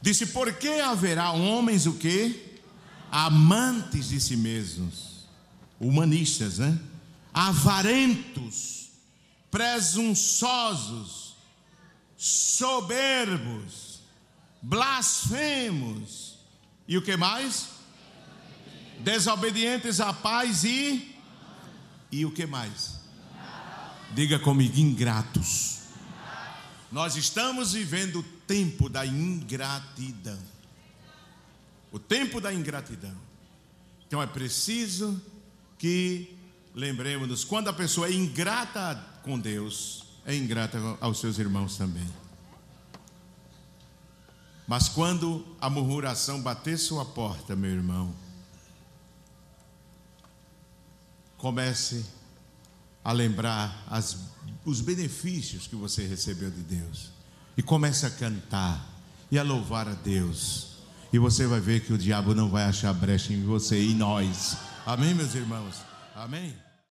Disse: 0.00 0.26
"Por 0.26 0.52
que 0.52 0.80
haverá 0.80 1.32
homens 1.32 1.86
o 1.86 1.94
quê? 1.94 2.55
Amantes 3.10 4.08
de 4.08 4.20
si 4.20 4.36
mesmos, 4.36 5.26
humanistas, 5.80 6.58
né? 6.58 6.78
Avarentos, 7.32 8.90
presunçosos, 9.50 11.36
soberbos, 12.16 14.00
blasfemos 14.62 16.38
e 16.88 16.96
o 16.96 17.02
que 17.02 17.16
mais? 17.16 17.68
Desobedientes 19.00 20.00
a 20.00 20.12
paz 20.12 20.64
e 20.64 21.14
e 22.10 22.24
o 22.24 22.30
que 22.30 22.46
mais? 22.46 22.96
Diga 24.14 24.38
comigo, 24.38 24.78
ingratos. 24.78 25.80
Nós 26.90 27.16
estamos 27.16 27.72
vivendo 27.72 28.20
o 28.20 28.22
tempo 28.22 28.88
da 28.88 29.04
ingratidão. 29.04 30.38
O 31.96 31.98
tempo 31.98 32.42
da 32.42 32.52
ingratidão. 32.52 33.16
Então 34.06 34.22
é 34.22 34.26
preciso 34.26 35.18
que 35.78 36.38
lembremos-nos, 36.74 37.42
quando 37.42 37.68
a 37.68 37.72
pessoa 37.72 38.08
é 38.08 38.12
ingrata 38.12 39.02
com 39.22 39.38
Deus, 39.40 40.04
é 40.26 40.36
ingrata 40.36 40.78
aos 41.00 41.18
seus 41.20 41.38
irmãos 41.38 41.78
também. 41.78 42.06
Mas 44.68 44.90
quando 44.90 45.42
a 45.58 45.70
murmuração 45.70 46.42
bater 46.42 46.78
sua 46.78 47.02
porta, 47.02 47.56
meu 47.56 47.70
irmão, 47.70 48.14
comece 51.38 52.04
a 53.02 53.10
lembrar 53.10 53.86
as, 53.88 54.18
os 54.66 54.82
benefícios 54.82 55.66
que 55.66 55.74
você 55.74 56.06
recebeu 56.06 56.50
de 56.50 56.60
Deus. 56.60 57.10
E 57.56 57.62
comece 57.62 58.04
a 58.04 58.10
cantar 58.10 58.86
e 59.30 59.38
a 59.38 59.42
louvar 59.42 59.88
a 59.88 59.94
Deus. 59.94 60.75
E 61.12 61.18
você 61.18 61.46
vai 61.46 61.60
ver 61.60 61.80
que 61.80 61.92
o 61.92 61.98
diabo 61.98 62.34
não 62.34 62.48
vai 62.48 62.64
achar 62.64 62.92
brecha 62.92 63.32
em 63.32 63.42
você 63.44 63.80
e 63.80 63.92
em 63.92 63.94
nós. 63.94 64.56
Amém, 64.84 65.14
meus 65.14 65.34
irmãos? 65.34 65.82
Amém? 66.14 66.54